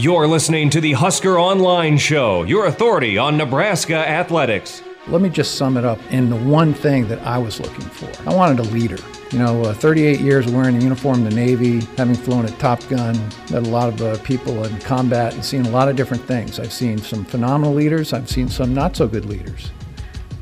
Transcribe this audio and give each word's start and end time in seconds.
You're 0.00 0.26
listening 0.26 0.70
to 0.70 0.80
the 0.80 0.92
Husker 0.92 1.38
Online 1.38 1.98
Show, 1.98 2.44
your 2.44 2.68
authority 2.68 3.18
on 3.18 3.36
Nebraska 3.36 3.96
athletics. 3.96 4.82
Let 5.08 5.20
me 5.20 5.28
just 5.28 5.56
sum 5.56 5.76
it 5.76 5.84
up 5.84 5.98
in 6.10 6.30
the 6.30 6.36
one 6.36 6.72
thing 6.72 7.06
that 7.08 7.18
I 7.18 7.36
was 7.36 7.60
looking 7.60 7.84
for. 7.84 8.10
I 8.26 8.34
wanted 8.34 8.60
a 8.60 8.70
leader. 8.70 8.96
You 9.30 9.40
know, 9.40 9.62
uh, 9.62 9.74
38 9.74 10.20
years 10.20 10.50
wearing 10.50 10.74
a 10.78 10.80
uniform 10.80 11.26
of 11.26 11.28
the 11.28 11.36
Navy, 11.36 11.80
having 11.98 12.14
flown 12.14 12.46
at 12.46 12.58
Top 12.58 12.80
Gun, 12.88 13.14
met 13.50 13.66
a 13.66 13.68
lot 13.68 13.90
of 13.90 14.00
uh, 14.00 14.16
people 14.22 14.64
in 14.64 14.78
combat, 14.78 15.34
and 15.34 15.44
seen 15.44 15.66
a 15.66 15.70
lot 15.70 15.90
of 15.90 15.96
different 15.96 16.24
things. 16.24 16.58
I've 16.58 16.72
seen 16.72 16.96
some 16.96 17.22
phenomenal 17.22 17.74
leaders, 17.74 18.14
I've 18.14 18.30
seen 18.30 18.48
some 18.48 18.72
not 18.72 18.96
so 18.96 19.06
good 19.06 19.26
leaders. 19.26 19.70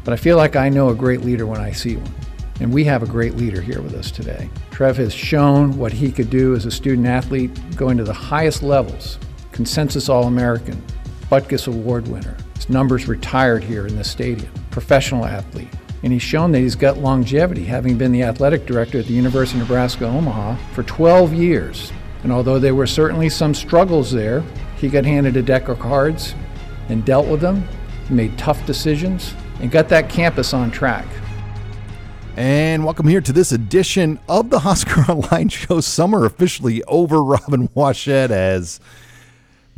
But 0.05 0.15
I 0.15 0.19
feel 0.19 0.37
like 0.37 0.55
I 0.55 0.69
know 0.69 0.91
a 0.91 0.95
great 0.95 1.23
leader 1.23 1.47
when 1.47 1.61
I 1.61 1.73
see 1.73 1.97
one. 1.97 2.15
And 2.61 2.73
we 2.73 2.85
have 2.85 3.03
a 3.03 3.07
great 3.07 3.35
leader 3.35 3.61
here 3.61 3.83
with 3.83 3.95
us 3.95 4.13
today. 4.13 4.51
Trev 4.71 4.99
has 4.99 5.13
shown 5.13 5.77
what 5.77 5.93
he 5.93 6.13
could 6.13 6.31
do 6.31 6.55
as 6.55 6.65
a 6.65 6.71
student 6.71 7.09
athlete, 7.09 7.51
going 7.77 7.97
to 7.97 8.05
the 8.05 8.13
highest 8.13 8.63
levels. 8.63 9.19
Consensus 9.59 10.09
All 10.09 10.29
American, 10.29 10.81
Butkus 11.33 11.67
Award 11.67 12.07
winner. 12.07 12.37
His 12.55 12.71
numbers 12.71 13.09
retired 13.09 13.65
here 13.65 13.89
in 13.89 13.97
the 13.97 14.05
stadium. 14.05 14.53
Professional 14.71 15.25
athlete. 15.25 15.67
And 16.05 16.13
he's 16.13 16.23
shown 16.23 16.53
that 16.53 16.61
he's 16.61 16.77
got 16.77 16.99
longevity, 16.99 17.65
having 17.65 17.99
been 17.99 18.13
the 18.13 18.23
athletic 18.23 18.67
director 18.67 19.01
at 19.01 19.07
the 19.07 19.15
University 19.15 19.59
of 19.59 19.67
Nebraska 19.67 20.07
Omaha 20.07 20.55
for 20.75 20.85
12 20.85 21.35
years. 21.35 21.93
And 22.23 22.31
although 22.31 22.61
there 22.61 22.77
were 22.77 22.87
certainly 22.87 23.29
some 23.29 23.53
struggles 23.53 24.13
there, 24.13 24.45
he 24.77 24.87
got 24.87 25.05
handed 25.05 25.37
a 25.37 25.43
deck 25.43 25.67
of 25.67 25.81
cards 25.81 26.37
and 26.89 27.05
dealt 27.05 27.27
with 27.27 27.41
them, 27.41 27.67
made 28.11 28.39
tough 28.39 28.65
decisions, 28.65 29.35
and 29.61 29.73
got 29.73 29.89
that 29.89 30.09
campus 30.09 30.55
on 30.55 30.71
track. 30.71 31.09
And 32.37 32.85
welcome 32.85 33.09
here 33.09 33.21
to 33.23 33.33
this 33.33 33.51
edition 33.51 34.21
of 34.29 34.51
the 34.51 34.61
Husker 34.61 35.01
Online 35.11 35.49
Show. 35.49 35.81
Summer 35.81 36.27
officially 36.27 36.81
over. 36.85 37.25
Robin 37.25 37.67
Washut 37.67 38.31
as 38.31 38.79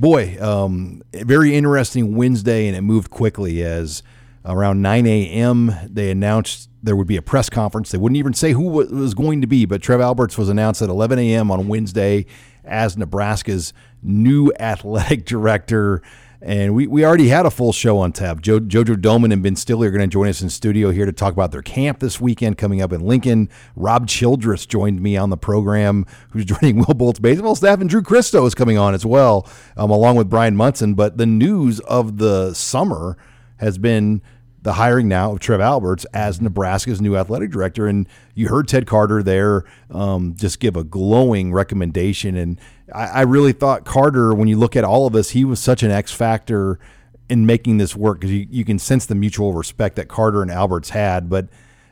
boy, 0.01 0.37
um, 0.41 1.03
very 1.12 1.55
interesting 1.55 2.17
Wednesday, 2.17 2.67
and 2.67 2.77
it 2.77 2.81
moved 2.81 3.11
quickly 3.11 3.62
as 3.62 4.03
around 4.45 4.81
9 4.81 5.06
a.m. 5.06 5.73
they 5.84 6.11
announced 6.11 6.70
there 6.83 6.97
would 6.97 7.06
be 7.06 7.19
a 7.19 7.23
press 7.23 7.51
conference. 7.51 7.91
They 7.91 7.98
wouldn't 7.98 8.17
even 8.17 8.33
say 8.33 8.53
who 8.53 8.81
it 8.81 8.91
was 8.91 9.12
going 9.12 9.43
to 9.43 9.47
be, 9.47 9.67
but 9.67 9.83
Trev 9.83 10.01
Alberts 10.01 10.39
was 10.39 10.48
announced 10.48 10.81
at 10.81 10.89
11 10.89 11.19
a.m. 11.19 11.51
on 11.51 11.69
Wednesday 11.69 12.25
as 12.65 12.97
Nebraska's 12.97 13.75
new 14.03 14.51
athletic 14.59 15.25
director. 15.27 16.03
And 16.43 16.75
we, 16.75 16.87
we 16.87 17.05
already 17.05 17.29
had 17.29 17.45
a 17.45 17.51
full 17.51 17.73
show 17.73 17.99
on 17.99 18.13
tap. 18.13 18.41
Jo, 18.41 18.61
Jojo 18.61 18.97
Domann 18.97 19.31
and 19.33 19.43
Ben 19.43 19.57
Stille 19.57 19.85
are 19.85 19.91
going 19.91 20.01
to 20.01 20.07
join 20.07 20.29
us 20.29 20.41
in 20.41 20.49
studio 20.49 20.91
here 20.91 21.05
to 21.05 21.13
talk 21.13 21.35
about 21.35 21.53
their 21.53 21.61
camp 21.61 21.99
this 21.99 22.19
weekend 22.19 22.57
coming 22.57 22.81
up 22.81 22.93
in 22.93 23.03
Lincoln. 23.03 23.51
Rob 23.77 24.07
Childress 24.07 24.65
joined 24.65 25.03
me 25.03 25.19
on 25.19 25.29
the 25.29 25.37
program, 25.37 26.07
who's 26.31 26.45
joining 26.47 26.79
Will 26.79 26.95
Bolt's 26.95 27.19
baseball 27.19 27.55
staff, 27.55 27.81
and 27.81 27.91
Drew 27.91 28.03
Christo 28.03 28.47
is 28.47 28.55
coming 28.55 28.79
on 28.79 28.95
as 28.95 29.05
well, 29.05 29.47
um, 29.77 29.91
along 29.91 30.17
with 30.17 30.31
Brian 30.31 30.57
Munson. 30.57 30.95
But 30.95 31.19
the 31.19 31.27
news 31.27 31.79
of 31.81 32.17
the 32.17 32.55
summer 32.55 33.19
has 33.59 33.77
been 33.77 34.23
the 34.62 34.75
hiring 34.75 35.09
now 35.09 35.33
of 35.33 35.41
Trev 35.41 35.61
Alberts 35.61 36.05
as 36.12 36.41
Nebraska's 36.41 37.00
new 37.00 37.17
athletic 37.17 37.50
director. 37.50 37.87
And 37.87 38.06
you 38.34 38.49
heard 38.49 38.69
Ted 38.69 38.87
Carter 38.87 39.23
there 39.23 39.65
um, 39.91 40.34
just 40.37 40.61
give 40.61 40.77
a 40.77 40.84
glowing 40.84 41.53
recommendation. 41.53 42.37
And 42.37 42.61
I, 42.95 43.06
I 43.06 43.21
really 43.23 43.53
thought 43.53 43.84
Carter, 43.84 44.34
when 44.34 44.49
you 44.49 44.56
look 44.56 44.77
at 44.77 44.84
all 44.84 45.06
of 45.06 45.15
us, 45.15 45.31
he 45.31 45.45
was 45.45 45.61
such 45.61 45.83
an 45.83 45.91
X 45.91 46.12
factor 46.12 46.78
in 47.28 47.47
making 47.47 47.78
this 47.78 47.95
work 47.95 48.21
because 48.21 48.33
you, 48.33 48.47
you 48.51 48.65
can 48.65 48.78
sense 48.78 49.06
the 49.06 49.15
mutual 49.15 49.53
respect 49.53 49.97
that 49.97 50.09
Carter 50.09 50.43
and 50.43 50.51
Alberts 50.51 50.91
had. 50.91 51.31
But 51.31 51.49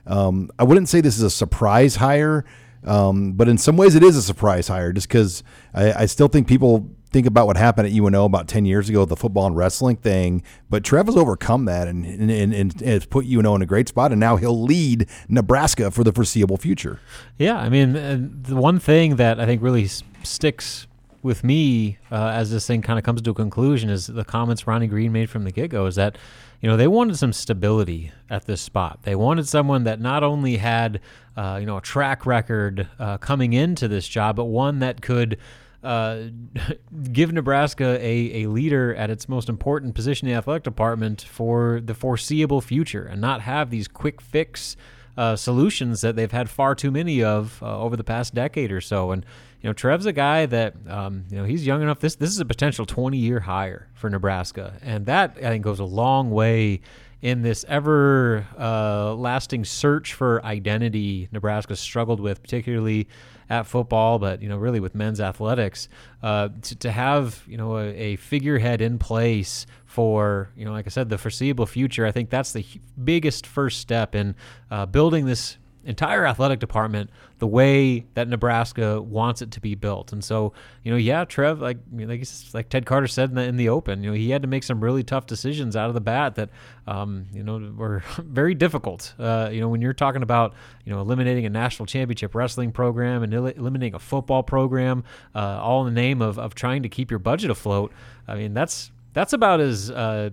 um, 0.06 0.50
I 0.58 0.64
wouldn't 0.64 0.88
say 0.88 1.00
this 1.00 1.16
is 1.16 1.22
a 1.22 1.30
surprise 1.30 1.96
hire. 1.96 2.44
Um, 2.84 3.32
but 3.32 3.48
in 3.48 3.58
some 3.58 3.76
ways, 3.76 3.94
it 3.94 4.02
is 4.02 4.16
a 4.16 4.22
surprise 4.22 4.68
hire 4.68 4.92
just 4.92 5.08
because 5.08 5.42
I, 5.74 5.92
I 5.92 6.06
still 6.06 6.28
think 6.28 6.48
people 6.48 6.90
think 7.10 7.26
about 7.26 7.46
what 7.46 7.56
happened 7.56 7.86
at 7.86 7.92
UNO 7.92 8.24
about 8.24 8.48
10 8.48 8.66
years 8.66 8.88
ago, 8.88 9.04
the 9.04 9.16
football 9.16 9.46
and 9.46 9.56
wrestling 9.56 9.96
thing. 9.96 10.42
But 10.68 10.84
Trev 10.84 11.06
has 11.06 11.16
overcome 11.16 11.64
that 11.64 11.88
and, 11.88 12.04
and, 12.04 12.30
and, 12.30 12.52
and 12.52 12.80
has 12.82 13.06
put 13.06 13.24
UNO 13.26 13.54
in 13.54 13.62
a 13.62 13.66
great 13.66 13.88
spot. 13.88 14.10
And 14.10 14.20
now 14.20 14.36
he'll 14.36 14.60
lead 14.60 15.08
Nebraska 15.28 15.90
for 15.90 16.04
the 16.04 16.12
foreseeable 16.12 16.56
future. 16.56 17.00
Yeah, 17.38 17.58
I 17.58 17.68
mean, 17.68 17.96
uh, 17.96 18.18
the 18.20 18.56
one 18.56 18.78
thing 18.78 19.16
that 19.16 19.40
I 19.40 19.46
think 19.46 19.62
really 19.62 19.88
sticks 20.22 20.87
with 21.28 21.44
me 21.44 21.98
uh, 22.10 22.30
as 22.34 22.50
this 22.50 22.66
thing 22.66 22.80
kind 22.80 22.98
of 22.98 23.04
comes 23.04 23.20
to 23.20 23.30
a 23.30 23.34
conclusion 23.34 23.90
is 23.90 24.06
the 24.06 24.24
comments 24.24 24.66
Ronnie 24.66 24.86
Green 24.86 25.12
made 25.12 25.28
from 25.28 25.44
the 25.44 25.52
get 25.52 25.70
go 25.70 25.84
is 25.84 25.94
that, 25.96 26.16
you 26.60 26.68
know, 26.68 26.76
they 26.76 26.88
wanted 26.88 27.16
some 27.18 27.34
stability 27.34 28.10
at 28.30 28.46
this 28.46 28.62
spot. 28.62 29.00
They 29.02 29.14
wanted 29.14 29.46
someone 29.46 29.84
that 29.84 30.00
not 30.00 30.24
only 30.24 30.56
had, 30.56 31.00
uh, 31.36 31.58
you 31.60 31.66
know, 31.66 31.76
a 31.76 31.82
track 31.82 32.24
record 32.24 32.88
uh, 32.98 33.18
coming 33.18 33.52
into 33.52 33.86
this 33.86 34.08
job, 34.08 34.36
but 34.36 34.46
one 34.46 34.78
that 34.78 35.02
could 35.02 35.38
uh, 35.84 36.22
give 37.12 37.30
Nebraska 37.32 37.98
a, 38.00 38.44
a 38.44 38.48
leader 38.48 38.94
at 38.94 39.10
its 39.10 39.28
most 39.28 39.50
important 39.50 39.94
position 39.94 40.26
in 40.26 40.32
the 40.32 40.38
athletic 40.38 40.64
department 40.64 41.22
for 41.22 41.80
the 41.84 41.94
foreseeable 41.94 42.62
future 42.62 43.04
and 43.04 43.20
not 43.20 43.42
have 43.42 43.68
these 43.68 43.86
quick 43.86 44.22
fix 44.22 44.76
uh, 45.18 45.36
solutions 45.36 46.00
that 46.00 46.16
they've 46.16 46.32
had 46.32 46.48
far 46.48 46.74
too 46.74 46.90
many 46.90 47.22
of 47.22 47.62
uh, 47.62 47.78
over 47.78 47.96
the 47.96 48.04
past 48.04 48.34
decade 48.34 48.72
or 48.72 48.80
so. 48.80 49.10
And 49.10 49.26
you 49.60 49.68
know, 49.68 49.72
Trev's 49.72 50.06
a 50.06 50.12
guy 50.12 50.46
that 50.46 50.74
um, 50.86 51.24
you 51.30 51.36
know 51.36 51.44
he's 51.44 51.66
young 51.66 51.82
enough. 51.82 52.00
This 52.00 52.14
this 52.16 52.30
is 52.30 52.38
a 52.38 52.44
potential 52.44 52.86
20 52.86 53.16
year 53.16 53.40
hire 53.40 53.88
for 53.94 54.08
Nebraska, 54.08 54.78
and 54.82 55.06
that 55.06 55.36
I 55.38 55.48
think 55.48 55.64
goes 55.64 55.80
a 55.80 55.84
long 55.84 56.30
way 56.30 56.80
in 57.20 57.42
this 57.42 57.64
ever 57.68 58.46
uh, 58.56 59.12
lasting 59.14 59.64
search 59.64 60.14
for 60.14 60.44
identity 60.44 61.28
Nebraska 61.32 61.74
struggled 61.74 62.20
with, 62.20 62.40
particularly 62.40 63.08
at 63.50 63.66
football, 63.66 64.18
but 64.18 64.42
you 64.42 64.48
know, 64.48 64.56
really 64.56 64.78
with 64.78 64.94
men's 64.94 65.20
athletics, 65.20 65.88
uh, 66.22 66.50
to, 66.62 66.76
to 66.76 66.92
have 66.92 67.42
you 67.46 67.56
know 67.56 67.78
a, 67.78 67.88
a 67.88 68.16
figurehead 68.16 68.80
in 68.80 68.98
place 68.98 69.66
for 69.86 70.50
you 70.56 70.64
know, 70.64 70.72
like 70.72 70.86
I 70.86 70.90
said, 70.90 71.08
the 71.08 71.18
foreseeable 71.18 71.66
future. 71.66 72.06
I 72.06 72.12
think 72.12 72.30
that's 72.30 72.52
the 72.52 72.64
biggest 73.02 73.46
first 73.46 73.80
step 73.80 74.14
in 74.14 74.36
uh, 74.70 74.86
building 74.86 75.26
this 75.26 75.56
entire 75.84 76.26
athletic 76.26 76.58
department 76.58 77.10
the 77.38 77.46
way 77.46 78.04
that 78.14 78.28
Nebraska 78.28 79.00
wants 79.00 79.42
it 79.42 79.50
to 79.52 79.60
be 79.60 79.74
built. 79.74 80.12
And 80.12 80.22
so, 80.22 80.52
you 80.82 80.90
know, 80.90 80.96
yeah, 80.96 81.24
Trev, 81.24 81.60
like 81.60 81.78
like, 81.92 82.24
like 82.52 82.68
Ted 82.68 82.84
Carter 82.84 83.06
said 83.06 83.30
in 83.30 83.36
the, 83.36 83.42
in 83.42 83.56
the 83.56 83.68
open, 83.68 84.02
you 84.02 84.10
know, 84.10 84.16
he 84.16 84.30
had 84.30 84.42
to 84.42 84.48
make 84.48 84.64
some 84.64 84.82
really 84.82 85.02
tough 85.02 85.26
decisions 85.26 85.76
out 85.76 85.88
of 85.88 85.94
the 85.94 86.00
bat 86.00 86.34
that, 86.34 86.50
um, 86.86 87.26
you 87.32 87.42
know, 87.42 87.72
were 87.76 88.02
very 88.18 88.54
difficult. 88.54 89.14
Uh, 89.18 89.48
you 89.52 89.60
know, 89.60 89.68
when 89.68 89.80
you're 89.80 89.92
talking 89.92 90.22
about, 90.22 90.54
you 90.84 90.92
know, 90.92 91.00
eliminating 91.00 91.46
a 91.46 91.50
national 91.50 91.86
championship 91.86 92.34
wrestling 92.34 92.72
program 92.72 93.22
and 93.22 93.32
el- 93.32 93.46
eliminating 93.46 93.94
a 93.94 94.00
football 94.00 94.42
program, 94.42 95.04
uh, 95.34 95.60
all 95.62 95.86
in 95.86 95.94
the 95.94 96.00
name 96.00 96.20
of, 96.20 96.38
of 96.38 96.54
trying 96.54 96.82
to 96.82 96.88
keep 96.88 97.10
your 97.10 97.20
budget 97.20 97.50
afloat. 97.50 97.92
I 98.26 98.34
mean, 98.34 98.52
that's 98.52 98.90
that's 99.14 99.32
about 99.32 99.60
as 99.60 99.90
uh, 99.90 100.30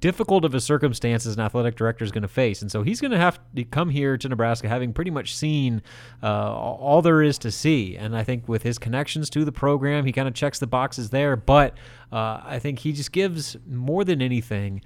difficult 0.00 0.44
of 0.44 0.54
a 0.54 0.60
circumstance 0.60 1.26
as 1.26 1.34
an 1.34 1.40
athletic 1.40 1.76
director 1.76 2.04
is 2.04 2.12
going 2.12 2.22
to 2.22 2.28
face. 2.28 2.62
And 2.62 2.70
so 2.70 2.82
he's 2.82 3.00
going 3.00 3.10
to 3.10 3.18
have 3.18 3.38
to 3.54 3.64
come 3.64 3.90
here 3.90 4.16
to 4.16 4.28
Nebraska 4.28 4.68
having 4.68 4.92
pretty 4.92 5.10
much 5.10 5.34
seen 5.34 5.82
uh, 6.22 6.54
all 6.54 7.02
there 7.02 7.22
is 7.22 7.38
to 7.38 7.50
see. 7.50 7.96
And 7.96 8.16
I 8.16 8.24
think 8.24 8.48
with 8.48 8.62
his 8.62 8.78
connections 8.78 9.28
to 9.30 9.44
the 9.44 9.52
program, 9.52 10.06
he 10.06 10.12
kind 10.12 10.28
of 10.28 10.34
checks 10.34 10.58
the 10.58 10.66
boxes 10.66 11.10
there. 11.10 11.36
But 11.36 11.76
uh, 12.12 12.40
I 12.44 12.58
think 12.58 12.80
he 12.80 12.92
just 12.92 13.12
gives 13.12 13.56
more 13.66 14.04
than 14.04 14.22
anything 14.22 14.82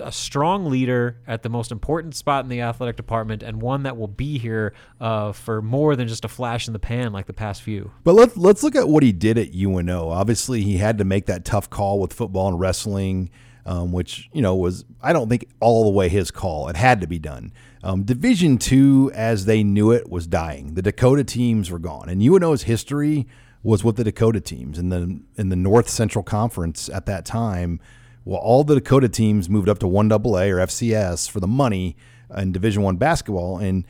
a 0.00 0.12
strong 0.12 0.66
leader 0.66 1.20
at 1.26 1.42
the 1.42 1.48
most 1.48 1.70
important 1.70 2.14
spot 2.14 2.44
in 2.44 2.48
the 2.48 2.60
athletic 2.60 2.96
department 2.96 3.42
and 3.42 3.60
one 3.60 3.84
that 3.84 3.96
will 3.96 4.08
be 4.08 4.38
here 4.38 4.74
uh, 5.00 5.32
for 5.32 5.62
more 5.62 5.96
than 5.96 6.08
just 6.08 6.24
a 6.24 6.28
flash 6.28 6.66
in 6.66 6.72
the 6.72 6.78
pan 6.78 7.12
like 7.12 7.26
the 7.26 7.32
past 7.32 7.62
few. 7.62 7.92
But 8.02 8.14
let's 8.14 8.36
let's 8.36 8.62
look 8.62 8.74
at 8.74 8.88
what 8.88 9.02
he 9.02 9.12
did 9.12 9.38
at 9.38 9.54
UNO. 9.54 10.08
Obviously, 10.08 10.62
he 10.62 10.78
had 10.78 10.98
to 10.98 11.04
make 11.04 11.26
that 11.26 11.44
tough 11.44 11.70
call 11.70 12.00
with 12.00 12.12
football 12.12 12.48
and 12.48 12.58
wrestling, 12.58 13.30
um, 13.66 13.92
which 13.92 14.28
you 14.32 14.42
know 14.42 14.54
was 14.54 14.84
I 15.02 15.12
don't 15.12 15.28
think 15.28 15.48
all 15.60 15.84
the 15.84 15.90
way 15.90 16.08
his 16.08 16.30
call. 16.30 16.68
It 16.68 16.76
had 16.76 17.00
to 17.00 17.06
be 17.06 17.18
done. 17.18 17.52
Um, 17.82 18.04
Division 18.04 18.58
two, 18.58 19.10
as 19.14 19.44
they 19.44 19.62
knew 19.62 19.90
it, 19.90 20.08
was 20.08 20.26
dying. 20.26 20.74
The 20.74 20.82
Dakota 20.82 21.24
teams 21.24 21.70
were 21.70 21.78
gone, 21.78 22.08
and 22.08 22.22
UNO's 22.22 22.62
history 22.62 23.26
was 23.62 23.82
with 23.82 23.96
the 23.96 24.04
Dakota 24.04 24.40
teams 24.40 24.78
in 24.78 24.90
the 24.90 25.20
in 25.36 25.48
the 25.48 25.56
North 25.56 25.88
Central 25.88 26.22
Conference 26.22 26.88
at 26.88 27.06
that 27.06 27.24
time. 27.24 27.80
Well, 28.24 28.40
all 28.40 28.64
the 28.64 28.74
Dakota 28.74 29.08
teams 29.08 29.50
moved 29.50 29.68
up 29.68 29.78
to 29.80 29.88
one 29.88 30.10
AA 30.10 30.16
or 30.16 30.56
FCS 30.56 31.30
for 31.30 31.40
the 31.40 31.46
money 31.46 31.96
in 32.34 32.52
Division 32.52 32.82
One 32.82 32.96
basketball, 32.96 33.58
and 33.58 33.86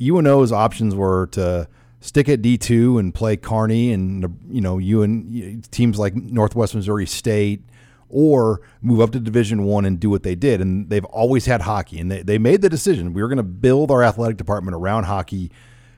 UNO's 0.00 0.52
options 0.52 0.94
were 0.94 1.28
to 1.28 1.68
stick 2.00 2.28
at 2.28 2.42
D 2.42 2.56
two 2.56 2.98
and 2.98 3.14
play 3.14 3.36
Kearney 3.36 3.92
and 3.92 4.38
you 4.48 4.60
know 4.60 4.78
you 4.78 5.02
and 5.02 5.70
teams 5.70 5.98
like 5.98 6.14
Northwest 6.14 6.74
Missouri 6.74 7.06
State, 7.06 7.62
or 8.08 8.60
move 8.80 9.00
up 9.00 9.10
to 9.12 9.20
Division 9.20 9.64
One 9.64 9.84
and 9.84 9.98
do 9.98 10.10
what 10.10 10.22
they 10.22 10.34
did. 10.34 10.60
And 10.60 10.88
they've 10.88 11.04
always 11.06 11.46
had 11.46 11.62
hockey, 11.62 11.98
and 11.98 12.10
they, 12.10 12.22
they 12.22 12.38
made 12.38 12.62
the 12.62 12.68
decision 12.68 13.12
we 13.12 13.22
were 13.22 13.28
going 13.28 13.36
to 13.38 13.42
build 13.42 13.90
our 13.90 14.02
athletic 14.02 14.36
department 14.36 14.74
around 14.74 15.04
hockey. 15.04 15.50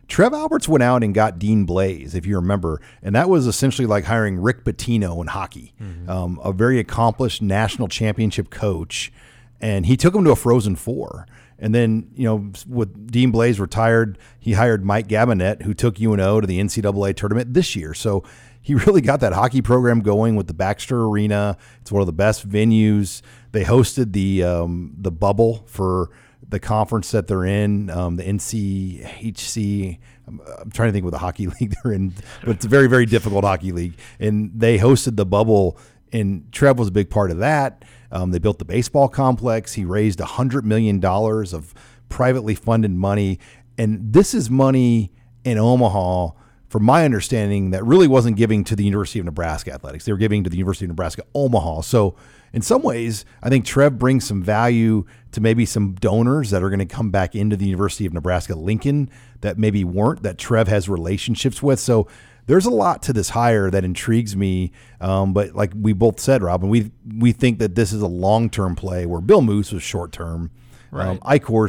Trev 0.08 0.32
Alberts 0.32 0.66
went 0.66 0.82
out 0.82 1.04
and 1.04 1.14
got 1.14 1.38
Dean 1.38 1.66
Blais, 1.66 2.14
if 2.14 2.24
you 2.24 2.36
remember, 2.36 2.80
and 3.02 3.14
that 3.14 3.28
was 3.28 3.46
essentially 3.46 3.86
like 3.86 4.04
hiring 4.04 4.38
Rick 4.38 4.64
Pitino 4.64 5.20
in 5.20 5.26
hockey, 5.26 5.74
mm-hmm. 5.80 6.08
um, 6.08 6.40
a 6.42 6.52
very 6.52 6.78
accomplished 6.78 7.42
national 7.42 7.88
championship 7.88 8.48
coach, 8.48 9.12
and 9.60 9.84
he 9.84 9.96
took 9.98 10.14
him 10.14 10.24
to 10.24 10.30
a 10.30 10.36
Frozen 10.36 10.76
Four. 10.76 11.26
And 11.60 11.74
then, 11.74 12.08
you 12.14 12.22
know, 12.24 12.52
with 12.68 13.10
Dean 13.10 13.32
Blais 13.32 13.58
retired, 13.58 14.16
he 14.38 14.52
hired 14.52 14.84
Mike 14.84 15.08
Gabinet, 15.08 15.62
who 15.62 15.74
took 15.74 16.00
UNO 16.00 16.40
to 16.40 16.46
the 16.46 16.60
NCAA 16.60 17.16
tournament 17.16 17.52
this 17.52 17.74
year. 17.74 17.94
So 17.94 18.22
he 18.60 18.74
really 18.74 19.00
got 19.00 19.20
that 19.20 19.32
hockey 19.32 19.62
program 19.62 20.00
going 20.00 20.36
with 20.36 20.46
the 20.46 20.54
Baxter 20.54 21.04
Arena. 21.04 21.56
It's 21.80 21.92
one 21.92 22.00
of 22.00 22.06
the 22.06 22.12
best 22.12 22.48
venues. 22.48 23.22
They 23.52 23.64
hosted 23.64 24.12
the 24.12 24.44
um, 24.44 24.94
the 24.98 25.10
bubble 25.10 25.64
for 25.66 26.10
the 26.46 26.58
conference 26.58 27.10
that 27.10 27.26
they're 27.26 27.44
in, 27.44 27.90
um, 27.90 28.16
the 28.16 28.24
NCHC. 28.24 29.98
I'm, 30.26 30.70
trying 30.70 30.88
to 30.88 30.92
think 30.92 31.04
what 31.04 31.10
the 31.10 31.18
hockey 31.18 31.46
league 31.60 31.74
they're 31.82 31.92
in, 31.92 32.12
but 32.44 32.56
it's 32.56 32.64
a 32.64 32.68
very 32.68 32.88
very 32.88 33.06
difficult 33.06 33.44
hockey 33.44 33.72
league. 33.72 33.98
And 34.18 34.52
they 34.54 34.78
hosted 34.78 35.16
the 35.16 35.26
bubble, 35.26 35.78
and 36.12 36.50
Trev 36.52 36.78
was 36.78 36.88
a 36.88 36.92
big 36.92 37.10
part 37.10 37.30
of 37.30 37.38
that. 37.38 37.84
Um, 38.10 38.30
they 38.30 38.38
built 38.38 38.58
the 38.58 38.64
baseball 38.64 39.08
complex. 39.08 39.74
He 39.74 39.84
raised 39.84 40.18
$100 40.18 40.64
million 40.64 41.04
of 41.04 41.74
privately 42.08 42.54
funded 42.54 42.90
money. 42.90 43.38
And 43.76 44.12
this 44.12 44.34
is 44.34 44.48
money 44.50 45.12
in 45.44 45.58
Omaha, 45.58 46.30
from 46.68 46.84
my 46.84 47.04
understanding, 47.04 47.70
that 47.70 47.84
really 47.84 48.06
wasn't 48.06 48.36
giving 48.36 48.62
to 48.64 48.76
the 48.76 48.84
University 48.84 49.18
of 49.18 49.24
Nebraska 49.24 49.72
athletics. 49.72 50.04
They 50.04 50.12
were 50.12 50.18
giving 50.18 50.44
to 50.44 50.50
the 50.50 50.58
University 50.58 50.84
of 50.84 50.90
Nebraska 50.90 51.22
Omaha. 51.34 51.80
So, 51.82 52.16
in 52.52 52.62
some 52.62 52.82
ways, 52.82 53.26
I 53.42 53.50
think 53.50 53.66
Trev 53.66 53.98
brings 53.98 54.26
some 54.26 54.42
value 54.42 55.04
to 55.32 55.40
maybe 55.40 55.66
some 55.66 55.94
donors 55.94 56.50
that 56.50 56.62
are 56.62 56.70
going 56.70 56.78
to 56.78 56.86
come 56.86 57.10
back 57.10 57.34
into 57.34 57.56
the 57.56 57.66
University 57.66 58.06
of 58.06 58.14
Nebraska 58.14 58.54
Lincoln 58.54 59.10
that 59.42 59.58
maybe 59.58 59.84
weren't, 59.84 60.22
that 60.22 60.38
Trev 60.38 60.68
has 60.68 60.88
relationships 60.88 61.62
with. 61.62 61.80
So, 61.80 62.06
there's 62.48 62.64
a 62.64 62.70
lot 62.70 63.02
to 63.02 63.12
this 63.12 63.28
hire 63.30 63.70
that 63.70 63.84
intrigues 63.84 64.34
me. 64.34 64.72
Um, 65.00 65.32
but 65.34 65.54
like 65.54 65.72
we 65.78 65.92
both 65.92 66.18
said, 66.18 66.42
Robin, 66.42 66.68
we 66.68 66.90
we 67.16 67.30
think 67.32 67.58
that 67.60 67.74
this 67.74 67.92
is 67.92 68.02
a 68.02 68.08
long 68.08 68.50
term 68.50 68.74
play 68.74 69.06
where 69.06 69.20
Bill 69.20 69.42
Moos 69.42 69.72
was 69.72 69.82
short 69.82 70.12
term. 70.12 70.50
Right. 70.90 71.06
Um, 71.06 71.20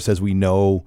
as 0.08 0.22
we 0.22 0.34
know, 0.34 0.86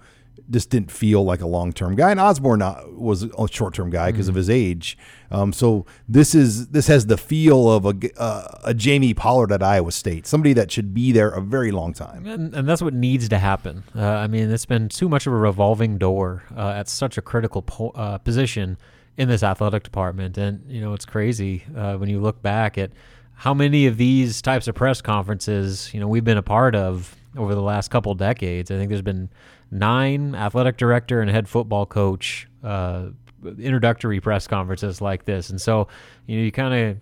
just 0.50 0.70
didn't 0.70 0.90
feel 0.90 1.24
like 1.24 1.40
a 1.40 1.46
long 1.46 1.72
term 1.72 1.94
guy, 1.94 2.10
and 2.10 2.20
Osborne 2.20 2.60
not, 2.60 2.92
was 2.94 3.22
a 3.24 3.48
short 3.48 3.74
term 3.74 3.90
guy 3.90 4.10
because 4.10 4.26
mm. 4.26 4.30
of 4.30 4.34
his 4.34 4.50
age. 4.50 4.98
Um, 5.30 5.52
so 5.52 5.86
this 6.08 6.34
is 6.34 6.68
this 6.68 6.86
has 6.88 7.06
the 7.06 7.16
feel 7.16 7.70
of 7.70 7.86
a 7.86 7.94
uh, 8.20 8.60
a 8.64 8.74
Jamie 8.74 9.14
Pollard 9.14 9.52
at 9.52 9.62
Iowa 9.62 9.92
State, 9.92 10.26
somebody 10.26 10.52
that 10.54 10.70
should 10.70 10.92
be 10.92 11.12
there 11.12 11.30
a 11.30 11.40
very 11.40 11.70
long 11.70 11.92
time. 11.92 12.26
And, 12.26 12.54
and 12.54 12.68
that's 12.68 12.82
what 12.82 12.94
needs 12.94 13.28
to 13.28 13.38
happen. 13.38 13.84
Uh, 13.96 14.06
I 14.06 14.26
mean, 14.26 14.50
it's 14.50 14.66
been 14.66 14.88
too 14.88 15.08
much 15.08 15.26
of 15.26 15.32
a 15.32 15.36
revolving 15.36 15.98
door 15.98 16.44
uh, 16.56 16.70
at 16.70 16.88
such 16.88 17.16
a 17.16 17.22
critical 17.22 17.62
po- 17.62 17.90
uh, 17.90 18.18
position 18.18 18.76
in 19.16 19.28
this 19.28 19.42
athletic 19.42 19.82
department. 19.82 20.36
And 20.38 20.70
you 20.70 20.80
know, 20.80 20.92
it's 20.92 21.04
crazy 21.06 21.64
uh, 21.76 21.96
when 21.96 22.08
you 22.08 22.20
look 22.20 22.42
back 22.42 22.78
at 22.78 22.90
how 23.34 23.54
many 23.54 23.86
of 23.86 23.96
these 23.96 24.40
types 24.42 24.68
of 24.68 24.74
press 24.74 25.00
conferences 25.00 25.92
you 25.92 25.98
know 25.98 26.06
we've 26.06 26.24
been 26.24 26.38
a 26.38 26.42
part 26.42 26.76
of 26.76 27.16
over 27.36 27.54
the 27.54 27.62
last 27.62 27.90
couple 27.90 28.14
decades. 28.14 28.70
I 28.70 28.76
think 28.76 28.88
there's 28.88 29.02
been 29.02 29.30
nine 29.72 30.34
athletic 30.34 30.76
director 30.76 31.20
and 31.20 31.30
head 31.30 31.48
football 31.48 31.86
coach 31.86 32.46
uh, 32.62 33.06
introductory 33.58 34.20
press 34.20 34.46
conferences 34.46 35.00
like 35.00 35.24
this, 35.24 35.50
and 35.50 35.60
so 35.60 35.88
you 36.26 36.38
know 36.38 36.44
you 36.44 36.52
kind 36.52 36.74
of 36.74 36.98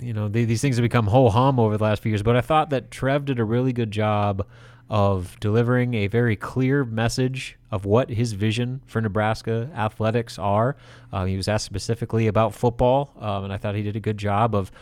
you 0.00 0.12
know 0.12 0.28
these 0.28 0.60
things 0.60 0.76
have 0.76 0.82
become 0.82 1.06
ho 1.06 1.28
hum 1.30 1.58
over 1.58 1.76
the 1.76 1.82
last 1.82 2.02
few 2.02 2.10
years. 2.10 2.22
But 2.22 2.36
I 2.36 2.42
thought 2.42 2.70
that 2.70 2.90
Trev 2.90 3.24
did 3.24 3.40
a 3.40 3.44
really 3.44 3.72
good 3.72 3.90
job 3.90 4.46
of 4.88 5.38
delivering 5.38 5.94
a 5.94 6.08
very 6.08 6.34
clear 6.34 6.84
message 6.84 7.56
of 7.70 7.84
what 7.84 8.10
his 8.10 8.32
vision 8.32 8.82
for 8.86 9.00
Nebraska 9.00 9.70
athletics 9.74 10.36
are. 10.36 10.76
Uh, 11.12 11.24
he 11.24 11.36
was 11.36 11.46
asked 11.46 11.64
specifically 11.64 12.26
about 12.26 12.52
football, 12.52 13.14
um, 13.20 13.44
and 13.44 13.52
I 13.52 13.56
thought 13.56 13.76
he 13.76 13.82
did 13.82 13.94
a 13.94 14.00
good 14.00 14.18
job 14.18 14.52
of 14.54 14.72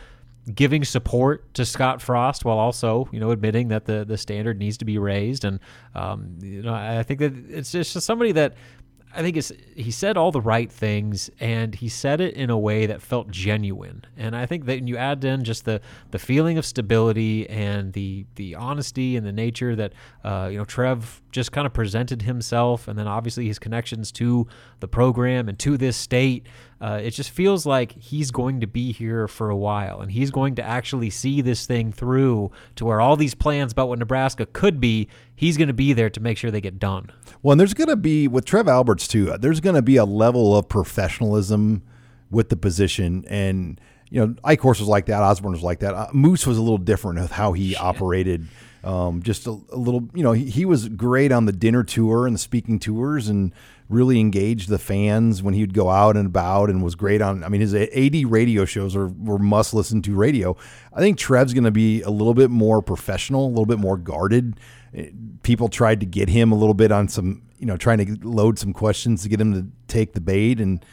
giving 0.55 0.83
support 0.83 1.53
to 1.53 1.65
Scott 1.65 2.01
Frost 2.01 2.45
while 2.45 2.57
also, 2.57 3.07
you 3.11 3.19
know, 3.19 3.31
admitting 3.31 3.69
that 3.69 3.85
the 3.85 4.05
the 4.05 4.17
standard 4.17 4.57
needs 4.57 4.77
to 4.77 4.85
be 4.85 4.97
raised. 4.97 5.45
And 5.45 5.59
um, 5.95 6.37
you 6.41 6.61
know, 6.61 6.73
I 6.73 7.03
think 7.03 7.19
that 7.19 7.33
it's 7.49 7.71
just 7.71 7.93
somebody 8.01 8.31
that 8.33 8.55
I 9.13 9.23
think 9.23 9.37
it's 9.37 9.51
he 9.75 9.89
said 9.89 10.17
all 10.17 10.31
the 10.31 10.41
right 10.41 10.71
things 10.71 11.31
and 11.39 11.73
he 11.73 11.89
said 11.89 12.21
it 12.21 12.35
in 12.35 12.51
a 12.51 12.57
way 12.57 12.85
that 12.85 13.01
felt 13.01 13.31
genuine. 13.31 14.05
And 14.15 14.35
I 14.35 14.45
think 14.45 14.65
that 14.65 14.87
you 14.87 14.97
add 14.97 15.23
in 15.25 15.43
just 15.43 15.65
the 15.65 15.81
the 16.11 16.19
feeling 16.19 16.59
of 16.59 16.65
stability 16.65 17.49
and 17.49 17.93
the 17.93 18.27
the 18.35 18.53
honesty 18.53 19.15
and 19.15 19.25
the 19.25 19.31
nature 19.31 19.75
that 19.75 19.93
uh, 20.23 20.49
you 20.51 20.59
know 20.59 20.65
Trev 20.65 21.21
just 21.31 21.51
kind 21.51 21.65
of 21.65 21.73
presented 21.73 22.21
himself, 22.21 22.87
and 22.87 22.99
then 22.99 23.07
obviously 23.07 23.47
his 23.47 23.57
connections 23.57 24.11
to 24.13 24.47
the 24.79 24.87
program 24.87 25.49
and 25.49 25.57
to 25.59 25.77
this 25.77 25.97
state. 25.97 26.45
Uh, 26.81 26.99
it 27.03 27.11
just 27.11 27.29
feels 27.29 27.65
like 27.65 27.91
he's 27.91 28.31
going 28.31 28.61
to 28.61 28.67
be 28.67 28.93
here 28.93 29.27
for 29.27 29.49
a 29.49 29.55
while, 29.55 29.99
and 29.99 30.11
he's 30.11 30.31
going 30.31 30.55
to 30.55 30.63
actually 30.63 31.09
see 31.09 31.41
this 31.41 31.65
thing 31.65 31.91
through 31.91 32.51
to 32.75 32.85
where 32.85 33.01
all 33.01 33.17
these 33.17 33.35
plans 33.35 33.73
about 33.73 33.89
what 33.89 33.99
Nebraska 33.99 34.45
could 34.45 34.79
be, 34.79 35.09
he's 35.35 35.57
going 35.57 35.67
to 35.67 35.73
be 35.73 35.91
there 35.91 36.09
to 36.09 36.19
make 36.21 36.37
sure 36.37 36.51
they 36.51 36.61
get 36.61 36.79
done. 36.79 37.11
Well, 37.41 37.53
and 37.53 37.59
there's 37.59 37.73
going 37.73 37.89
to 37.89 37.97
be 37.97 38.27
with 38.29 38.45
Trev 38.45 38.67
Alberts 38.67 39.07
too. 39.07 39.35
There's 39.39 39.59
going 39.59 39.75
to 39.75 39.81
be 39.81 39.97
a 39.97 40.05
level 40.05 40.55
of 40.55 40.69
professionalism 40.69 41.83
with 42.31 42.47
the 42.47 42.55
position, 42.55 43.25
and 43.27 43.81
you 44.09 44.25
know, 44.25 44.33
Eichorst 44.43 44.79
was 44.79 44.87
like 44.87 45.05
that. 45.07 45.21
Osborne 45.21 45.53
was 45.53 45.61
like 45.61 45.79
that. 45.79 45.93
Uh, 45.93 46.07
Moos 46.13 46.47
was 46.47 46.57
a 46.57 46.61
little 46.61 46.77
different 46.77 47.19
with 47.19 47.31
how 47.31 47.53
he 47.53 47.71
Shit. 47.71 47.81
operated. 47.81 48.47
Um, 48.83 49.21
just 49.21 49.45
a, 49.45 49.51
a, 49.71 49.75
little, 49.75 50.09
you 50.13 50.23
know, 50.23 50.31
he, 50.31 50.49
he, 50.49 50.63
was 50.63 50.87
great 50.87 51.33
on 51.33 51.45
the 51.45 51.51
dinner 51.51 51.83
tour 51.83 52.25
and 52.25 52.33
the 52.33 52.39
speaking 52.39 52.79
tours, 52.79 53.27
and 53.27 53.53
really 53.89 54.19
engaged 54.19 54.69
the 54.69 54.77
fans 54.77 55.41
when 55.41 55.55
he 55.55 55.61
would 55.61 55.73
go 55.73 55.89
out 55.89 56.15
and 56.15 56.27
about 56.27 56.69
and 56.69 56.83
was 56.83 56.93
great 56.93 57.21
on. 57.21 57.43
I 57.43 57.49
mean, 57.49 57.59
his 57.59 57.73
AD 57.73 58.31
radio 58.31 58.63
shows 58.63 58.95
are, 58.95 59.07
were 59.07 59.39
must 59.39 59.73
listen 59.73 60.03
to 60.03 60.15
radio. 60.15 60.55
I 60.93 60.99
think 60.99 61.17
Trev's 61.17 61.53
going 61.53 61.63
to 61.63 61.71
be 61.71 62.03
a 62.03 62.11
little 62.11 62.35
bit 62.35 62.51
more 62.51 62.83
professional, 62.83 63.47
a 63.47 63.49
little 63.49 63.65
bit 63.65 63.79
more 63.79 63.97
guarded. 63.97 64.59
Eh, 64.93 65.09
people 65.41 65.69
tried 65.69 65.99
to 66.01 66.05
get 66.05 66.29
him 66.29 66.51
a 66.51 66.55
little 66.55 66.75
bit 66.75 66.91
on 66.91 67.07
some, 67.07 67.41
you 67.57 67.65
know, 67.65 67.77
trying 67.77 67.97
to 67.97 68.27
load 68.27 68.59
some 68.59 68.73
questions 68.73 69.23
to 69.23 69.29
get 69.29 69.41
him 69.41 69.53
to 69.53 69.67
take 69.87 70.13
the 70.13 70.21
bait. 70.21 70.61
And, 70.61 70.85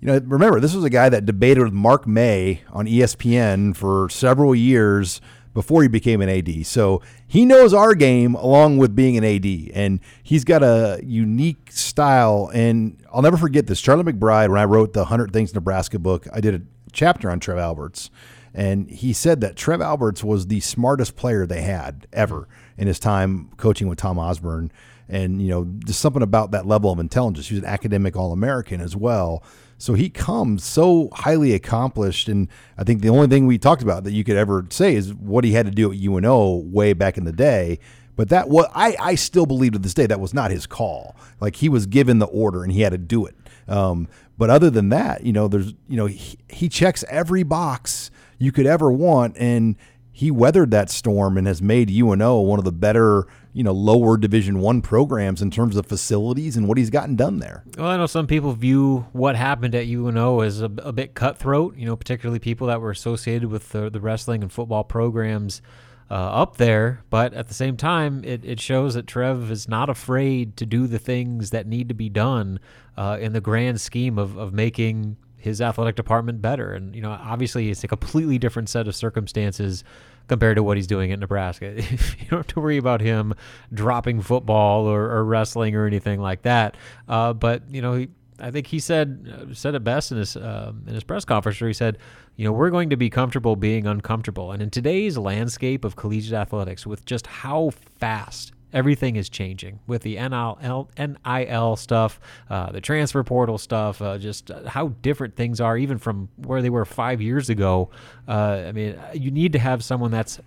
you 0.00 0.08
know, 0.08 0.20
remember, 0.24 0.58
this 0.58 0.74
was 0.74 0.82
a 0.82 0.90
guy 0.90 1.08
that 1.08 1.26
debated 1.26 1.62
with 1.62 1.72
Mark 1.72 2.04
May 2.04 2.62
on 2.72 2.86
ESPN 2.86 3.76
for 3.76 4.08
several 4.08 4.56
years 4.56 5.20
before 5.54 5.82
he 5.82 5.88
became 5.88 6.20
an 6.20 6.28
AD. 6.28 6.66
So 6.66 7.00
he 7.26 7.46
knows 7.46 7.72
our 7.72 7.94
game 7.94 8.34
along 8.34 8.78
with 8.78 8.94
being 8.94 9.16
an 9.16 9.24
AD, 9.24 9.46
and 9.72 10.00
he's 10.22 10.44
got 10.44 10.62
a 10.62 11.00
unique 11.02 11.70
style. 11.72 12.50
And 12.52 13.02
I'll 13.12 13.22
never 13.22 13.36
forget 13.36 13.66
this. 13.66 13.80
Charlie 13.80 14.04
McBride, 14.04 14.50
when 14.50 14.60
I 14.60 14.64
wrote 14.64 14.92
the 14.92 15.00
100 15.00 15.32
Things 15.32 15.54
Nebraska 15.54 15.98
book, 15.98 16.26
I 16.32 16.40
did 16.40 16.54
a 16.54 16.62
chapter 16.92 17.30
on 17.30 17.40
Trev 17.40 17.58
Alberts. 17.58 18.10
And 18.56 18.88
he 18.88 19.12
said 19.12 19.40
that 19.40 19.56
Trev 19.56 19.80
Alberts 19.80 20.22
was 20.22 20.46
the 20.46 20.60
smartest 20.60 21.16
player 21.16 21.44
they 21.44 21.62
had 21.62 22.06
ever 22.12 22.46
in 22.76 22.86
his 22.86 23.00
time 23.00 23.50
coaching 23.56 23.88
with 23.88 23.98
Tom 23.98 24.18
Osborne. 24.18 24.70
And, 25.08 25.42
you 25.42 25.48
know, 25.48 25.64
just 25.84 26.00
something 26.00 26.22
about 26.22 26.52
that 26.52 26.66
level 26.66 26.90
of 26.90 26.98
intelligence. 26.98 27.48
He 27.48 27.54
was 27.54 27.62
an 27.62 27.68
academic 27.68 28.16
All 28.16 28.32
American 28.32 28.80
as 28.80 28.96
well. 28.96 29.42
So 29.78 29.94
he 29.94 30.08
comes 30.08 30.64
so 30.64 31.10
highly 31.12 31.52
accomplished, 31.52 32.28
and 32.28 32.48
I 32.78 32.84
think 32.84 33.02
the 33.02 33.08
only 33.10 33.26
thing 33.26 33.46
we 33.46 33.58
talked 33.58 33.82
about 33.82 34.04
that 34.04 34.12
you 34.12 34.24
could 34.24 34.36
ever 34.36 34.66
say 34.70 34.94
is 34.94 35.12
what 35.12 35.44
he 35.44 35.52
had 35.52 35.66
to 35.66 35.72
do 35.72 35.92
at 35.92 35.98
UNO 35.98 36.62
way 36.64 36.92
back 36.92 37.18
in 37.18 37.24
the 37.24 37.32
day. 37.32 37.80
But 38.16 38.28
that 38.28 38.48
what 38.48 38.70
I 38.74 38.96
I 39.00 39.14
still 39.16 39.44
believe 39.44 39.72
to 39.72 39.78
this 39.78 39.94
day 39.94 40.06
that 40.06 40.20
was 40.20 40.32
not 40.32 40.50
his 40.50 40.66
call. 40.66 41.16
Like 41.40 41.56
he 41.56 41.68
was 41.68 41.86
given 41.86 42.18
the 42.18 42.26
order 42.26 42.62
and 42.62 42.72
he 42.72 42.82
had 42.82 42.92
to 42.92 42.98
do 42.98 43.26
it. 43.26 43.34
Um, 43.66 44.08
but 44.38 44.50
other 44.50 44.70
than 44.70 44.90
that, 44.90 45.24
you 45.24 45.32
know, 45.32 45.48
there's 45.48 45.74
you 45.88 45.96
know 45.96 46.06
he, 46.06 46.38
he 46.48 46.68
checks 46.68 47.04
every 47.08 47.42
box 47.42 48.10
you 48.38 48.52
could 48.52 48.66
ever 48.66 48.90
want, 48.90 49.36
and 49.36 49.76
he 50.12 50.30
weathered 50.30 50.70
that 50.70 50.90
storm 50.90 51.36
and 51.36 51.46
has 51.46 51.60
made 51.60 51.90
UNO 51.90 52.40
one 52.40 52.58
of 52.58 52.64
the 52.64 52.72
better 52.72 53.26
you 53.54 53.62
know 53.62 53.72
lower 53.72 54.18
division 54.18 54.58
one 54.58 54.82
programs 54.82 55.40
in 55.40 55.50
terms 55.50 55.76
of 55.76 55.86
facilities 55.86 56.56
and 56.56 56.68
what 56.68 56.76
he's 56.76 56.90
gotten 56.90 57.16
done 57.16 57.38
there. 57.38 57.64
Well 57.78 57.86
i 57.86 57.96
know 57.96 58.06
some 58.06 58.26
people 58.26 58.52
view 58.52 59.06
what 59.12 59.36
happened 59.36 59.74
at 59.74 59.86
uno 59.86 60.40
as 60.40 60.60
a, 60.60 60.66
a 60.66 60.92
bit 60.92 61.14
cutthroat 61.14 61.76
you 61.76 61.86
know 61.86 61.96
particularly 61.96 62.40
people 62.40 62.66
that 62.66 62.80
were 62.80 62.90
associated 62.90 63.48
with 63.48 63.70
the, 63.70 63.88
the 63.88 64.00
wrestling 64.00 64.42
and 64.42 64.52
football 64.52 64.84
programs 64.84 65.62
uh, 66.10 66.14
up 66.14 66.56
there. 66.56 67.02
But 67.10 67.34
at 67.34 67.48
the 67.48 67.54
same 67.54 67.76
time 67.76 68.24
it, 68.24 68.44
it 68.44 68.60
shows 68.60 68.94
that 68.94 69.06
trev 69.06 69.50
is 69.50 69.68
not 69.68 69.88
afraid 69.88 70.56
to 70.58 70.66
do 70.66 70.86
the 70.86 70.98
things 70.98 71.50
that 71.50 71.66
need 71.66 71.88
to 71.88 71.94
be 71.94 72.08
done 72.08 72.60
uh, 72.96 73.18
in 73.20 73.32
the 73.32 73.40
grand 73.40 73.80
scheme 73.80 74.18
of, 74.18 74.36
of 74.36 74.52
making 74.52 75.16
his 75.36 75.60
athletic 75.60 75.94
department 75.96 76.40
better. 76.40 76.72
And 76.72 76.94
you 76.94 77.02
know 77.02 77.10
obviously 77.10 77.70
it's 77.70 77.84
a 77.84 77.88
completely 77.88 78.38
different 78.38 78.68
set 78.68 78.88
of 78.88 78.94
circumstances 78.94 79.84
compared 80.28 80.56
to 80.56 80.62
what 80.62 80.76
he's 80.76 80.86
doing 80.86 81.12
at 81.12 81.18
Nebraska. 81.18 81.74
you 81.82 82.26
don't 82.30 82.38
have 82.38 82.46
to 82.48 82.60
worry 82.60 82.76
about 82.76 83.00
him 83.00 83.34
dropping 83.72 84.20
football 84.20 84.86
or, 84.86 85.04
or 85.10 85.24
wrestling 85.24 85.74
or 85.74 85.86
anything 85.86 86.20
like 86.20 86.42
that. 86.42 86.76
Uh, 87.08 87.32
but 87.32 87.62
you 87.70 87.82
know, 87.82 87.94
he, 87.94 88.08
I 88.38 88.50
think 88.50 88.66
he 88.66 88.78
said 88.78 89.32
uh, 89.32 89.54
said 89.54 89.74
it 89.74 89.84
best 89.84 90.10
in 90.12 90.18
his 90.18 90.36
uh, 90.36 90.72
in 90.86 90.94
his 90.94 91.04
press 91.04 91.24
conference 91.24 91.60
where 91.60 91.68
he 91.68 91.74
said, 91.74 91.98
you 92.36 92.44
know, 92.44 92.52
we're 92.52 92.70
going 92.70 92.90
to 92.90 92.96
be 92.96 93.10
comfortable 93.10 93.56
being 93.56 93.86
uncomfortable. 93.86 94.52
And 94.52 94.62
in 94.62 94.70
today's 94.70 95.16
landscape 95.16 95.84
of 95.84 95.96
collegiate 95.96 96.34
athletics, 96.34 96.86
with 96.86 97.04
just 97.04 97.26
how 97.26 97.70
fast 97.98 98.52
everything 98.74 99.16
is 99.16 99.28
changing 99.28 99.78
with 99.86 100.02
the 100.02 100.16
NIL, 100.16 100.90
NIL 100.98 101.76
stuff, 101.76 102.20
uh, 102.50 102.72
the 102.72 102.80
transfer 102.80 103.22
portal 103.22 103.56
stuff, 103.56 104.02
uh, 104.02 104.18
just 104.18 104.50
how 104.66 104.88
different 105.00 105.36
things 105.36 105.60
are, 105.60 105.78
even 105.78 105.96
from 105.96 106.28
where 106.36 106.60
they 106.60 106.70
were 106.70 106.84
five 106.84 107.22
years 107.22 107.48
ago. 107.48 107.88
Uh, 108.28 108.64
I 108.66 108.72
mean, 108.72 108.98
you 109.14 109.30
need 109.30 109.52
to 109.52 109.58
have 109.58 109.84
someone 109.84 110.10
that's 110.10 110.40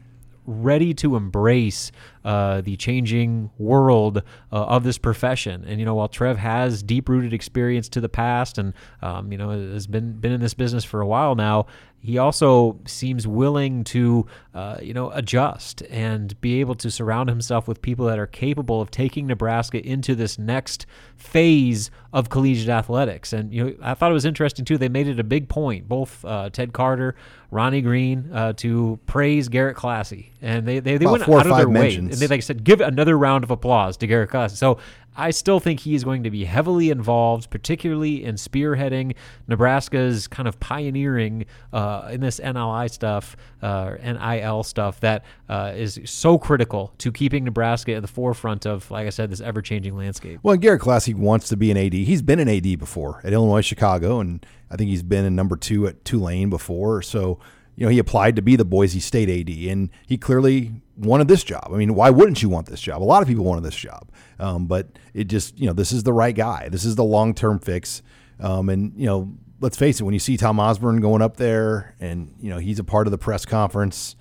ready 0.46 0.94
to 0.94 1.16
embrace 1.16 1.92
uh, 2.28 2.60
the 2.60 2.76
changing 2.76 3.50
world 3.58 4.18
uh, 4.52 4.56
of 4.56 4.84
this 4.84 4.98
profession. 4.98 5.64
And 5.66 5.80
you 5.80 5.86
know, 5.86 5.96
while 5.96 6.10
Trev 6.10 6.38
has 6.38 6.84
deep-rooted 6.84 7.34
experience 7.34 7.88
to 7.90 8.02
the 8.02 8.10
past, 8.10 8.58
and 8.58 8.74
um, 9.02 9.32
you 9.32 9.38
know 9.38 9.50
has 9.50 9.88
been 9.88 10.12
been 10.20 10.34
in 10.34 10.42
this 10.42 10.54
business 10.54 10.84
for 10.84 11.00
a 11.00 11.08
while 11.08 11.36
now, 11.36 11.68
he 12.00 12.18
also 12.18 12.80
seems 12.86 13.26
willing 13.28 13.84
to, 13.86 14.28
uh, 14.54 14.78
you 14.82 14.94
know, 14.94 15.10
adjust 15.12 15.82
and 15.90 16.40
be 16.42 16.60
able 16.60 16.76
to 16.76 16.92
surround 16.92 17.30
himself 17.30 17.68
with 17.68 17.82
people 17.82 18.06
that 18.06 18.20
are 18.20 18.28
capable 18.28 18.82
of 18.82 18.92
taking 18.92 19.28
Nebraska 19.28 19.86
into 19.86 20.16
this 20.16 20.38
next 20.38 20.86
phase 21.16 21.90
of 22.14 22.30
collegiate 22.30 22.70
athletics. 22.70 23.34
And 23.34 23.54
you 23.54 23.64
know, 23.64 23.76
I 23.82 23.94
thought 23.94 24.12
it 24.12 24.14
was 24.14 24.26
interesting 24.26 24.64
too. 24.64 24.78
They 24.78 24.90
made 24.90 25.08
it 25.08 25.20
a 25.20 25.24
big 25.24 25.50
point, 25.50 25.88
both 25.90 26.24
uh, 26.24 26.50
Ted 26.50 26.72
Carter, 26.72 27.16
Ronnie 27.52 27.82
Green, 27.82 28.30
uh, 28.32 28.54
to 28.54 29.00
praise 29.06 29.50
Garrett 29.50 29.76
Klassy, 29.76 30.34
and 30.42 30.68
they 30.68 30.80
they, 30.80 30.98
they 30.98 31.06
went 31.06 31.28
out 31.28 31.48
of 31.48 31.58
their 31.58 31.68
mentions. 31.68 32.12
way. 32.12 32.17
And 32.22 32.30
like 32.30 32.38
I 32.38 32.42
said, 32.42 32.64
give 32.64 32.82
another 32.82 33.18
round 33.18 33.44
of 33.44 33.52
applause 33.52 33.98
to 33.98 34.08
Garrett 34.08 34.30
Klassy. 34.30 34.56
So 34.56 34.78
I 35.20 35.32
still 35.32 35.60
think 35.60 35.80
he 35.80 35.96
is 35.96 36.04
going 36.04 36.24
to 36.24 36.30
be 36.30 36.46
heavily 36.46 36.92
involved, 36.92 37.50
particularly 37.50 38.24
in 38.24 38.36
spearheading 38.36 39.16
Nebraska's 39.48 40.28
kind 40.28 40.48
of 40.48 40.60
pioneering 40.60 41.48
uh, 41.74 42.10
in 42.12 42.22
this 42.22 42.40
NLI 42.40 42.90
stuff, 42.92 43.36
uh, 43.64 43.96
NIL 44.00 44.64
stuff 44.64 45.00
that 45.00 45.26
uh, 45.50 45.74
is 45.76 46.00
so 46.06 46.38
critical 46.38 46.94
to 47.00 47.12
keeping 47.12 47.44
Nebraska 47.46 47.96
at 47.96 48.04
the 48.04 48.08
forefront 48.08 48.68
of, 48.68 48.90
like 48.92 49.08
I 49.08 49.10
said, 49.10 49.32
this 49.32 49.42
ever 49.42 49.64
changing 49.64 49.98
landscape. 49.98 50.40
Well, 50.44 50.56
Garrett 50.56 50.82
Klassy 50.82 51.16
wants 51.16 51.50
to 51.50 51.58
be 51.58 51.72
an 51.72 51.78
AD. 51.78 51.94
He's 51.94 52.22
been 52.22 52.40
an 52.40 52.48
AD 52.48 52.78
before 52.78 53.20
at 53.24 53.34
Illinois 53.34 53.62
Chicago, 53.62 54.20
and 54.20 54.46
I 54.70 54.76
think 54.76 54.92
he's 54.92 55.04
been 55.04 55.26
a 55.26 55.32
number 55.32 55.58
two 55.58 55.88
at 55.88 56.06
Tulane 56.06 56.52
before. 56.52 57.02
So 57.02 57.40
you 57.78 57.86
know, 57.86 57.92
he 57.92 58.00
applied 58.00 58.36
to 58.36 58.42
be 58.42 58.56
the 58.56 58.66
Boise 58.66 59.00
State 59.00 59.30
AD, 59.30 59.72
and 59.72 59.92
he 60.08 60.18
clearly 60.18 60.82
wanted 60.98 61.28
this 61.28 61.44
job. 61.44 61.70
I 61.72 61.78
mean, 61.78 61.94
why 61.94 62.10
wouldn't 62.10 62.42
you 62.42 62.50
want 62.50 62.66
this 62.66 62.82
job? 62.82 63.04
A 63.04 63.06
lot 63.06 63.22
of 63.22 63.28
people 63.28 63.46
wanted 63.46 63.64
this 63.64 63.76
job, 63.76 64.10
um, 64.40 64.66
but 64.66 64.88
it 65.14 65.26
just, 65.26 65.58
you 65.60 65.68
know, 65.68 65.74
this 65.74 65.92
is 65.92 66.02
the 66.02 66.12
right 66.12 66.36
guy. 66.36 66.70
This 66.70 66.84
is 66.84 66.96
the 66.96 67.04
long 67.04 67.36
term 67.36 67.60
fix. 67.60 68.02
Um, 68.40 68.70
and 68.70 68.94
you 68.98 69.06
know, 69.06 69.32
let's 69.60 69.78
face 69.78 70.00
it, 70.00 70.04
when 70.04 70.14
you 70.14 70.20
see 70.20 70.38
Tom 70.38 70.60
Osborne 70.60 71.02
going 71.02 71.22
up 71.22 71.38
there, 71.38 71.96
and 72.00 72.34
you 72.42 72.50
know, 72.50 72.58
he's 72.58 72.80
a 72.80 72.84
part 72.84 73.06
of 73.06 73.12
the 73.12 73.18
press 73.20 73.46
conference, 73.46 74.16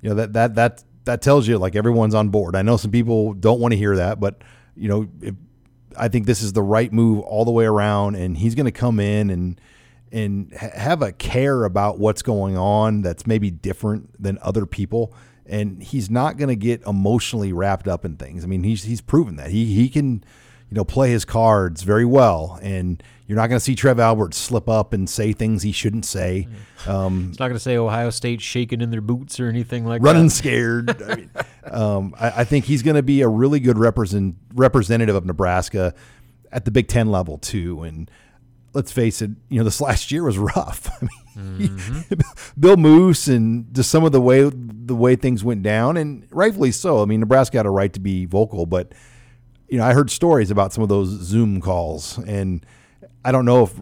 you 0.00 0.08
know 0.08 0.14
that 0.14 0.32
that 0.34 0.54
that 0.54 0.84
that 1.04 1.22
tells 1.22 1.48
you 1.48 1.58
like 1.58 1.74
everyone's 1.74 2.14
on 2.14 2.28
board. 2.28 2.54
I 2.54 2.62
know 2.62 2.76
some 2.76 2.92
people 2.92 3.34
don't 3.34 3.58
want 3.58 3.72
to 3.72 3.78
hear 3.78 3.96
that, 3.96 4.20
but 4.20 4.42
you 4.76 4.88
know, 4.88 5.08
if, 5.20 5.34
I 5.96 6.06
think 6.06 6.26
this 6.26 6.40
is 6.40 6.52
the 6.52 6.62
right 6.62 6.92
move 6.92 7.20
all 7.20 7.44
the 7.44 7.50
way 7.50 7.64
around, 7.64 8.14
and 8.14 8.38
he's 8.38 8.54
going 8.54 8.66
to 8.66 8.72
come 8.72 9.00
in 9.00 9.28
and 9.28 9.60
and 10.12 10.52
have 10.52 11.02
a 11.02 11.12
care 11.12 11.64
about 11.64 11.98
what's 11.98 12.22
going 12.22 12.56
on 12.56 13.02
that's 13.02 13.26
maybe 13.26 13.50
different 13.50 14.22
than 14.22 14.38
other 14.42 14.66
people 14.66 15.14
and 15.46 15.82
he's 15.82 16.08
not 16.08 16.36
going 16.36 16.48
to 16.48 16.56
get 16.56 16.82
emotionally 16.82 17.52
wrapped 17.52 17.88
up 17.88 18.04
in 18.04 18.16
things. 18.16 18.44
I 18.44 18.46
mean, 18.46 18.62
he's 18.62 18.84
he's 18.84 19.00
proven 19.00 19.36
that. 19.36 19.50
He 19.50 19.74
he 19.74 19.88
can 19.88 20.24
you 20.70 20.76
know 20.76 20.84
play 20.84 21.10
his 21.10 21.24
cards 21.24 21.82
very 21.82 22.04
well 22.04 22.58
and 22.62 23.02
you're 23.26 23.36
not 23.36 23.46
going 23.46 23.56
to 23.56 23.64
see 23.64 23.74
Trev 23.74 23.98
Albert 23.98 24.34
slip 24.34 24.68
up 24.68 24.92
and 24.92 25.08
say 25.08 25.32
things 25.32 25.62
he 25.62 25.72
shouldn't 25.72 26.04
say. 26.04 26.48
Um, 26.86 27.28
it's 27.30 27.38
not 27.38 27.46
going 27.46 27.56
to 27.56 27.60
say 27.60 27.78
Ohio 27.78 28.10
State 28.10 28.42
shaking 28.42 28.82
in 28.82 28.90
their 28.90 29.00
boots 29.00 29.40
or 29.40 29.48
anything 29.48 29.86
like 29.86 30.02
running 30.02 30.28
that. 30.28 30.44
Running 30.44 30.96
scared. 30.96 31.02
I, 31.02 31.16
mean, 31.16 31.30
um, 31.64 32.14
I, 32.18 32.40
I, 32.40 32.44
think 32.44 32.66
he's 32.66 32.82
going 32.82 32.96
to 32.96 33.02
be 33.02 33.22
a 33.22 33.28
really 33.28 33.58
good 33.58 33.78
represent, 33.78 34.36
representative 34.52 35.14
of 35.14 35.24
Nebraska 35.24 35.94
at 36.50 36.66
the 36.66 36.70
Big 36.70 36.88
Ten 36.88 37.10
level 37.10 37.38
too. 37.38 37.82
And 37.82 38.10
let's 38.74 38.92
face 38.92 39.22
it, 39.22 39.30
you 39.48 39.58
know, 39.58 39.64
this 39.64 39.80
last 39.80 40.10
year 40.10 40.24
was 40.24 40.38
rough. 40.38 40.88
I 41.36 41.40
mean, 41.40 41.78
mm-hmm. 41.78 42.20
Bill 42.60 42.76
Moos 42.76 43.28
and 43.28 43.72
just 43.74 43.90
some 43.90 44.04
of 44.04 44.12
the 44.12 44.20
way 44.20 44.50
the 44.52 44.94
way 44.94 45.16
things 45.16 45.42
went 45.42 45.62
down, 45.62 45.96
and 45.96 46.26
rightfully 46.30 46.72
so. 46.72 47.02
I 47.02 47.06
mean, 47.06 47.20
Nebraska 47.20 47.56
had 47.56 47.66
a 47.66 47.70
right 47.70 47.92
to 47.92 48.00
be 48.00 48.26
vocal, 48.26 48.66
but 48.66 48.92
you 49.68 49.78
know, 49.78 49.84
I 49.84 49.94
heard 49.94 50.10
stories 50.10 50.50
about 50.50 50.72
some 50.72 50.82
of 50.82 50.88
those 50.88 51.08
Zoom 51.08 51.60
calls, 51.60 52.18
and 52.18 52.64
I 53.24 53.32
don't 53.32 53.46
know 53.46 53.64
if 53.64 53.72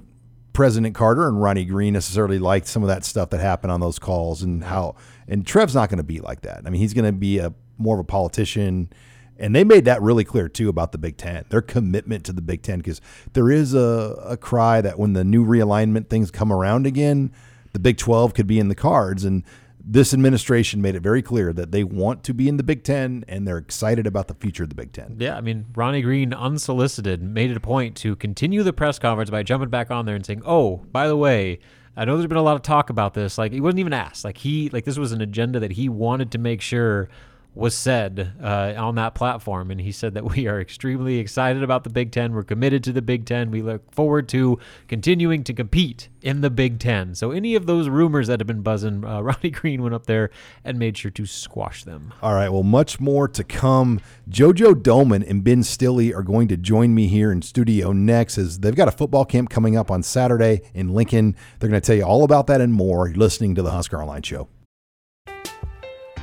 President 0.52 0.94
Carter 0.94 1.26
and 1.26 1.42
Ronnie 1.42 1.64
Green 1.64 1.94
necessarily 1.94 2.38
liked 2.38 2.68
some 2.68 2.82
of 2.82 2.88
that 2.88 3.04
stuff 3.04 3.30
that 3.30 3.40
happened 3.40 3.72
on 3.72 3.80
those 3.80 3.98
calls, 3.98 4.42
and 4.42 4.62
how. 4.64 4.96
And 5.26 5.46
Trev's 5.46 5.76
not 5.76 5.88
going 5.88 5.98
to 5.98 6.04
be 6.04 6.18
like 6.18 6.42
that. 6.42 6.62
I 6.66 6.70
mean, 6.70 6.80
he's 6.80 6.92
going 6.92 7.04
to 7.04 7.12
be 7.12 7.38
a 7.38 7.52
more 7.78 7.94
of 7.96 8.00
a 8.00 8.04
politician 8.04 8.92
and 9.40 9.56
they 9.56 9.64
made 9.64 9.86
that 9.86 10.00
really 10.02 10.24
clear 10.24 10.48
too 10.48 10.68
about 10.68 10.92
the 10.92 10.98
Big 10.98 11.16
Ten, 11.16 11.44
their 11.48 11.62
commitment 11.62 12.24
to 12.26 12.32
the 12.32 12.42
Big 12.42 12.62
Ten, 12.62 12.78
because 12.78 13.00
there 13.32 13.50
is 13.50 13.74
a, 13.74 14.22
a 14.24 14.36
cry 14.36 14.80
that 14.80 14.98
when 14.98 15.14
the 15.14 15.24
new 15.24 15.44
realignment 15.44 16.08
things 16.08 16.30
come 16.30 16.52
around 16.52 16.86
again, 16.86 17.32
the 17.72 17.78
Big 17.78 17.96
12 17.96 18.34
could 18.34 18.46
be 18.46 18.58
in 18.58 18.68
the 18.68 18.74
cards. 18.74 19.24
And 19.24 19.42
this 19.82 20.12
administration 20.12 20.82
made 20.82 20.94
it 20.94 21.00
very 21.00 21.22
clear 21.22 21.52
that 21.54 21.72
they 21.72 21.84
want 21.84 22.22
to 22.24 22.34
be 22.34 22.48
in 22.48 22.58
the 22.58 22.62
Big 22.62 22.84
Ten 22.84 23.24
and 23.26 23.48
they're 23.48 23.58
excited 23.58 24.06
about 24.06 24.28
the 24.28 24.34
future 24.34 24.64
of 24.64 24.68
the 24.68 24.74
Big 24.74 24.92
Ten. 24.92 25.16
Yeah, 25.18 25.36
I 25.36 25.40
mean, 25.40 25.66
Ronnie 25.74 26.02
Green, 26.02 26.34
unsolicited, 26.34 27.22
made 27.22 27.50
it 27.50 27.56
a 27.56 27.60
point 27.60 27.96
to 27.98 28.16
continue 28.16 28.62
the 28.62 28.72
press 28.72 28.98
conference 28.98 29.30
by 29.30 29.42
jumping 29.42 29.70
back 29.70 29.90
on 29.90 30.04
there 30.04 30.14
and 30.14 30.24
saying, 30.24 30.42
"Oh, 30.44 30.84
by 30.92 31.08
the 31.08 31.16
way." 31.16 31.60
I 31.96 32.04
know 32.04 32.16
there's 32.16 32.28
been 32.28 32.38
a 32.38 32.42
lot 32.42 32.54
of 32.54 32.62
talk 32.62 32.88
about 32.88 33.14
this. 33.14 33.36
Like 33.36 33.52
he 33.52 33.60
wasn't 33.60 33.80
even 33.80 33.92
asked. 33.92 34.24
Like 34.24 34.38
he, 34.38 34.70
like 34.70 34.84
this 34.84 34.96
was 34.96 35.10
an 35.10 35.20
agenda 35.20 35.58
that 35.60 35.72
he 35.72 35.88
wanted 35.88 36.30
to 36.30 36.38
make 36.38 36.60
sure 36.62 37.08
was 37.54 37.74
said 37.74 38.32
uh, 38.42 38.74
on 38.76 38.94
that 38.94 39.14
platform. 39.14 39.70
And 39.70 39.80
he 39.80 39.92
said 39.92 40.14
that 40.14 40.24
we 40.24 40.46
are 40.46 40.60
extremely 40.60 41.18
excited 41.18 41.62
about 41.62 41.84
the 41.84 41.90
Big 41.90 42.12
Ten. 42.12 42.32
We're 42.32 42.42
committed 42.42 42.84
to 42.84 42.92
the 42.92 43.02
Big 43.02 43.26
Ten. 43.26 43.50
We 43.50 43.62
look 43.62 43.92
forward 43.92 44.28
to 44.30 44.58
continuing 44.88 45.44
to 45.44 45.52
compete 45.52 46.08
in 46.22 46.40
the 46.40 46.50
Big 46.50 46.78
Ten. 46.78 47.14
So, 47.14 47.30
any 47.30 47.54
of 47.54 47.66
those 47.66 47.88
rumors 47.88 48.28
that 48.28 48.40
have 48.40 48.46
been 48.46 48.62
buzzing, 48.62 49.04
uh, 49.04 49.20
Ronnie 49.22 49.50
Green 49.50 49.82
went 49.82 49.94
up 49.94 50.06
there 50.06 50.30
and 50.64 50.78
made 50.78 50.96
sure 50.96 51.10
to 51.10 51.26
squash 51.26 51.84
them. 51.84 52.12
All 52.22 52.34
right. 52.34 52.48
Well, 52.48 52.62
much 52.62 53.00
more 53.00 53.28
to 53.28 53.44
come. 53.44 54.00
JoJo 54.28 54.74
Domann 54.82 55.28
and 55.28 55.42
Ben 55.42 55.62
Stille 55.62 56.14
are 56.14 56.22
going 56.22 56.48
to 56.48 56.56
join 56.56 56.94
me 56.94 57.08
here 57.08 57.32
in 57.32 57.42
studio 57.42 57.92
next 57.92 58.38
as 58.38 58.60
they've 58.60 58.74
got 58.74 58.88
a 58.88 58.92
football 58.92 59.24
camp 59.24 59.50
coming 59.50 59.76
up 59.76 59.90
on 59.90 60.02
Saturday 60.02 60.62
in 60.74 60.90
Lincoln. 60.90 61.34
They're 61.58 61.68
going 61.68 61.80
to 61.80 61.86
tell 61.86 61.96
you 61.96 62.04
all 62.04 62.24
about 62.24 62.46
that 62.46 62.60
and 62.60 62.72
more. 62.72 63.08
You're 63.08 63.16
listening 63.16 63.54
to 63.56 63.62
the 63.62 63.70
Husker 63.70 64.00
Online 64.00 64.22
Show. 64.22 64.48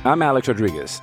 I'm 0.04 0.22
Alex 0.22 0.48
Rodriguez. 0.48 1.02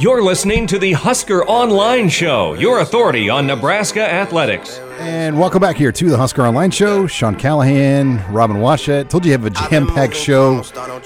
You're 0.00 0.22
listening 0.22 0.66
to 0.68 0.78
the 0.78 0.94
Husker 0.94 1.44
Online 1.44 2.08
Show, 2.08 2.54
your 2.54 2.80
authority 2.80 3.28
on 3.28 3.46
Nebraska 3.46 4.00
athletics. 4.00 4.78
And 4.98 5.38
welcome 5.38 5.60
back 5.60 5.76
here 5.76 5.92
to 5.92 6.08
the 6.08 6.16
Husker 6.16 6.40
Online 6.40 6.70
Show. 6.70 7.06
Sean 7.06 7.36
Callahan, 7.36 8.16
Robin 8.32 8.56
Washut. 8.56 9.10
Told 9.10 9.26
you 9.26 9.32
have 9.32 9.44
a 9.44 9.50
jam 9.50 9.86
packed 9.86 10.16
show. 10.16 10.62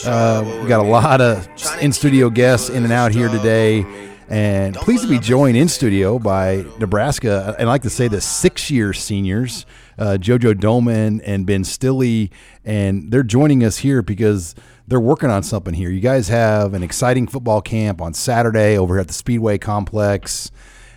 Uh, 0.07 0.61
we 0.63 0.69
got 0.69 0.79
a 0.79 0.89
lot 0.89 1.21
of 1.21 1.49
in 1.81 1.93
studio 1.93 2.31
guests 2.31 2.71
in 2.71 2.85
and 2.85 2.93
out 2.93 3.11
here 3.11 3.29
today. 3.29 3.85
And 4.29 4.77
pleased 4.77 5.03
to 5.03 5.09
be 5.09 5.19
joined 5.19 5.57
in 5.57 5.67
studio 5.67 6.21
by 6.21 6.65
Nebraska. 6.79 7.57
I 7.59 7.65
like 7.65 7.83
to 7.83 7.91
say 7.91 8.07
the 8.07 8.21
six 8.21 8.71
year 8.71 8.93
seniors, 8.93 9.67
uh, 9.99 10.19
JoJo 10.21 10.55
Domann 10.55 11.21
and 11.27 11.45
Ben 11.45 11.65
Stille. 11.65 12.31
And 12.65 13.11
they're 13.11 13.25
joining 13.25 13.65
us 13.65 13.79
here 13.79 14.03
because 14.03 14.55
they're 14.87 15.01
working 15.01 15.31
on 15.31 15.43
something 15.43 15.75
here. 15.75 15.91
You 15.91 16.01
guys 16.01 16.29
have 16.29 16.75
an 16.75 16.83
exciting 16.83 17.27
football 17.27 17.63
camp 17.63 18.01
on 18.01 18.15
Saturday 18.15 18.77
over 18.77 18.99
at 18.99 19.09
the 19.09 19.15
Speedway 19.15 19.59
Complex. 19.59 20.51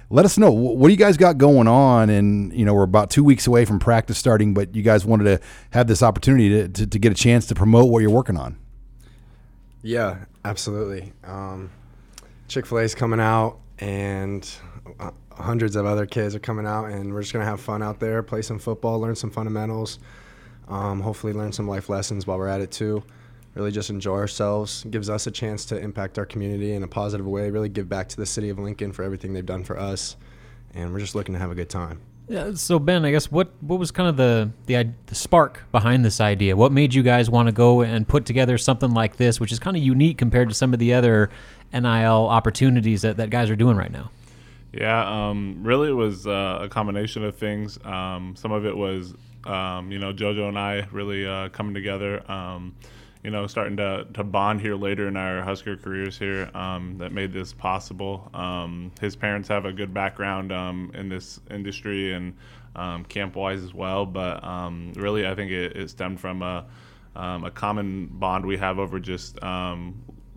Let 0.10 0.24
us 0.24 0.38
know 0.38 0.52
what 0.52 0.88
do 0.88 0.92
you 0.92 0.98
guys 0.98 1.18
got 1.18 1.38
going 1.38 1.68
on, 1.68 2.10
and 2.10 2.54
you 2.54 2.64
know 2.64 2.74
we're 2.74 2.84
about 2.84 3.10
two 3.10 3.24
weeks 3.24 3.46
away 3.46 3.66
from 3.66 3.80
practice 3.80 4.18
starting, 4.18 4.54
but 4.54 4.74
you 4.74 4.82
guys 4.82 5.06
wanted 5.06 5.26
to 5.26 5.40
have 5.72 5.88
this 5.88 6.02
opportunity 6.02 6.50
to, 6.50 6.68
to, 6.70 6.88
to 6.88 7.00
get 7.00 7.12
a 7.12 7.16
chance 7.16 7.46
to 7.48 7.56
promote 7.56 7.90
what 7.92 8.00
you're 8.00 8.10
working 8.10 8.38
on. 8.38 8.58
Yeah, 9.82 10.20
absolutely. 10.46 11.12
Um, 11.26 11.70
Chick 12.48 12.66
Fil 12.66 12.80
A 12.80 12.82
is 12.84 12.96
coming 12.96 13.20
out, 13.20 13.60
and 13.80 14.50
uh, 14.98 15.12
hundreds 15.32 15.76
of 15.76 15.86
other 15.86 16.06
kids 16.06 16.36
are 16.36 16.40
coming 16.40 16.66
out, 16.66 16.86
and 16.86 17.14
we're 17.14 17.22
just 17.22 17.34
gonna 17.34 17.44
have 17.44 17.60
fun 17.60 17.84
out 17.84 18.00
there, 18.00 18.24
play 18.24 18.42
some 18.42 18.60
football, 18.60 19.02
learn 19.02 19.16
some 19.16 19.30
fundamentals, 19.30 20.00
um, 20.70 21.02
hopefully 21.02 21.34
learn 21.34 21.52
some 21.52 21.68
life 21.68 21.90
lessons 21.90 22.26
while 22.26 22.38
we're 22.38 22.48
at 22.48 22.62
it 22.62 22.72
too. 22.72 23.04
Really 23.58 23.72
just 23.72 23.90
enjoy 23.90 24.18
ourselves. 24.18 24.86
Gives 24.92 25.10
us 25.10 25.26
a 25.26 25.32
chance 25.32 25.66
to 25.66 25.80
impact 25.80 26.20
our 26.20 26.28
community 26.28 26.74
in 26.74 26.84
a 26.84 26.88
positive 26.88 27.26
way. 27.26 27.50
Really 27.50 27.70
give 27.70 27.90
back 27.90 28.08
to 28.10 28.16
the 28.16 28.26
city 28.28 28.50
of 28.50 28.60
Lincoln 28.60 28.92
for 28.92 29.02
everything 29.02 29.34
they've 29.34 29.44
done 29.44 29.64
for 29.64 29.80
us, 29.80 30.16
and 30.76 30.94
we're 30.94 31.00
just 31.00 31.16
looking 31.16 31.34
to 31.34 31.40
have 31.40 31.50
a 31.50 31.56
good 31.56 31.68
time. 31.68 32.00
Yeah, 32.30 32.54
so 32.54 32.78
Ben, 32.78 33.04
I 33.04 33.10
guess 33.10 33.32
what 33.32 33.52
what 33.62 33.80
was 33.80 33.90
kind 33.90 34.10
of 34.10 34.16
the, 34.16 34.52
the 34.68 34.94
the 35.08 35.16
spark 35.16 35.64
behind 35.72 36.06
this 36.06 36.22
idea? 36.22 36.56
What 36.56 36.72
made 36.72 36.94
you 36.94 37.02
guys 37.02 37.32
want 37.32 37.48
to 37.48 37.52
go 37.52 37.82
and 37.82 38.08
put 38.08 38.28
together 38.28 38.60
something 38.60 38.92
like 38.92 39.18
this, 39.18 39.40
which 39.40 39.52
is 39.52 39.58
kind 39.58 39.76
of 39.76 39.82
unique 39.82 40.20
compared 40.20 40.50
to 40.50 40.54
some 40.54 40.72
of 40.72 40.78
the 40.78 40.94
other 40.94 41.32
NIL 41.74 42.28
opportunities 42.28 43.02
that, 43.02 43.18
that 43.18 43.32
guys 43.32 43.50
are 43.50 43.56
doing 43.56 43.76
right 43.76 43.92
now? 43.92 44.12
Yeah, 44.72 45.30
um, 45.30 45.64
really, 45.64 45.90
it 45.90 45.94
was 45.94 46.28
uh, 46.28 46.60
a 46.62 46.70
combination 46.70 47.24
of 47.24 47.36
things. 47.36 47.80
Um, 47.84 48.36
some 48.38 48.52
of 48.52 48.68
it 48.68 48.78
was, 48.78 49.16
um, 49.46 49.92
you 49.92 49.98
know, 49.98 50.14
JoJo 50.14 50.48
and 50.48 50.60
I 50.60 50.88
really 50.92 51.26
uh, 51.26 51.50
coming 51.50 51.74
together. 51.74 52.30
Um, 53.28 53.34
you 53.34 53.40
know, 53.40 53.48
starting 53.48 53.78
to, 53.78 54.08
to 54.14 54.24
bond 54.24 54.62
here 54.62 54.76
later 54.76 55.08
in 55.08 55.18
our 55.18 55.42
Husker 55.42 55.76
careers 55.76 56.18
here 56.18 56.50
um, 56.54 56.98
that 57.00 57.12
made 57.12 57.34
this 57.34 57.54
possible. 57.54 58.30
Um, 58.34 58.92
his 59.02 59.16
parents 59.16 59.50
have 59.50 59.66
a 59.66 59.74
good 59.74 59.94
background 59.94 60.52
in 60.96 61.10
this 61.10 61.40
industry 61.52 62.14
and 62.14 62.34
camp 63.10 63.36
wise 63.36 63.64
as 63.64 63.74
well, 63.74 64.06
but 64.06 64.42
really, 64.96 65.28
I 65.28 65.36
think 65.36 65.52
it, 65.52 65.76
it 65.76 65.90
stemmed 65.90 66.20
from 66.20 66.42
a, 66.42 66.66
a 67.16 67.52
common 67.54 68.08
bond 68.08 68.46
we 68.46 68.58
have 68.58 68.80
over 68.80 69.00
just 69.00 69.38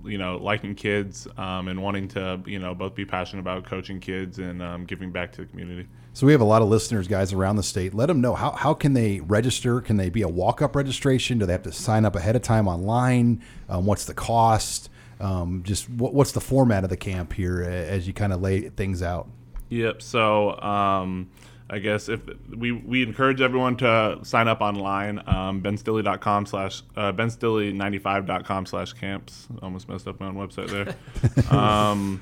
you 0.04 0.18
know 0.18 0.36
liking 0.36 0.74
kids 0.74 1.26
um, 1.36 1.68
and 1.68 1.82
wanting 1.82 2.08
to 2.08 2.40
you 2.46 2.58
know 2.58 2.74
both 2.74 2.94
be 2.94 3.04
passionate 3.04 3.40
about 3.40 3.64
coaching 3.64 4.00
kids 4.00 4.38
and 4.38 4.62
um, 4.62 4.84
giving 4.84 5.10
back 5.10 5.32
to 5.32 5.42
the 5.42 5.46
community. 5.46 5.88
So 6.12 6.26
we 6.26 6.32
have 6.32 6.40
a 6.40 6.44
lot 6.44 6.60
of 6.60 6.68
listeners, 6.68 7.06
guys, 7.06 7.32
around 7.32 7.56
the 7.56 7.62
state. 7.62 7.94
Let 7.94 8.06
them 8.06 8.20
know 8.20 8.34
how, 8.34 8.50
how 8.50 8.74
can 8.74 8.94
they 8.94 9.20
register? 9.20 9.80
Can 9.80 9.96
they 9.96 10.10
be 10.10 10.22
a 10.22 10.28
walk 10.28 10.60
up 10.60 10.74
registration? 10.74 11.38
Do 11.38 11.46
they 11.46 11.52
have 11.52 11.62
to 11.62 11.72
sign 11.72 12.04
up 12.04 12.16
ahead 12.16 12.34
of 12.34 12.42
time 12.42 12.66
online? 12.66 13.42
Um, 13.68 13.86
what's 13.86 14.06
the 14.06 14.14
cost? 14.14 14.90
Um, 15.20 15.62
just 15.62 15.88
what, 15.88 16.12
what's 16.12 16.32
the 16.32 16.40
format 16.40 16.82
of 16.82 16.90
the 16.90 16.96
camp 16.96 17.32
here 17.32 17.62
as 17.62 18.08
you 18.08 18.12
kind 18.12 18.32
of 18.32 18.40
lay 18.40 18.68
things 18.70 19.02
out? 19.02 19.28
Yep. 19.68 20.02
So 20.02 20.60
um, 20.60 21.30
I 21.72 21.78
guess 21.78 22.08
if 22.08 22.20
we, 22.54 22.72
we 22.72 23.04
encourage 23.04 23.40
everyone 23.40 23.76
to 23.76 24.18
sign 24.24 24.48
up 24.48 24.60
online, 24.60 25.22
um, 25.26 25.60
benstille.com 25.60 26.46
slash, 26.46 26.82
uh, 26.96 27.12
benstille95.com 27.12 28.66
slash 28.66 28.92
camps. 28.94 29.46
Almost 29.62 29.88
messed 29.88 30.08
up 30.08 30.18
my 30.18 30.26
own 30.26 30.34
website 30.34 30.68
there. 30.68 31.56
um, 31.56 32.20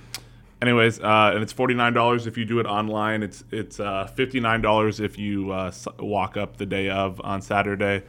anyways, 0.60 1.00
uh, 1.00 1.32
and 1.32 1.42
it's 1.42 1.54
$49 1.54 2.26
if 2.26 2.36
you 2.36 2.44
do 2.44 2.60
it 2.60 2.66
online. 2.66 3.22
It's, 3.22 3.42
it's 3.50 3.80
uh, 3.80 4.10
$59 4.14 5.00
if 5.00 5.18
you 5.18 5.50
uh, 5.50 5.72
walk 5.98 6.36
up 6.36 6.58
the 6.58 6.66
day 6.66 6.90
of 6.90 7.18
on 7.24 7.40
Saturday. 7.40 8.02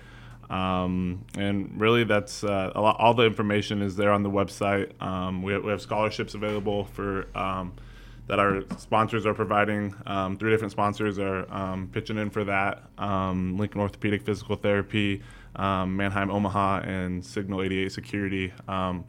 Um, 0.49 1.25
and 1.37 1.79
really, 1.79 2.03
that's 2.03 2.43
uh, 2.43 2.71
lot, 2.75 2.99
all 2.99 3.13
the 3.13 3.23
information 3.23 3.81
is 3.81 3.95
there 3.95 4.11
on 4.11 4.23
the 4.23 4.31
website. 4.31 4.99
Um, 5.01 5.43
we, 5.43 5.53
have, 5.53 5.63
we, 5.63 5.71
have, 5.71 5.81
scholarships 5.81 6.33
available 6.33 6.85
for 6.85 7.27
um, 7.37 7.73
that 8.29 8.39
our 8.39 8.61
sponsors 8.77 9.25
are 9.25 9.33
providing. 9.33 9.93
Um, 10.05 10.37
three 10.37 10.51
different 10.51 10.71
sponsors 10.71 11.17
are 11.17 11.51
um, 11.51 11.89
pitching 11.91 12.19
in 12.19 12.29
for 12.29 12.43
that 12.43 12.83
um, 12.99 13.57
Lincoln 13.57 13.81
Orthopedic 13.81 14.23
Physical 14.23 14.55
Therapy, 14.55 15.23
um, 15.55 15.97
Manheim 15.97 16.29
Omaha, 16.29 16.81
and 16.81 17.25
Signal 17.25 17.63
88 17.63 17.91
Security. 17.91 18.53
Um, 18.67 19.03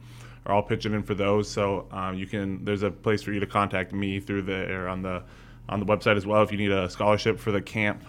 are 0.47 0.55
all 0.55 0.63
pitching 0.63 0.93
in 0.93 1.03
for 1.03 1.13
those, 1.13 1.47
so 1.47 1.87
um, 1.91 2.15
you 2.15 2.25
can. 2.25 2.65
There's 2.65 2.81
a 2.81 2.89
place 2.89 3.21
for 3.21 3.31
you 3.31 3.39
to 3.39 3.45
contact 3.45 3.93
me 3.93 4.19
through 4.19 4.41
there 4.41 4.89
on 4.89 5.03
the 5.03 5.21
on 5.69 5.79
the 5.79 5.85
website 5.85 6.17
as 6.17 6.25
well 6.25 6.41
if 6.41 6.51
you 6.51 6.57
need 6.57 6.71
a 6.71 6.89
scholarship 6.89 7.39
for 7.39 7.51
the 7.51 7.61
camp. 7.61 8.03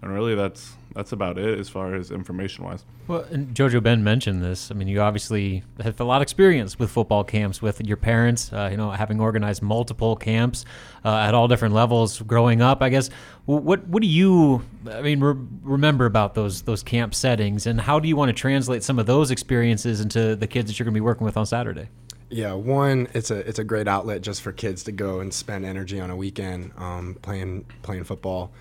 And 0.00 0.12
really, 0.12 0.34
that's 0.34 0.74
that's 0.94 1.12
about 1.12 1.38
it 1.38 1.58
as 1.58 1.68
far 1.68 1.94
as 1.94 2.10
information 2.10 2.64
wise. 2.64 2.84
Well, 3.08 3.24
and 3.30 3.54
Jojo 3.54 3.82
Ben 3.82 4.04
mentioned 4.04 4.42
this. 4.42 4.70
I 4.70 4.74
mean, 4.74 4.88
you 4.88 5.00
obviously 5.00 5.62
have 5.80 6.00
a 6.00 6.04
lot 6.04 6.16
of 6.16 6.22
experience 6.22 6.78
with 6.78 6.90
football 6.90 7.24
camps 7.24 7.62
with 7.62 7.80
your 7.80 7.96
parents. 7.96 8.52
Uh, 8.52 8.68
you 8.70 8.76
know, 8.76 8.90
having 8.90 9.20
organized 9.20 9.62
multiple 9.62 10.16
camps 10.16 10.64
uh, 11.04 11.16
at 11.16 11.34
all 11.34 11.48
different 11.48 11.74
levels 11.74 12.20
growing 12.22 12.62
up. 12.62 12.82
I 12.82 12.88
guess 12.88 13.10
what 13.46 13.86
what 13.86 14.02
do 14.02 14.08
you 14.08 14.62
I 14.90 15.02
mean 15.02 15.20
re- 15.20 15.46
remember 15.62 16.06
about 16.06 16.34
those 16.34 16.62
those 16.62 16.82
camp 16.82 17.14
settings, 17.14 17.66
and 17.66 17.80
how 17.80 17.98
do 17.98 18.08
you 18.08 18.16
want 18.16 18.28
to 18.28 18.34
translate 18.34 18.82
some 18.82 18.98
of 18.98 19.06
those 19.06 19.30
experiences 19.30 20.00
into 20.00 20.36
the 20.36 20.46
kids 20.46 20.70
that 20.70 20.78
you're 20.78 20.84
going 20.84 20.94
to 20.94 21.00
be 21.00 21.04
working 21.04 21.24
with 21.24 21.36
on 21.36 21.46
Saturday? 21.46 21.88
Yeah, 22.32 22.54
one, 22.54 23.08
it's 23.12 23.30
a 23.30 23.46
it's 23.46 23.58
a 23.58 23.64
great 23.64 23.86
outlet 23.86 24.22
just 24.22 24.40
for 24.40 24.52
kids 24.52 24.84
to 24.84 24.92
go 24.92 25.20
and 25.20 25.32
spend 25.32 25.66
energy 25.66 26.00
on 26.00 26.10
a 26.10 26.16
weekend 26.16 26.72
um, 26.78 27.18
playing 27.20 27.66
playing 27.82 28.04
football. 28.04 28.52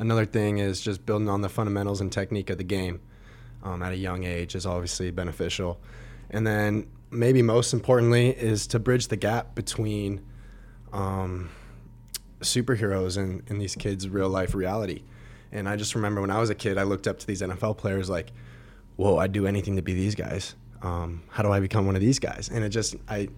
Another 0.00 0.24
thing 0.24 0.58
is 0.58 0.80
just 0.80 1.04
building 1.04 1.28
on 1.28 1.42
the 1.42 1.50
fundamentals 1.50 2.00
and 2.00 2.10
technique 2.10 2.48
of 2.48 2.56
the 2.56 2.64
game 2.64 3.00
um, 3.62 3.82
at 3.82 3.92
a 3.92 3.96
young 3.96 4.24
age 4.24 4.54
is 4.54 4.64
obviously 4.64 5.10
beneficial. 5.10 5.78
And 6.30 6.46
then 6.46 6.88
maybe 7.10 7.42
most 7.42 7.74
importantly 7.74 8.30
is 8.30 8.66
to 8.68 8.78
bridge 8.78 9.08
the 9.08 9.16
gap 9.16 9.54
between 9.54 10.22
um, 10.94 11.50
superheroes 12.40 13.18
and, 13.18 13.42
and 13.50 13.60
these 13.60 13.74
kids' 13.74 14.08
real 14.08 14.30
life 14.30 14.54
reality. 14.54 15.02
And 15.52 15.68
I 15.68 15.76
just 15.76 15.94
remember 15.94 16.22
when 16.22 16.30
I 16.30 16.40
was 16.40 16.48
a 16.48 16.54
kid, 16.54 16.78
I 16.78 16.84
looked 16.84 17.06
up 17.06 17.18
to 17.18 17.26
these 17.26 17.42
NFL 17.42 17.76
players 17.76 18.08
like, 18.08 18.32
whoa, 18.96 19.18
I'd 19.18 19.32
do 19.32 19.46
anything 19.46 19.76
to 19.76 19.82
be 19.82 19.92
these 19.92 20.14
guys. 20.14 20.54
Um, 20.80 21.24
how 21.28 21.42
do 21.42 21.52
I 21.52 21.60
become 21.60 21.84
one 21.84 21.94
of 21.94 22.00
these 22.00 22.18
guys? 22.18 22.48
And 22.48 22.64
it 22.64 22.70
just, 22.70 22.96
I, 23.06 23.28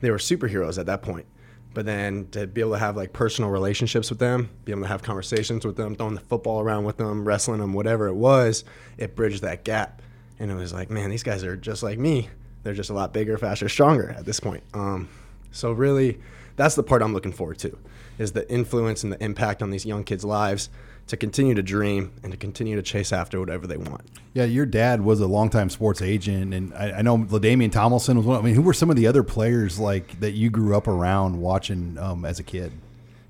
they 0.00 0.12
were 0.12 0.18
superheroes 0.18 0.78
at 0.78 0.86
that 0.86 1.02
point. 1.02 1.26
But 1.74 1.86
then 1.86 2.28
to 2.32 2.46
be 2.46 2.60
able 2.60 2.72
to 2.72 2.78
have 2.78 2.96
like 2.96 3.12
personal 3.12 3.50
relationships 3.50 4.10
with 4.10 4.18
them, 4.18 4.50
be 4.64 4.72
able 4.72 4.82
to 4.82 4.88
have 4.88 5.02
conversations 5.02 5.64
with 5.64 5.76
them, 5.76 5.94
throwing 5.94 6.14
the 6.14 6.20
football 6.20 6.60
around 6.60 6.84
with 6.84 6.96
them, 6.96 7.26
wrestling 7.26 7.60
them, 7.60 7.72
whatever 7.72 8.08
it 8.08 8.14
was, 8.14 8.64
it 8.96 9.14
bridged 9.14 9.42
that 9.42 9.64
gap. 9.64 10.02
And 10.38 10.50
it 10.50 10.54
was 10.54 10.72
like, 10.72 10.90
man, 10.90 11.10
these 11.10 11.22
guys 11.22 11.44
are 11.44 11.56
just 11.56 11.82
like 11.82 11.98
me. 11.98 12.30
They're 12.62 12.74
just 12.74 12.90
a 12.90 12.94
lot 12.94 13.12
bigger, 13.12 13.38
faster, 13.38 13.68
stronger 13.68 14.10
at 14.10 14.24
this 14.24 14.40
point. 14.40 14.62
Um, 14.74 15.08
so 15.50 15.72
really, 15.72 16.18
that's 16.56 16.74
the 16.74 16.82
part 16.82 17.02
I'm 17.02 17.14
looking 17.14 17.32
forward 17.32 17.58
to, 17.58 17.78
is 18.18 18.32
the 18.32 18.50
influence 18.50 19.04
and 19.04 19.12
the 19.12 19.22
impact 19.22 19.62
on 19.62 19.70
these 19.70 19.86
young 19.86 20.04
kids' 20.04 20.24
lives 20.24 20.70
to 21.08 21.16
continue 21.16 21.54
to 21.54 21.62
dream 21.62 22.12
and 22.22 22.32
to 22.32 22.38
continue 22.38 22.76
to 22.76 22.82
chase 22.82 23.12
after 23.12 23.40
whatever 23.40 23.66
they 23.66 23.76
want. 23.76 24.02
Yeah, 24.34 24.44
your 24.44 24.66
dad 24.66 25.00
was 25.00 25.20
a 25.20 25.26
longtime 25.26 25.70
sports 25.70 26.00
agent, 26.02 26.54
and 26.54 26.72
I, 26.74 26.98
I 26.98 27.02
know 27.02 27.18
LaDainian 27.18 27.72
Tomlinson 27.72 28.16
was 28.16 28.26
one. 28.26 28.38
I 28.38 28.42
mean, 28.42 28.54
who 28.54 28.62
were 28.62 28.74
some 28.74 28.90
of 28.90 28.96
the 28.96 29.06
other 29.06 29.22
players 29.22 29.78
like 29.78 30.20
that 30.20 30.32
you 30.32 30.50
grew 30.50 30.76
up 30.76 30.86
around 30.86 31.40
watching 31.40 31.98
um, 31.98 32.24
as 32.24 32.38
a 32.38 32.42
kid? 32.42 32.72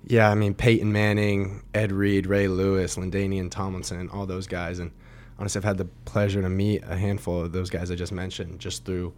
Yeah, 0.06 0.30
I 0.30 0.34
mean 0.34 0.54
Peyton 0.54 0.92
Manning, 0.92 1.62
Ed 1.74 1.92
Reed, 1.92 2.26
Ray 2.26 2.48
Lewis, 2.48 2.96
LaDainian 2.96 3.50
Tomlinson, 3.50 4.08
all 4.10 4.26
those 4.26 4.46
guys, 4.46 4.78
and 4.80 4.90
honestly, 5.38 5.58
I've 5.60 5.64
had 5.64 5.78
the 5.78 5.84
pleasure 6.04 6.42
to 6.42 6.48
meet 6.48 6.82
a 6.86 6.96
handful 6.96 7.42
of 7.42 7.52
those 7.52 7.70
guys 7.70 7.90
I 7.90 7.94
just 7.94 8.12
mentioned 8.12 8.58
just 8.58 8.84
through 8.84 9.12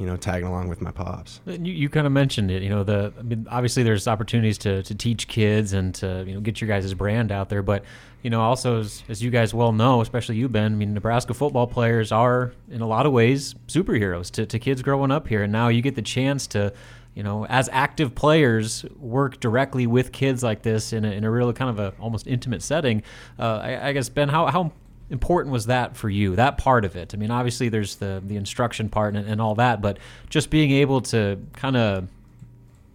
you 0.00 0.06
know, 0.06 0.16
tagging 0.16 0.48
along 0.48 0.68
with 0.68 0.80
my 0.80 0.90
pops. 0.90 1.40
You, 1.44 1.58
you 1.74 1.90
kind 1.90 2.06
of 2.06 2.12
mentioned 2.12 2.50
it. 2.50 2.62
You 2.62 2.70
know, 2.70 2.82
the 2.82 3.12
I 3.18 3.22
mean, 3.22 3.46
obviously 3.50 3.82
there's 3.82 4.08
opportunities 4.08 4.56
to, 4.58 4.82
to 4.82 4.94
teach 4.94 5.28
kids 5.28 5.74
and 5.74 5.94
to 5.96 6.24
you 6.26 6.32
know 6.32 6.40
get 6.40 6.58
your 6.60 6.68
guys' 6.68 6.94
brand 6.94 7.30
out 7.30 7.50
there, 7.50 7.62
but 7.62 7.84
you 8.22 8.30
know 8.30 8.40
also 8.40 8.80
as, 8.80 9.04
as 9.10 9.22
you 9.22 9.30
guys 9.30 9.52
well 9.52 9.72
know, 9.72 10.00
especially 10.00 10.36
you 10.36 10.48
Ben, 10.48 10.72
I 10.72 10.74
mean 10.74 10.94
Nebraska 10.94 11.34
football 11.34 11.66
players 11.66 12.12
are 12.12 12.52
in 12.70 12.80
a 12.80 12.86
lot 12.86 13.04
of 13.04 13.12
ways 13.12 13.54
superheroes 13.66 14.30
to, 14.32 14.46
to 14.46 14.58
kids 14.58 14.80
growing 14.80 15.10
up 15.10 15.28
here, 15.28 15.42
and 15.42 15.52
now 15.52 15.68
you 15.68 15.82
get 15.82 15.96
the 15.96 16.02
chance 16.02 16.46
to 16.48 16.72
you 17.14 17.24
know, 17.24 17.44
as 17.46 17.68
active 17.72 18.14
players, 18.14 18.84
work 18.98 19.40
directly 19.40 19.86
with 19.86 20.12
kids 20.12 20.44
like 20.44 20.62
this 20.62 20.92
in 20.92 21.04
a, 21.04 21.10
in 21.10 21.24
a 21.24 21.30
real 21.30 21.52
kind 21.52 21.68
of 21.68 21.78
a 21.80 21.92
almost 22.00 22.28
intimate 22.28 22.62
setting. 22.62 23.02
Uh, 23.38 23.58
I, 23.62 23.88
I, 23.88 23.92
guess 23.92 24.08
Ben, 24.08 24.28
how 24.28 24.46
how 24.46 24.72
important 25.10 25.52
was 25.52 25.66
that 25.66 25.96
for 25.96 26.08
you? 26.08 26.36
That 26.36 26.56
part 26.56 26.84
of 26.84 26.96
it. 26.96 27.12
I 27.14 27.16
mean, 27.16 27.30
obviously 27.30 27.68
there's 27.68 27.96
the 27.96 28.22
the 28.24 28.36
instruction 28.36 28.88
part 28.88 29.14
and, 29.16 29.28
and 29.28 29.40
all 29.40 29.56
that, 29.56 29.82
but 29.82 29.98
just 30.28 30.50
being 30.50 30.70
able 30.70 31.00
to 31.02 31.38
kind 31.52 31.76
of 31.76 32.08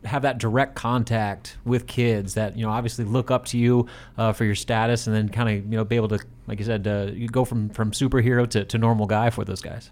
have 0.06 0.22
that 0.22 0.38
direct 0.38 0.76
contact 0.76 1.58
with 1.66 1.88
kids 1.88 2.36
that 2.36 2.56
you 2.56 2.66
know 2.66 2.72
obviously 2.72 3.06
look 3.06 3.32
up 3.32 3.46
to 3.46 3.58
you 3.58 3.88
uh, 4.18 4.34
for 4.34 4.46
your 4.46 4.56
status, 4.56 5.08
and 5.08 5.16
then 5.16 5.30
kind 5.30 5.50
of 5.50 5.72
you 5.72 5.78
know 5.78 5.84
be 5.84 5.96
able 5.96 6.08
to, 6.08 6.20
like 6.48 6.60
you 6.60 6.66
said, 6.66 6.88
uh, 6.88 7.12
you 7.12 7.28
go 7.28 7.46
from 7.46 7.70
from 7.70 7.92
superhero 7.92 8.50
to, 8.50 8.64
to 8.66 8.78
normal 8.78 9.06
guy 9.06 9.30
for 9.30 9.44
those 9.44 9.62
guys. 9.62 9.92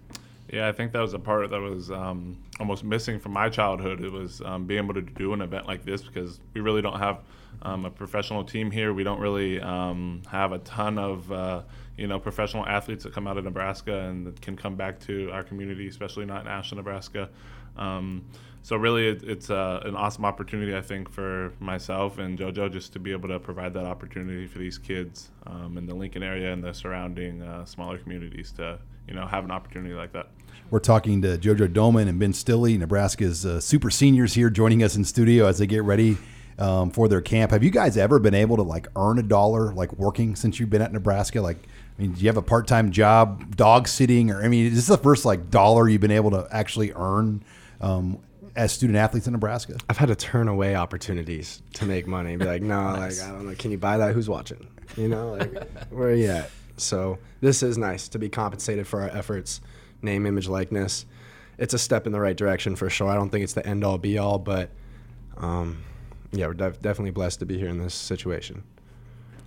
Yeah, 0.54 0.68
I 0.68 0.72
think 0.72 0.92
that 0.92 1.00
was 1.00 1.16
a 1.16 1.20
part 1.20 1.50
that 1.50 1.60
was 1.60 1.90
um, 1.90 2.38
almost 2.60 2.84
missing 2.84 3.20
from 3.20 3.32
my 3.34 3.50
childhood. 3.50 4.02
It 4.02 4.12
was 4.12 4.40
um, 4.46 4.68
being 4.68 4.84
able 4.84 4.94
to 4.94 5.02
do 5.02 5.34
an 5.34 5.42
event 5.42 5.66
like 5.66 5.84
this 5.84 6.04
because 6.04 6.40
we 6.54 6.62
really 6.62 6.84
don't 6.84 7.00
have 7.00 7.22
um, 7.64 7.86
a 7.86 7.90
professional 7.90 8.44
team 8.44 8.70
here. 8.70 8.94
We 8.94 9.04
don't 9.04 9.20
really 9.20 9.60
um, 9.60 10.22
have 10.30 10.52
a 10.52 10.60
ton 10.60 11.00
of 11.00 11.32
uh, 11.32 11.64
you 11.98 12.06
know 12.06 12.20
professional 12.20 12.68
athletes 12.68 13.04
that 13.04 13.14
come 13.14 13.28
out 13.28 13.40
of 13.40 13.46
Nebraska 13.46 14.02
and 14.02 14.40
can 14.44 14.56
come 14.56 14.76
back 14.76 15.00
to 15.08 15.32
our 15.32 15.42
community, 15.42 15.88
especially 15.88 16.26
not 16.26 16.42
in 16.42 16.48
Ashland, 16.48 16.78
Nebraska. 16.78 17.30
Um, 17.76 18.24
so 18.62 18.76
really, 18.76 19.08
it, 19.08 19.24
it's 19.24 19.50
uh, 19.50 19.82
an 19.86 19.96
awesome 19.96 20.24
opportunity, 20.24 20.76
I 20.76 20.82
think, 20.82 21.10
for 21.10 21.52
myself 21.60 22.20
and 22.20 22.38
JoJo 22.38 22.72
just 22.72 22.94
to 22.94 23.00
be 23.00 23.12
able 23.12 23.30
to 23.30 23.40
provide 23.40 23.74
that 23.74 23.86
opportunity 23.86 24.46
for 24.46 24.60
these 24.60 24.78
kids 24.78 25.32
um, 25.48 25.80
in 25.80 25.88
the 25.88 25.96
Lincoln 25.96 26.22
area 26.22 26.54
and 26.54 26.64
the 26.64 26.74
surrounding 26.74 27.42
uh, 27.42 27.66
smaller 27.66 27.98
communities 27.98 28.52
to 28.52 28.78
you 29.08 29.16
know 29.16 29.26
have 29.26 29.46
an 29.46 29.52
opportunity 29.52 29.96
like 29.96 30.14
that. 30.14 30.28
We're 30.74 30.80
talking 30.80 31.22
to 31.22 31.38
JoJo 31.38 31.72
Domann 31.72 32.08
and 32.08 32.18
Ben 32.18 32.34
Stille, 32.34 32.80
Nebraska's 32.80 33.46
uh, 33.46 33.60
super 33.60 33.92
seniors 33.92 34.34
here, 34.34 34.50
joining 34.50 34.82
us 34.82 34.96
in 34.96 35.06
studio 35.06 35.46
as 35.46 35.60
they 35.60 35.68
get 35.68 35.84
ready 35.84 36.18
um, 36.58 36.90
for 36.90 37.08
their 37.08 37.22
camp. 37.22 37.52
Have 37.52 37.64
you 37.64 37.70
guys 37.70 37.96
ever 37.96 38.18
been 38.18 38.34
able 38.34 38.56
to 38.56 38.64
like 38.64 38.88
earn 38.96 39.20
a 39.20 39.22
dollar 39.22 39.72
like 39.72 39.94
working 40.00 40.36
since 40.36 40.60
you've 40.60 40.72
been 40.72 40.82
at 40.82 40.92
Nebraska? 40.92 41.42
Like, 41.42 41.58
I 41.60 42.02
mean, 42.02 42.14
do 42.14 42.22
you 42.22 42.28
have 42.28 42.38
a 42.38 42.42
part 42.42 42.66
time 42.66 42.90
job 42.90 43.56
dog 43.56 43.88
sitting, 43.88 44.32
or 44.32 44.44
I 44.44 44.48
mean, 44.48 44.66
is 44.66 44.74
this 44.74 44.88
the 44.88 44.98
first 44.98 45.26
like 45.26 45.52
dollar 45.52 45.88
you've 45.88 46.02
been 46.02 46.10
able 46.10 46.32
to 46.32 46.48
actually 46.50 46.92
earn? 46.94 47.44
Um, 47.80 48.18
as 48.56 48.72
student 48.72 48.98
athletes 48.98 49.28
in 49.28 49.34
Nebraska? 49.34 49.78
I've 49.90 49.98
had 49.98 50.08
to 50.08 50.16
turn 50.16 50.48
away 50.48 50.76
opportunities 50.76 51.62
to 51.74 51.86
make 51.86 52.08
money. 52.08 52.36
Be 52.36 52.46
like, 52.46 52.64
no, 52.64 52.82
nice. 52.96 53.22
like 53.22 53.30
I 53.30 53.32
don't 53.32 53.46
know. 53.46 53.54
Can 53.54 53.70
you 53.70 53.78
buy 53.78 54.00
that? 54.00 54.16
Who's 54.16 54.28
watching? 54.28 54.68
You 54.98 55.10
know, 55.10 55.34
like 55.34 55.70
where 55.92 56.08
are 56.08 56.16
you 56.16 56.32
at? 56.32 56.50
So 56.78 57.20
this 57.42 57.62
is 57.62 57.78
nice 57.78 58.08
to 58.10 58.18
be 58.18 58.30
compensated 58.30 58.88
for 58.88 59.04
our 59.04 59.10
efforts, 59.10 59.62
name, 60.04 60.26
image, 60.26 60.48
likeness. 60.48 61.06
It's 61.58 61.74
a 61.74 61.80
step 61.80 62.06
in 62.06 62.12
the 62.12 62.20
right 62.20 62.36
direction 62.36 62.76
for 62.76 62.90
sure. 62.90 63.10
I 63.10 63.16
don't 63.16 63.30
think 63.30 63.44
it's 63.44 63.54
the 63.54 63.66
end 63.66 63.84
all 63.84 63.98
be 63.98 64.18
all, 64.18 64.40
but 64.40 64.72
um, 65.38 65.84
yeah, 66.32 66.48
we're 66.48 66.54
def- 66.54 66.82
definitely 66.82 67.12
blessed 67.12 67.40
to 67.40 67.46
be 67.46 67.58
here 67.58 67.70
in 67.70 67.78
this 67.78 67.94
situation. 67.94 68.64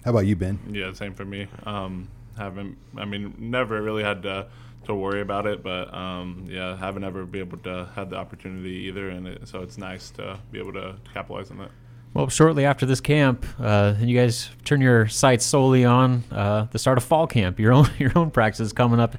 How 0.04 0.10
about 0.12 0.26
you, 0.26 0.36
Ben? 0.36 0.58
Yeah, 0.70 0.92
same 0.92 1.14
for 1.14 1.24
me. 1.24 1.48
Um, 1.64 2.08
haven't 2.38 2.76
I 2.96 3.04
mean 3.04 3.34
never 3.38 3.82
really 3.82 4.02
had 4.02 4.22
to 4.22 4.46
to 4.84 4.94
worry 4.94 5.20
about 5.20 5.46
it, 5.46 5.62
but 5.62 5.92
um, 5.92 6.46
yeah, 6.48 6.76
haven't 6.76 7.02
ever 7.02 7.24
been 7.24 7.40
able 7.40 7.58
to 7.58 7.88
have 7.94 8.10
the 8.10 8.16
opportunity 8.16 8.70
either, 8.86 9.08
and 9.08 9.26
it, 9.26 9.48
so 9.48 9.62
it's 9.62 9.78
nice 9.78 10.10
to 10.10 10.38
be 10.52 10.60
able 10.60 10.72
to 10.74 10.94
capitalize 11.12 11.50
on 11.50 11.58
that. 11.58 11.70
Well, 12.14 12.28
shortly 12.28 12.64
after 12.64 12.86
this 12.86 13.00
camp, 13.00 13.44
uh, 13.60 13.94
and 13.98 14.08
you 14.08 14.16
guys 14.16 14.48
turn 14.64 14.80
your 14.80 15.06
sights 15.06 15.44
solely 15.44 15.84
on 15.84 16.24
uh, 16.30 16.66
the 16.70 16.78
start 16.78 16.96
of 16.98 17.04
fall 17.04 17.26
camp. 17.26 17.58
Your 17.58 17.72
own 17.72 17.90
your 17.98 18.12
own 18.16 18.30
practice 18.30 18.60
is 18.60 18.72
coming 18.72 19.00
up. 19.00 19.16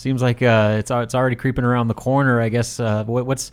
Seems 0.00 0.22
like 0.22 0.40
uh, 0.40 0.76
it's 0.78 0.90
it's 0.90 1.14
already 1.14 1.36
creeping 1.36 1.62
around 1.62 1.88
the 1.88 1.94
corner. 1.94 2.40
I 2.40 2.48
guess. 2.48 2.80
Uh, 2.80 3.04
what, 3.04 3.26
what's 3.26 3.50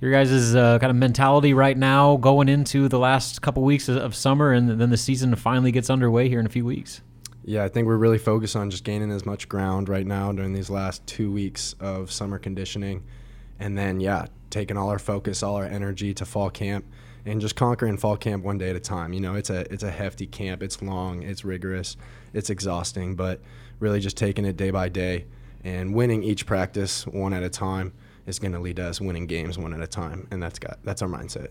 your 0.00 0.12
guys' 0.12 0.54
uh, 0.54 0.78
kind 0.78 0.90
of 0.90 0.96
mentality 0.96 1.54
right 1.54 1.76
now 1.76 2.18
going 2.18 2.48
into 2.48 2.88
the 2.88 3.00
last 3.00 3.42
couple 3.42 3.64
weeks 3.64 3.88
of 3.88 4.14
summer, 4.14 4.52
and 4.52 4.80
then 4.80 4.90
the 4.90 4.96
season 4.96 5.34
finally 5.34 5.72
gets 5.72 5.90
underway 5.90 6.28
here 6.28 6.38
in 6.38 6.46
a 6.46 6.50
few 6.50 6.64
weeks? 6.64 7.00
Yeah, 7.44 7.64
I 7.64 7.68
think 7.68 7.88
we're 7.88 7.96
really 7.96 8.18
focused 8.18 8.54
on 8.54 8.70
just 8.70 8.84
gaining 8.84 9.10
as 9.10 9.26
much 9.26 9.48
ground 9.48 9.88
right 9.88 10.06
now 10.06 10.30
during 10.30 10.52
these 10.52 10.70
last 10.70 11.04
two 11.08 11.32
weeks 11.32 11.74
of 11.80 12.12
summer 12.12 12.38
conditioning. 12.38 13.02
And 13.58 13.76
then, 13.76 13.98
yeah, 13.98 14.26
taking 14.50 14.76
all 14.76 14.90
our 14.90 15.00
focus, 15.00 15.42
all 15.42 15.56
our 15.56 15.64
energy 15.64 16.14
to 16.14 16.24
fall 16.24 16.48
camp 16.48 16.84
and 17.26 17.40
just 17.40 17.56
conquering 17.56 17.96
fall 17.96 18.16
camp 18.16 18.44
one 18.44 18.56
day 18.56 18.70
at 18.70 18.76
a 18.76 18.80
time. 18.80 19.12
You 19.12 19.20
know, 19.20 19.34
it's 19.34 19.50
a 19.50 19.60
it's 19.72 19.82
a 19.82 19.90
hefty 19.90 20.28
camp. 20.28 20.62
It's 20.62 20.80
long, 20.80 21.24
it's 21.24 21.44
rigorous, 21.44 21.96
it's 22.32 22.50
exhausting, 22.50 23.16
but 23.16 23.40
really 23.80 23.98
just 23.98 24.16
taking 24.16 24.44
it 24.44 24.56
day 24.56 24.70
by 24.70 24.88
day 24.88 25.24
and 25.68 25.94
winning 25.94 26.22
each 26.22 26.46
practice 26.46 27.06
one 27.06 27.34
at 27.34 27.42
a 27.42 27.50
time 27.50 27.92
is 28.26 28.38
going 28.38 28.52
to 28.52 28.58
lead 28.58 28.76
to 28.76 28.84
us 28.84 29.00
winning 29.00 29.26
games 29.26 29.58
one 29.58 29.74
at 29.74 29.80
a 29.80 29.86
time, 29.86 30.26
and 30.30 30.42
that's 30.42 30.58
got 30.58 30.78
that's 30.82 31.02
our 31.02 31.08
mindset. 31.08 31.48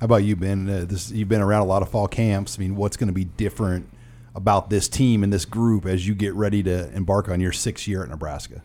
How 0.00 0.06
about 0.06 0.24
you, 0.24 0.36
Ben? 0.36 0.68
Uh, 0.68 0.84
this 0.86 1.10
you've 1.10 1.28
been 1.28 1.42
around 1.42 1.62
a 1.62 1.66
lot 1.66 1.82
of 1.82 1.90
fall 1.90 2.08
camps. 2.08 2.58
I 2.58 2.60
mean, 2.60 2.76
what's 2.76 2.96
going 2.96 3.08
to 3.08 3.14
be 3.14 3.24
different 3.24 3.88
about 4.34 4.70
this 4.70 4.88
team 4.88 5.22
and 5.22 5.32
this 5.32 5.44
group 5.44 5.86
as 5.86 6.08
you 6.08 6.14
get 6.14 6.34
ready 6.34 6.62
to 6.62 6.92
embark 6.94 7.28
on 7.28 7.40
your 7.40 7.52
sixth 7.52 7.86
year 7.86 8.02
at 8.02 8.08
Nebraska? 8.08 8.62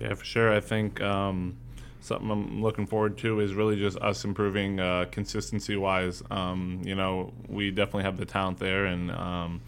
Yeah, 0.00 0.14
for 0.14 0.24
sure. 0.24 0.52
I 0.52 0.60
think 0.60 1.00
um, 1.02 1.56
something 2.00 2.30
I'm 2.30 2.62
looking 2.62 2.86
forward 2.86 3.18
to 3.18 3.40
is 3.40 3.52
really 3.52 3.76
just 3.76 3.98
us 3.98 4.24
improving 4.24 4.80
uh, 4.80 5.06
consistency 5.10 5.76
wise. 5.76 6.22
Um, 6.30 6.80
you 6.84 6.94
know, 6.94 7.32
we 7.48 7.70
definitely 7.70 8.04
have 8.04 8.16
the 8.16 8.24
talent 8.24 8.58
there, 8.58 8.86
and 8.86 9.10
um, 9.10 9.60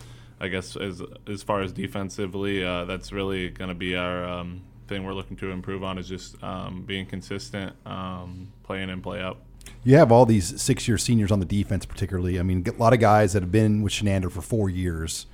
I 0.42 0.48
guess 0.48 0.76
as 0.76 1.00
as 1.26 1.42
far 1.42 1.62
as 1.62 1.72
defensively, 1.72 2.64
uh, 2.64 2.84
that's 2.84 3.12
really 3.12 3.48
going 3.48 3.68
to 3.68 3.74
be 3.74 3.96
our 3.96 4.24
um, 4.24 4.62
thing 4.88 5.04
we're 5.04 5.14
looking 5.14 5.36
to 5.38 5.50
improve 5.50 5.82
on 5.82 5.96
is 5.96 6.08
just 6.08 6.42
um, 6.42 6.82
being 6.82 7.06
consistent, 7.06 7.74
um, 7.86 8.52
playing 8.62 8.90
and 8.90 9.02
play 9.02 9.22
up. 9.22 9.40
You 9.84 9.96
have 9.96 10.12
all 10.12 10.26
these 10.26 10.60
six-year 10.60 10.98
seniors 10.98 11.30
on 11.30 11.38
the 11.38 11.46
defense, 11.46 11.86
particularly. 11.86 12.38
I 12.38 12.42
mean, 12.42 12.66
a 12.66 12.72
lot 12.72 12.92
of 12.92 12.98
guys 12.98 13.32
that 13.32 13.42
have 13.42 13.52
been 13.52 13.82
with 13.82 13.92
Chinander 13.92 14.30
for 14.30 14.42
four 14.42 14.68
years 14.68 15.26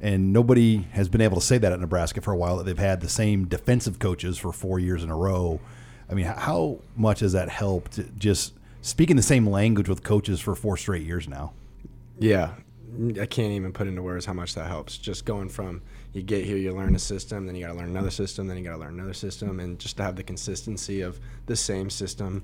and 0.00 0.32
nobody 0.32 0.82
has 0.92 1.08
been 1.08 1.20
able 1.20 1.40
to 1.40 1.44
say 1.44 1.58
that 1.58 1.72
at 1.72 1.80
Nebraska 1.80 2.20
for 2.20 2.32
a 2.32 2.36
while 2.36 2.58
that 2.58 2.64
they've 2.64 2.78
had 2.78 3.00
the 3.00 3.08
same 3.08 3.46
defensive 3.46 3.98
coaches 3.98 4.36
for 4.36 4.52
four 4.52 4.78
years 4.78 5.02
in 5.02 5.10
a 5.10 5.16
row. 5.16 5.60
I 6.10 6.14
mean, 6.14 6.26
how 6.26 6.80
much 6.96 7.20
has 7.20 7.32
that 7.32 7.48
helped 7.48 8.18
just 8.18 8.52
speaking 8.82 9.16
the 9.16 9.22
same 9.22 9.48
language 9.48 9.88
with 9.88 10.02
coaches 10.02 10.40
for 10.40 10.54
four 10.54 10.76
straight 10.76 11.02
years 11.02 11.28
now? 11.28 11.52
Yeah, 12.18 12.54
I 13.20 13.26
can't 13.26 13.52
even 13.52 13.72
put 13.72 13.86
into 13.86 14.02
words 14.02 14.24
how 14.24 14.32
much 14.32 14.54
that 14.54 14.66
helps. 14.66 14.96
Just 14.98 15.24
going 15.24 15.48
from 15.48 15.82
you 16.12 16.22
get 16.22 16.44
here, 16.44 16.56
you 16.56 16.72
learn 16.72 16.94
a 16.94 16.98
system, 16.98 17.46
then 17.46 17.54
you 17.54 17.66
got 17.66 17.72
to 17.72 17.78
learn 17.78 17.90
another 17.90 18.10
system, 18.10 18.46
then 18.46 18.56
you 18.56 18.64
got 18.64 18.72
to 18.72 18.78
learn 18.78 18.94
another 18.94 19.14
system, 19.14 19.60
and 19.60 19.78
just 19.78 19.96
to 19.98 20.02
have 20.02 20.16
the 20.16 20.22
consistency 20.22 21.02
of 21.02 21.20
the 21.46 21.56
same 21.56 21.90
system 21.90 22.42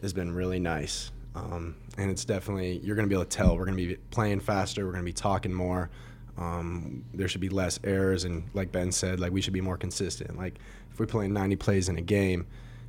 has 0.00 0.12
been 0.12 0.32
really 0.32 0.58
nice. 0.58 1.10
Um, 1.34 1.76
and 1.98 2.10
it's 2.10 2.24
definitely 2.24 2.80
you're 2.82 2.96
going 2.96 3.06
to 3.06 3.08
be 3.08 3.14
able 3.14 3.26
to 3.26 3.36
tell 3.36 3.56
we're 3.56 3.66
going 3.66 3.76
to 3.76 3.86
be 3.86 3.96
playing 4.10 4.40
faster, 4.40 4.84
we're 4.84 4.92
going 4.92 5.04
to 5.04 5.06
be 5.06 5.12
talking 5.12 5.52
more. 5.52 5.90
Um, 6.38 7.04
there 7.14 7.28
should 7.28 7.40
be 7.40 7.48
less 7.48 7.78
errors, 7.84 8.24
and 8.24 8.44
like 8.54 8.72
Ben 8.72 8.92
said, 8.92 9.20
like 9.20 9.32
we 9.32 9.40
should 9.40 9.52
be 9.52 9.60
more 9.60 9.76
consistent. 9.76 10.36
Like 10.36 10.58
if 10.92 10.98
we're 10.98 11.06
playing 11.06 11.32
90 11.32 11.56
plays 11.56 11.88
in 11.88 11.98
a 11.98 12.02
game, 12.02 12.46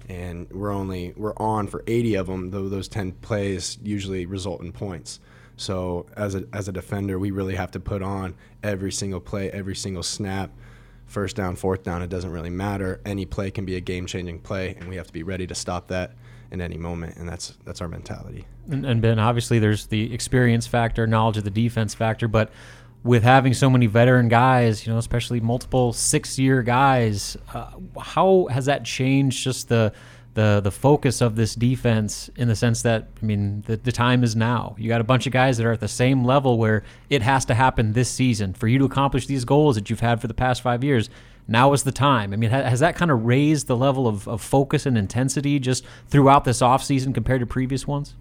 and 0.10 0.50
we're 0.52 0.72
only 0.72 1.14
we're 1.18 1.36
on 1.38 1.68
for 1.68 1.84
80 1.88 2.16
of 2.16 2.28
them, 2.28 2.52
though 2.52 2.70
those 2.70 2.88
10 2.88 3.14
plays 3.14 3.78
usually 3.84 4.26
result 4.26 4.62
in 4.62 4.72
points. 4.72 5.20
So 5.58 6.06
as 6.16 6.36
a 6.36 6.46
as 6.54 6.68
a 6.68 6.72
defender, 6.72 7.20
we 7.20 7.32
really 7.32 7.56
have 7.56 7.72
to 7.72 7.80
put 7.80 8.02
on 8.02 8.36
every 8.64 8.92
single 8.92 9.20
play, 9.20 9.52
every 9.52 9.76
single 9.76 10.04
snap. 10.04 10.52
First 11.08 11.36
down, 11.38 11.56
fourth 11.56 11.84
down, 11.84 12.02
it 12.02 12.10
doesn't 12.10 12.32
really 12.32 12.50
matter. 12.50 13.00
Any 13.06 13.26
play 13.26 13.50
can 13.50 13.64
be 13.66 13.78
a 13.78 13.80
game-changing 13.80 14.40
play, 14.40 14.76
and 14.78 14.90
we 14.90 14.98
have 14.98 15.08
to 15.08 15.14
be 15.14 15.24
ready 15.24 15.48
to 15.48 15.56
stop 15.56 15.88
that 15.88 16.16
in 16.52 16.60
any 16.62 16.78
moment, 16.78 17.16
and 17.16 17.28
that's 17.28 17.58
that's 17.64 17.80
our 17.82 17.88
mentality. 17.88 18.46
And, 18.70 18.86
and 18.86 19.02
Ben, 19.02 19.18
obviously, 19.18 19.58
there's 19.60 19.88
the 19.88 20.14
experience 20.14 20.68
factor, 20.68 21.08
knowledge 21.08 21.38
of 21.38 21.46
the 21.46 21.50
defense 21.50 21.94
factor, 21.94 22.28
but 22.28 22.52
with 23.04 23.24
having 23.24 23.54
so 23.54 23.70
many 23.70 23.86
veteran 23.86 24.28
guys, 24.28 24.86
you 24.86 24.92
know, 24.92 25.00
especially 25.00 25.40
multiple 25.40 25.94
six-year 25.94 26.62
guys, 26.62 27.38
uh, 27.54 27.72
how 27.98 28.48
has 28.52 28.66
that 28.66 28.84
changed 28.84 29.44
just 29.44 29.70
the 29.70 29.94
the 30.38 30.62
the 30.64 30.70
focus 30.70 31.20
of 31.20 31.36
this 31.36 31.56
defense 31.56 32.30
in 32.36 32.48
the 32.48 32.56
sense 32.56 32.84
that 32.84 33.08
I 33.20 33.26
mean 33.26 33.64
the, 33.66 33.76
the 33.76 33.92
time 33.92 34.24
is 34.24 34.36
now. 34.36 34.76
You 34.78 34.88
got 34.88 35.02
a 35.02 35.04
bunch 35.04 35.26
of 35.26 35.34
guys 35.34 35.58
that 35.58 35.66
are 35.66 35.72
at 35.72 35.80
the 35.80 35.88
same 35.88 36.24
level 36.24 36.60
where 36.60 36.84
it 37.10 37.24
has 37.24 37.44
to 37.46 37.56
happen 37.56 37.94
this 37.94 38.08
season 38.08 38.54
for 38.54 38.68
you 38.68 38.78
to 38.78 38.86
accomplish 38.86 39.26
these 39.26 39.46
goals 39.46 39.76
that 39.76 39.90
you've 39.90 40.00
had 40.00 40.22
for 40.22 40.28
the 40.28 40.36
past 40.36 40.62
five 40.62 40.84
years. 40.84 41.10
Now 41.48 41.74
is 41.74 41.82
the 41.84 41.92
time. 41.92 42.34
I 42.34 42.36
mean, 42.36 42.52
has 42.52 42.82
that 42.82 42.96
kind 42.96 43.10
of 43.10 43.26
raised 43.26 43.66
the 43.66 43.76
level 43.76 44.06
of, 44.06 44.28
of 44.28 44.42
focus 44.42 44.86
and 44.86 44.96
intensity 44.96 45.58
just 45.58 45.84
throughout 46.08 46.44
this 46.44 46.62
offseason 46.62 47.16
compared 47.16 47.40
to 47.40 47.48
previous 47.48 47.88
ones? 47.88 48.14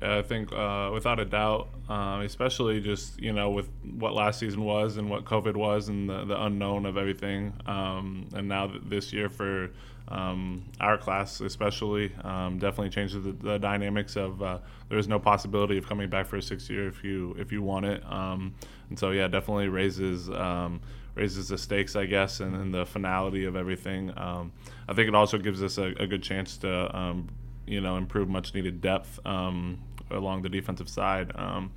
Yeah, 0.00 0.16
I 0.16 0.22
think 0.22 0.50
uh, 0.52 0.90
without 0.94 1.20
a 1.20 1.26
doubt, 1.26 1.68
um, 1.90 2.22
especially 2.22 2.80
just 2.80 3.20
you 3.20 3.34
know 3.34 3.50
with 3.50 3.68
what 3.98 4.14
last 4.14 4.38
season 4.38 4.64
was 4.64 4.96
and 4.96 5.10
what 5.10 5.26
COVID 5.26 5.56
was 5.56 5.90
and 5.90 6.08
the, 6.08 6.24
the 6.24 6.42
unknown 6.42 6.86
of 6.86 6.96
everything, 6.96 7.52
um, 7.66 8.28
and 8.34 8.48
now 8.48 8.72
this 8.86 9.12
year 9.12 9.28
for 9.28 9.70
um, 10.10 10.64
our 10.80 10.98
class 10.98 11.40
especially 11.40 12.12
um, 12.24 12.58
definitely 12.58 12.90
changes 12.90 13.22
the, 13.22 13.32
the 13.32 13.58
dynamics 13.58 14.16
of 14.16 14.42
uh, 14.42 14.58
there's 14.88 15.08
no 15.08 15.18
possibility 15.18 15.78
of 15.78 15.86
coming 15.88 16.08
back 16.08 16.26
for 16.26 16.36
a 16.36 16.42
sixth 16.42 16.68
year 16.68 16.88
if 16.88 17.04
you 17.04 17.34
if 17.38 17.52
you 17.52 17.62
want 17.62 17.86
it, 17.86 18.02
um, 18.10 18.54
and 18.88 18.98
so 18.98 19.10
yeah, 19.10 19.28
definitely 19.28 19.68
raises 19.68 20.28
um, 20.30 20.80
raises 21.14 21.48
the 21.48 21.58
stakes, 21.58 21.96
I 21.96 22.06
guess, 22.06 22.40
and, 22.40 22.54
and 22.54 22.72
the 22.72 22.86
finality 22.86 23.44
of 23.44 23.56
everything. 23.56 24.10
I 24.10 24.94
think 24.94 25.08
it 25.08 25.14
also 25.14 25.38
gives 25.38 25.62
us 25.62 25.78
a, 25.78 25.92
a 25.98 26.06
good 26.06 26.22
chance 26.22 26.56
to 26.58 27.24
you 27.66 27.80
know 27.80 27.96
improve 27.96 28.28
much 28.28 28.54
needed 28.54 28.80
depth 28.80 29.18
um, 29.24 29.78
along 30.10 30.42
the 30.42 30.48
defensive 30.48 30.88
side. 30.88 31.32
Um, 31.36 31.72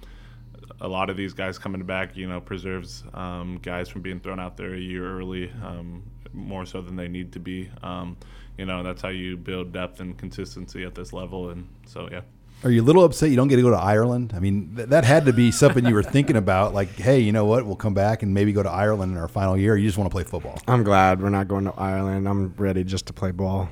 a 0.82 0.88
lot 0.88 1.10
of 1.10 1.18
these 1.18 1.34
guys 1.34 1.58
coming 1.58 1.84
back, 1.84 2.16
you 2.16 2.28
know, 2.28 2.42
preserves 2.42 3.04
um, 3.14 3.60
guys 3.62 3.90
from 3.90 4.02
being 4.02 4.20
thrown 4.20 4.40
out 4.40 4.58
there 4.58 4.74
a 4.74 4.80
year 4.80 5.18
early, 5.18 5.52
um, 5.64 6.04
more 6.34 6.66
so 6.66 6.82
than 6.82 6.96
they 6.96 7.08
need 7.08 7.32
to 7.34 7.40
be. 7.40 7.70
Um, 7.82 8.18
you 8.58 8.66
know, 8.66 8.84
that's 8.84 9.02
how 9.02 9.10
you 9.10 9.38
build 9.38 9.72
depth 9.72 10.00
and 10.00 10.18
consistency 10.18 10.84
at 10.84 10.96
this 10.96 11.14
level. 11.14 11.50
And 11.50 11.68
so, 11.86 12.08
yeah. 12.12 12.22
Are 12.64 12.72
you 12.72 12.82
a 12.82 12.86
little 12.86 13.04
upset 13.04 13.30
you 13.30 13.36
don't 13.36 13.50
get 13.50 13.58
to 13.58 13.62
go 13.62 13.72
to 13.72 13.78
Ireland? 13.78 14.32
I 14.34 14.40
mean, 14.40 14.74
th- 14.76 14.90
that 14.90 15.04
had 15.04 15.26
to 15.26 15.34
be 15.34 15.52
something 15.52 15.86
you 15.86 15.94
were 15.94 16.04
thinking 16.04 16.38
about. 16.38 16.74
Like, 16.74 16.90
hey, 16.96 17.20
you 17.20 17.34
know 17.34 17.44
what? 17.46 17.66
We'll 17.66 17.76
come 17.76 17.94
back 17.94 18.24
and 18.24 18.34
maybe 18.34 18.54
go 18.54 18.64
to 18.64 18.70
Ireland 18.70 19.12
in 19.12 19.18
our 19.18 19.28
final 19.28 19.58
year. 19.58 19.76
you 19.76 19.86
just 19.86 19.98
want 19.98 20.10
to 20.10 20.14
play 20.14 20.24
football. 20.24 20.60
I'm 20.68 20.84
glad 20.84 21.22
we're 21.22 21.30
not 21.30 21.50
going 21.50 21.66
to 21.66 21.74
Ireland. 21.74 22.28
I'm 22.28 22.54
ready 22.58 22.86
just 22.86 23.08
to 23.08 23.14
play 23.14 23.32
ball. 23.32 23.70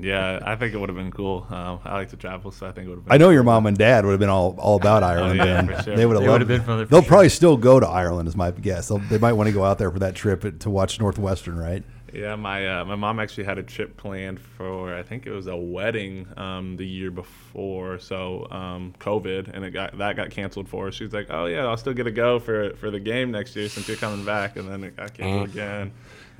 Yeah, 0.00 0.38
I 0.44 0.54
think 0.54 0.74
it 0.74 0.78
would 0.78 0.88
have 0.88 0.96
been 0.96 1.10
cool. 1.10 1.44
Um, 1.50 1.80
I 1.84 1.94
like 1.94 2.10
to 2.10 2.16
travel, 2.16 2.52
so 2.52 2.66
I 2.68 2.72
think 2.72 2.86
it 2.86 2.90
would 2.90 2.98
have. 2.98 3.04
been 3.06 3.12
I 3.12 3.16
know 3.16 3.30
your 3.30 3.42
mom 3.42 3.66
and 3.66 3.76
dad 3.76 4.04
would 4.04 4.12
have 4.12 4.20
been 4.20 4.28
all, 4.28 4.54
all 4.58 4.76
about 4.76 5.02
Ireland. 5.12 5.40
oh, 5.40 5.44
yeah, 5.44 5.62
man. 5.62 5.82
sure. 5.82 5.96
They 5.96 6.06
would 6.06 6.14
have 6.14 6.22
They 6.22 6.28
loved. 6.28 6.40
would 6.42 6.48
been 6.48 6.62
for 6.62 6.84
They'll 6.84 7.02
for 7.02 7.08
probably 7.08 7.28
still 7.30 7.56
go 7.56 7.80
to 7.80 7.86
Ireland, 7.88 8.28
is 8.28 8.36
my 8.36 8.52
guess. 8.52 8.88
They'll, 8.88 8.98
they 8.98 9.18
might 9.18 9.32
want 9.32 9.48
to 9.48 9.52
go 9.52 9.64
out 9.64 9.78
there 9.78 9.90
for 9.90 9.98
that 9.98 10.14
trip 10.14 10.60
to 10.60 10.70
watch 10.70 11.00
Northwestern, 11.00 11.58
right? 11.58 11.82
Yeah, 12.12 12.36
my 12.36 12.66
uh, 12.80 12.84
my 12.86 12.94
mom 12.94 13.20
actually 13.20 13.44
had 13.44 13.58
a 13.58 13.62
trip 13.62 13.98
planned 13.98 14.40
for 14.40 14.94
I 14.94 15.02
think 15.02 15.26
it 15.26 15.30
was 15.30 15.46
a 15.46 15.54
wedding 15.56 16.26
um, 16.38 16.76
the 16.78 16.86
year 16.86 17.10
before, 17.10 17.98
so 17.98 18.46
um, 18.50 18.94
COVID, 18.98 19.50
and 19.52 19.62
it 19.62 19.72
got 19.72 19.98
that 19.98 20.16
got 20.16 20.30
canceled 20.30 20.70
for 20.70 20.86
her. 20.86 20.92
She's 20.92 21.12
like, 21.12 21.26
"Oh 21.28 21.44
yeah, 21.44 21.66
I'll 21.66 21.76
still 21.76 21.92
get 21.92 22.04
to 22.04 22.10
go 22.10 22.38
for 22.38 22.74
for 22.76 22.90
the 22.90 22.98
game 22.98 23.30
next 23.30 23.54
year 23.56 23.68
since 23.68 23.86
you're 23.88 23.98
coming 23.98 24.24
back," 24.24 24.56
and 24.56 24.66
then 24.66 24.84
it 24.84 24.96
got 24.96 25.12
canceled 25.12 25.50
again. 25.50 25.92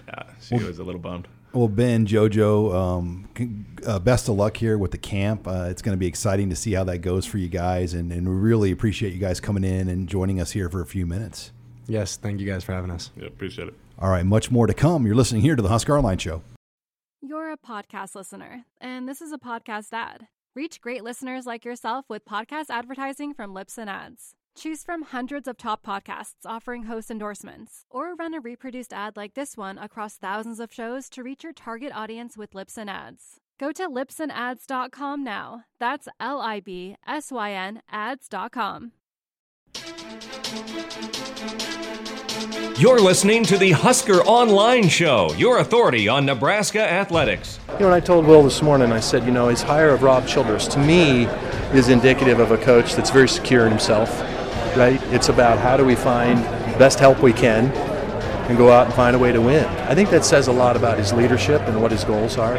Yeah, 0.06 0.22
she 0.40 0.54
was 0.54 0.78
a 0.78 0.84
little 0.84 1.02
bummed. 1.02 1.28
Well, 1.52 1.68
Ben, 1.68 2.06
JoJo, 2.06 2.74
um, 2.74 3.28
uh, 3.86 3.98
best 3.98 4.28
of 4.28 4.34
luck 4.34 4.56
here 4.56 4.76
with 4.76 4.90
the 4.90 4.98
camp. 4.98 5.48
Uh, 5.48 5.68
it's 5.70 5.80
going 5.80 5.94
to 5.94 5.98
be 5.98 6.06
exciting 6.06 6.50
to 6.50 6.56
see 6.56 6.72
how 6.72 6.84
that 6.84 6.98
goes 6.98 7.24
for 7.24 7.38
you 7.38 7.48
guys, 7.48 7.94
and, 7.94 8.12
and 8.12 8.28
we 8.28 8.34
really 8.34 8.70
appreciate 8.70 9.14
you 9.14 9.18
guys 9.18 9.40
coming 9.40 9.64
in 9.64 9.88
and 9.88 10.08
joining 10.08 10.40
us 10.40 10.50
here 10.50 10.68
for 10.68 10.82
a 10.82 10.86
few 10.86 11.06
minutes. 11.06 11.52
Yes, 11.86 12.16
thank 12.16 12.38
you 12.38 12.46
guys 12.46 12.64
for 12.64 12.72
having 12.72 12.90
us. 12.90 13.10
Yeah, 13.16 13.28
appreciate 13.28 13.68
it. 13.68 13.74
All 13.98 14.10
right, 14.10 14.26
much 14.26 14.50
more 14.50 14.66
to 14.66 14.74
come. 14.74 15.06
You're 15.06 15.16
listening 15.16 15.40
here 15.40 15.56
to 15.56 15.62
the 15.62 15.70
Husker 15.70 15.96
Online 15.96 16.18
Show. 16.18 16.42
You're 17.22 17.50
a 17.50 17.56
podcast 17.56 18.14
listener, 18.14 18.64
and 18.80 19.08
this 19.08 19.22
is 19.22 19.32
a 19.32 19.38
podcast 19.38 19.88
ad. 19.92 20.28
Reach 20.54 20.80
great 20.80 21.02
listeners 21.02 21.46
like 21.46 21.64
yourself 21.64 22.04
with 22.08 22.24
podcast 22.24 22.66
advertising 22.68 23.32
from 23.32 23.54
Libsyn 23.54 23.86
Ads. 23.88 24.34
Choose 24.58 24.82
from 24.82 25.02
hundreds 25.02 25.46
of 25.46 25.56
top 25.56 25.86
podcasts 25.86 26.44
offering 26.44 26.82
host 26.82 27.12
endorsements, 27.12 27.84
or 27.90 28.16
run 28.16 28.34
a 28.34 28.40
reproduced 28.40 28.92
ad 28.92 29.16
like 29.16 29.34
this 29.34 29.56
one 29.56 29.78
across 29.78 30.16
thousands 30.16 30.58
of 30.58 30.74
shows 30.74 31.08
to 31.10 31.22
reach 31.22 31.44
your 31.44 31.52
target 31.52 31.92
audience 31.94 32.36
with 32.36 32.54
Libsyn 32.54 32.88
Ads. 32.88 33.38
Go 33.60 33.70
to 33.70 33.88
libsynads.com 33.88 35.22
now. 35.22 35.62
That's 35.78 36.08
L 36.18 36.40
I 36.40 36.58
B 36.58 36.96
S 37.06 37.30
Y 37.30 37.52
N 37.52 37.82
ads.com. 37.88 38.90
You're 42.78 43.00
listening 43.00 43.44
to 43.44 43.58
the 43.58 43.72
Husker 43.72 44.22
Online 44.22 44.88
Show, 44.88 45.32
your 45.36 45.58
authority 45.58 46.08
on 46.08 46.26
Nebraska 46.26 46.80
athletics. 46.80 47.60
You 47.74 47.80
know, 47.80 47.86
when 47.86 47.94
I 47.94 48.00
told 48.00 48.26
Will 48.26 48.42
this 48.42 48.60
morning, 48.62 48.90
I 48.90 49.00
said, 49.00 49.24
you 49.24 49.30
know, 49.30 49.48
his 49.48 49.62
hire 49.62 49.90
of 49.90 50.02
Rob 50.02 50.26
Childress 50.26 50.66
to 50.68 50.78
me 50.78 51.24
is 51.72 51.90
indicative 51.90 52.40
of 52.40 52.50
a 52.50 52.56
coach 52.56 52.94
that's 52.94 53.10
very 53.10 53.28
secure 53.28 53.64
in 53.64 53.70
himself, 53.70 54.22
right? 54.78 55.02
It's 55.12 55.28
about 55.28 55.58
how 55.58 55.76
do 55.76 55.84
we 55.84 55.96
find 55.96 56.40
best 56.78 57.00
help 57.00 57.20
we 57.20 57.32
can 57.32 57.66
and 58.48 58.56
go 58.56 58.70
out 58.70 58.86
and 58.86 58.94
find 58.94 59.16
a 59.16 59.18
way 59.18 59.32
to 59.32 59.40
win. 59.40 59.64
I 59.64 59.94
think 59.94 60.08
that 60.10 60.24
says 60.24 60.46
a 60.46 60.52
lot 60.52 60.76
about 60.76 60.98
his 60.98 61.12
leadership 61.12 61.60
and 61.62 61.82
what 61.82 61.90
his 61.90 62.04
goals 62.04 62.38
are. 62.38 62.56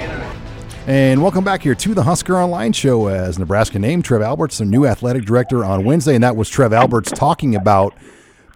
And 0.85 1.21
welcome 1.21 1.45
back 1.45 1.63
here 1.63 1.75
to 1.75 1.93
the 1.93 2.03
Husker 2.03 2.35
Online 2.35 2.73
Show 2.73 3.07
as 3.07 3.39
Nebraska 3.39 3.79
named 3.79 4.03
Trev 4.03 4.21
Alberts 4.21 4.57
the 4.57 4.65
new 4.65 4.85
athletic 4.85 5.23
director 5.23 5.63
on 5.63 5.85
Wednesday. 5.85 6.13
And 6.13 6.23
that 6.23 6.35
was 6.35 6.49
Trev 6.49 6.73
Alberts 6.73 7.09
talking 7.09 7.55
about 7.55 7.93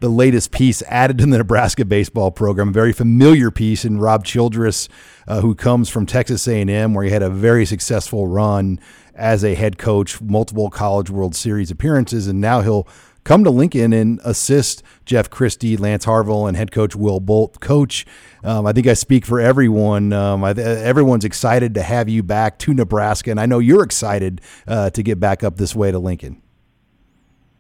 the 0.02 0.10
latest 0.10 0.52
piece 0.52 0.84
added 0.90 1.20
to 1.20 1.26
the 1.26 1.38
Nebraska 1.38 1.86
baseball 1.86 2.32
program, 2.32 2.68
a 2.68 2.74
very 2.74 2.92
familiar 2.92 3.50
piece 3.50 3.86
in 3.86 3.98
Rob 3.98 4.26
Childress, 4.26 4.90
uh, 5.26 5.40
who 5.40 5.56
comes 5.56 5.90
from 5.90 6.06
Texas 6.06 6.46
A&M, 6.50 6.94
where 6.94 7.06
he 7.06 7.12
had 7.12 7.24
a 7.24 7.30
very 7.30 7.66
successful 7.66 8.28
run 8.28 8.82
as 9.16 9.46
a 9.46 9.56
head 9.56 9.78
coach, 9.78 10.20
multiple 10.20 10.70
College 10.70 11.10
World 11.10 11.34
Series 11.34 11.72
appearances, 11.72 12.28
and 12.28 12.42
now 12.42 12.60
he'll 12.60 12.86
come 13.24 13.44
to 13.44 13.50
Lincoln 13.50 13.94
and 13.94 14.20
assist 14.24 14.84
Jeff 15.06 15.30
Christy, 15.30 15.78
Lance 15.78 16.06
Harville, 16.06 16.48
and 16.48 16.58
head 16.58 16.72
coach 16.72 16.96
Will 16.96 17.20
Bolt. 17.20 17.60
Coach, 17.60 18.06
um, 18.44 18.66
I 18.66 18.74
think 18.74 18.88
I 18.88 18.94
speak 18.94 19.26
for 19.26 19.40
everyone. 19.40 20.14
Um, 20.14 20.44
I, 20.44 20.52
everyone's 20.52 21.26
excited 21.26 21.74
to 21.76 21.82
have 21.82 22.10
you 22.10 22.24
back 22.24 22.60
to 22.60 22.74
Nebraska, 22.74 23.32
and 23.32 23.40
I 23.40 23.46
know 23.46 23.60
you're 23.60 23.84
excited 23.84 24.42
uh, 24.68 24.90
to 24.92 25.04
get 25.04 25.20
back 25.20 25.44
up 25.44 25.58
this 25.58 25.76
way 25.76 25.92
to 25.92 26.00
Lincoln. 26.00 26.42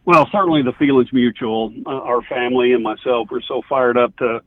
Well, 0.05 0.27
certainly 0.31 0.63
the 0.63 0.73
feeling's 0.73 1.13
mutual. 1.13 1.73
Uh, 1.85 1.89
our 1.89 2.21
family 2.23 2.73
and 2.73 2.83
myself 2.83 3.31
are 3.31 3.41
so 3.47 3.61
fired 3.69 3.97
up 3.97 4.15
to 4.17 4.41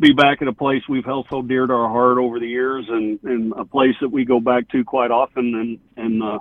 be 0.00 0.12
back 0.12 0.42
at 0.42 0.48
a 0.48 0.52
place 0.52 0.82
we've 0.88 1.04
held 1.04 1.26
so 1.30 1.42
dear 1.42 1.66
to 1.66 1.72
our 1.72 1.88
heart 1.88 2.18
over 2.18 2.40
the 2.40 2.48
years, 2.48 2.86
and, 2.88 3.20
and 3.22 3.52
a 3.56 3.64
place 3.64 3.94
that 4.00 4.08
we 4.08 4.24
go 4.24 4.40
back 4.40 4.68
to 4.70 4.82
quite 4.82 5.10
often 5.10 5.78
and 5.96 6.04
in 6.04 6.18
the 6.18 6.38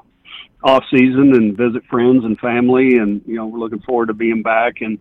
off 0.63 0.83
season 0.91 1.33
and 1.33 1.55
visit 1.55 1.85
friends 1.85 2.25
and 2.25 2.39
family. 2.39 2.97
And 2.97 3.21
you 3.25 3.35
know, 3.35 3.47
we're 3.47 3.59
looking 3.59 3.81
forward 3.81 4.07
to 4.07 4.13
being 4.13 4.41
back 4.41 4.81
and 4.81 4.99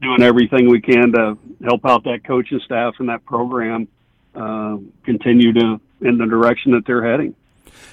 doing 0.00 0.22
everything 0.22 0.68
we 0.68 0.80
can 0.80 1.12
to 1.12 1.38
help 1.62 1.84
out 1.84 2.04
that 2.04 2.24
coaching 2.24 2.60
staff 2.64 2.94
and 2.98 3.08
that 3.08 3.24
program 3.24 3.88
uh, 4.34 4.76
continue 5.04 5.52
to 5.52 5.80
in 6.00 6.18
the 6.18 6.26
direction 6.26 6.72
that 6.72 6.86
they're 6.86 7.04
heading. 7.04 7.34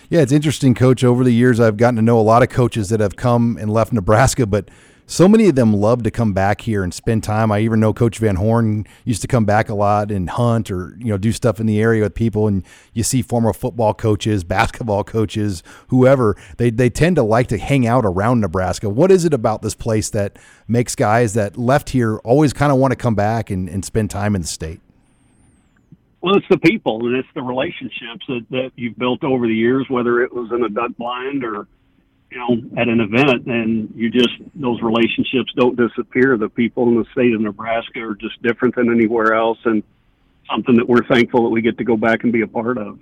Yeah, 0.10 0.22
it's 0.22 0.32
interesting, 0.32 0.76
Coach. 0.76 1.04
Over 1.04 1.24
the 1.24 1.34
years, 1.34 1.60
I've 1.60 1.78
gotten 1.78 1.96
to 1.96 2.02
know 2.02 2.20
a 2.20 2.22
lot 2.22 2.44
of 2.44 2.50
coaches 2.50 2.90
that 2.90 3.00
have 3.00 3.16
come 3.16 3.58
and 3.60 3.72
left 3.72 3.92
Nebraska, 3.92 4.46
but 4.46 4.70
so 5.08 5.28
many 5.28 5.48
of 5.48 5.56
them 5.56 5.74
love 5.74 6.04
to 6.04 6.12
come 6.12 6.34
back 6.34 6.62
here 6.62 6.84
and 6.84 6.94
spend 6.94 7.24
time. 7.24 7.52
I 7.52 7.60
even 7.60 7.80
know 7.80 7.94
Coach 7.94 8.18
Van 8.18 8.38
Horn 8.38 8.88
used 9.04 9.22
to 9.22 9.28
come 9.28 9.46
back 9.46 9.70
a 9.70 9.76
lot 9.76 10.10
and 10.12 10.30
hunt 10.30 10.72
or 10.72 10.96
you 10.98 11.06
know 11.06 11.18
do 11.18 11.32
stuff 11.32 11.60
in 11.60 11.68
the 11.68 11.80
area 11.80 12.02
with 12.02 12.16
people. 12.16 12.48
And 12.48 12.64
you 12.94 13.04
see 13.04 13.22
former 13.22 13.54
football 13.54 13.94
coaches, 13.94 14.44
basketball 14.44 15.04
coaches, 15.04 15.62
whoever 15.88 16.36
they 16.58 16.72
they 16.72 16.90
tend 16.90 17.18
to 17.18 17.24
like 17.24 17.48
to 17.48 17.58
hang 17.58 17.86
out 17.86 18.06
around 18.06 18.42
Nebraska. 18.42 18.90
What 18.90 19.12
is 19.12 19.26
it 19.26 19.34
about 19.34 19.62
this 19.62 19.76
place 19.76 20.10
that 20.10 20.38
makes 20.68 20.96
guys 20.96 21.36
that 21.36 21.56
left 21.56 21.92
here 21.92 22.18
always 22.20 22.52
kind 22.52 22.72
of 22.72 22.80
want 22.80 22.92
to 22.92 22.98
come 22.98 23.16
back 23.16 23.52
and, 23.52 23.70
and 23.70 23.86
spend 23.86 24.10
time 24.10 24.36
in 24.36 24.42
the 24.42 24.48
state? 24.48 24.80
Well, 26.22 26.38
it's 26.38 26.48
the 26.50 26.58
people 26.58 27.06
and 27.06 27.16
it's 27.16 27.28
the 27.36 27.44
relationships 27.44 28.26
that, 28.28 28.46
that 28.50 28.72
you've 28.76 28.98
built 28.98 29.24
over 29.24 29.46
the 29.46 29.54
years, 29.54 29.86
whether 29.88 30.24
it 30.24 30.34
was 30.34 30.52
in 30.52 30.64
a 30.64 30.70
duck 30.70 30.98
blind 30.98 31.44
or 31.44 31.68
you 32.32 32.38
know, 32.38 32.82
at 32.82 32.88
an 32.88 33.00
event, 33.00 33.46
and 33.46 33.94
you 33.96 34.10
just 34.10 34.34
those 34.56 34.82
relationships 34.82 35.52
don't 35.56 35.78
disappear. 35.78 36.38
The 36.38 36.50
people 36.50 36.88
in 36.88 36.96
the 36.96 37.06
state 37.12 37.34
of 37.34 37.42
Nebraska 37.42 38.00
are 38.02 38.16
just 38.16 38.42
different 38.42 38.76
than 38.76 38.92
anywhere 38.92 39.34
else, 39.34 39.60
and 39.66 39.84
something 40.50 40.76
that 40.76 40.88
we're 40.88 41.06
thankful 41.08 41.44
that 41.44 41.50
we 41.50 41.62
get 41.62 41.78
to 41.78 41.84
go 41.84 41.98
back 41.98 42.24
and 42.24 42.34
be 42.34 42.42
a 42.42 42.48
part 42.48 42.78
of. 42.78 43.00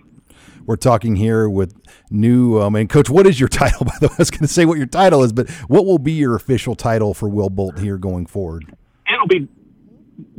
We're 0.65 0.77
talking 0.77 1.15
here 1.15 1.49
with 1.49 1.75
new, 2.09 2.61
um, 2.61 2.75
and 2.75 2.89
Coach, 2.89 3.09
what 3.09 3.27
is 3.27 3.39
your 3.39 3.49
title? 3.61 3.85
By 3.85 3.95
the 3.99 4.07
way, 4.07 4.13
I 4.13 4.21
was 4.21 4.31
going 4.31 4.41
to 4.41 4.47
say 4.47 4.65
what 4.65 4.77
your 4.77 4.87
title 4.87 5.23
is, 5.23 5.33
but 5.33 5.49
what 5.67 5.85
will 5.85 5.99
be 5.99 6.13
your 6.13 6.35
official 6.35 6.75
title 6.75 7.13
for 7.13 7.27
Will 7.27 7.49
Bolt 7.49 7.79
here 7.79 7.97
going 7.97 8.25
forward? 8.25 8.75
It'll 9.07 9.27
be 9.27 9.47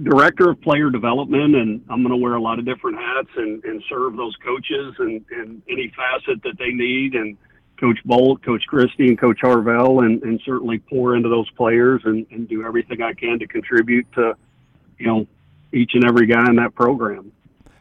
director 0.02 0.50
of 0.50 0.60
player 0.60 0.90
development, 0.90 1.54
and 1.54 1.84
I'm 1.90 2.02
going 2.02 2.16
to 2.16 2.22
wear 2.22 2.34
a 2.34 2.40
lot 2.40 2.58
of 2.58 2.64
different 2.64 2.98
hats 2.98 3.28
and, 3.36 3.62
and 3.64 3.82
serve 3.88 4.16
those 4.16 4.34
coaches 4.44 4.94
and, 4.98 5.24
and 5.30 5.62
any 5.68 5.92
facet 5.96 6.42
that 6.42 6.58
they 6.58 6.70
need, 6.70 7.14
and 7.14 7.36
Coach 7.78 7.98
Bolt, 8.04 8.42
Coach 8.42 8.62
Christy, 8.66 9.08
and 9.08 9.18
Coach 9.18 9.38
Harville, 9.40 10.00
and, 10.00 10.22
and 10.22 10.40
certainly 10.44 10.78
pour 10.78 11.16
into 11.16 11.28
those 11.28 11.50
players 11.50 12.02
and, 12.04 12.26
and 12.30 12.48
do 12.48 12.64
everything 12.64 13.02
I 13.02 13.12
can 13.12 13.38
to 13.40 13.46
contribute 13.46 14.06
to, 14.14 14.36
you 14.98 15.06
know, 15.06 15.26
each 15.72 15.92
and 15.94 16.04
every 16.04 16.26
guy 16.26 16.46
in 16.48 16.56
that 16.56 16.74
program. 16.74 17.32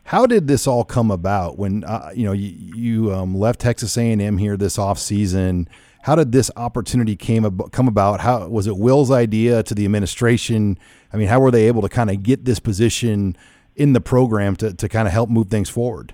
How 0.06 0.26
did 0.26 0.48
this 0.48 0.68
all 0.68 0.84
come 0.84 1.12
about 1.12 1.58
when 1.58 1.84
uh, 1.86 2.12
you 2.14 2.26
know 2.26 2.34
you, 2.34 2.50
you 2.76 3.14
um, 3.14 3.36
left 3.36 3.62
Texas 3.62 3.98
A&M 3.98 4.38
here 4.38 4.58
this 4.58 4.78
off 4.78 5.00
season? 5.00 5.70
How 6.02 6.16
did 6.16 6.34
this 6.34 6.52
opportunity 6.58 7.16
came 7.16 7.46
ab- 7.46 7.72
come 7.72 7.88
about? 7.88 8.20
How 8.20 8.48
was 8.48 8.68
it 8.68 8.76
Will's 8.76 9.12
idea 9.12 9.64
to 9.64 9.74
the 9.74 9.86
administration? 9.86 10.78
I 11.14 11.18
mean, 11.18 11.30
how 11.30 11.40
were 11.40 11.52
they 11.52 11.68
able 11.68 11.82
to 11.84 11.90
kind 11.90 12.10
of 12.10 12.24
get 12.24 12.44
this 12.44 12.60
position 12.60 13.38
in 13.76 13.94
the 13.94 14.02
program 14.02 14.56
to, 14.58 14.74
to 14.74 14.90
kind 14.90 15.08
of 15.08 15.14
help 15.14 15.30
move 15.30 15.48
things 15.48 15.70
forward? 15.70 16.14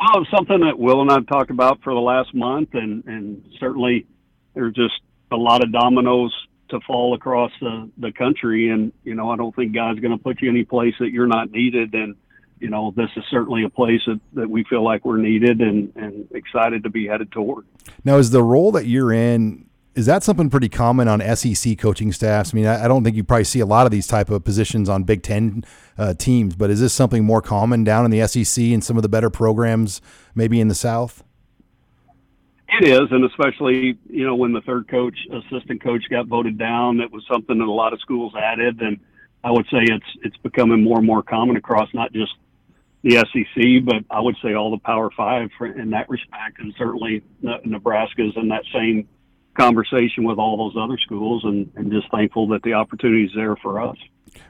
It's 0.00 0.30
something 0.30 0.60
that 0.60 0.78
Will 0.78 1.00
and 1.00 1.10
I've 1.10 1.26
talked 1.26 1.50
about 1.50 1.82
for 1.82 1.94
the 1.94 2.00
last 2.00 2.34
month, 2.34 2.70
and 2.74 3.04
and 3.06 3.44
certainly 3.58 4.06
there's 4.54 4.74
just 4.74 5.00
a 5.30 5.36
lot 5.36 5.62
of 5.62 5.72
dominoes 5.72 6.32
to 6.70 6.80
fall 6.80 7.14
across 7.14 7.52
the 7.60 7.90
the 7.98 8.12
country, 8.12 8.68
and 8.70 8.92
you 9.04 9.14
know 9.14 9.30
I 9.30 9.36
don't 9.36 9.54
think 9.54 9.74
God's 9.74 10.00
going 10.00 10.16
to 10.16 10.22
put 10.22 10.42
you 10.42 10.50
any 10.50 10.64
place 10.64 10.94
that 11.00 11.10
you're 11.10 11.26
not 11.26 11.50
needed, 11.50 11.94
and 11.94 12.16
you 12.60 12.70
know 12.70 12.92
this 12.96 13.10
is 13.16 13.24
certainly 13.30 13.64
a 13.64 13.70
place 13.70 14.00
that, 14.06 14.20
that 14.34 14.50
we 14.50 14.64
feel 14.64 14.82
like 14.82 15.04
we're 15.04 15.18
needed 15.18 15.60
and 15.60 15.92
and 15.96 16.28
excited 16.32 16.82
to 16.84 16.90
be 16.90 17.06
headed 17.06 17.32
toward. 17.32 17.66
Now, 18.04 18.18
is 18.18 18.30
the 18.30 18.42
role 18.42 18.72
that 18.72 18.86
you're 18.86 19.12
in 19.12 19.66
is 19.96 20.04
that 20.04 20.22
something 20.22 20.50
pretty 20.50 20.68
common 20.68 21.08
on 21.08 21.20
SEC 21.36 21.78
coaching 21.78 22.12
staffs? 22.12 22.52
I 22.52 22.54
mean, 22.54 22.66
I, 22.66 22.86
don't 22.86 23.02
think 23.02 23.16
you 23.16 23.24
probably 23.24 23.44
see 23.44 23.60
a 23.60 23.66
lot 23.66 23.86
of 23.86 23.90
these 23.90 24.06
type 24.06 24.28
of 24.28 24.44
positions 24.44 24.90
on 24.90 25.04
Big 25.04 25.22
Ten 25.22 25.64
uh, 25.96 26.12
teams, 26.12 26.54
but 26.54 26.68
is 26.68 26.80
this 26.80 26.92
something 26.92 27.24
more 27.24 27.40
common 27.40 27.82
down 27.82 28.04
in 28.04 28.10
the 28.10 28.26
SEC 28.28 28.62
and 28.62 28.84
some 28.84 28.98
of 28.98 29.02
the 29.02 29.08
better 29.08 29.30
programs, 29.30 30.02
maybe 30.34 30.60
in 30.60 30.68
the 30.68 30.74
South? 30.74 31.24
It 32.68 32.88
is, 32.88 33.08
and 33.10 33.24
especially 33.24 33.96
you 34.10 34.26
know 34.26 34.34
when 34.34 34.52
the 34.52 34.60
third 34.60 34.86
coach, 34.88 35.16
assistant 35.32 35.82
coach, 35.82 36.02
got 36.10 36.26
voted 36.26 36.58
down, 36.58 36.98
that 36.98 37.10
was 37.10 37.24
something 37.32 37.58
that 37.58 37.64
a 37.64 37.72
lot 37.72 37.94
of 37.94 38.00
schools 38.00 38.34
added, 38.36 38.80
and 38.82 38.98
I 39.42 39.50
would 39.50 39.66
say 39.66 39.78
it's 39.80 40.18
it's 40.22 40.36
becoming 40.38 40.82
more 40.82 40.98
and 40.98 41.06
more 41.06 41.22
common 41.22 41.56
across 41.56 41.88
not 41.94 42.12
just 42.12 42.32
the 43.02 43.12
SEC, 43.12 43.84
but 43.84 44.04
I 44.10 44.20
would 44.20 44.36
say 44.42 44.52
all 44.54 44.72
the 44.72 44.78
Power 44.78 45.10
Five 45.16 45.48
in 45.60 45.90
that 45.90 46.10
respect, 46.10 46.58
and 46.58 46.74
certainly 46.76 47.22
Nebraska's 47.64 48.32
in 48.36 48.48
that 48.48 48.64
same 48.74 49.08
conversation 49.56 50.24
with 50.24 50.38
all 50.38 50.56
those 50.56 50.80
other 50.80 50.98
schools 50.98 51.42
and, 51.44 51.70
and 51.76 51.90
just 51.90 52.10
thankful 52.10 52.46
that 52.48 52.62
the 52.62 52.74
opportunity 52.74 53.24
is 53.24 53.32
there 53.34 53.56
for 53.56 53.80
us. 53.80 53.96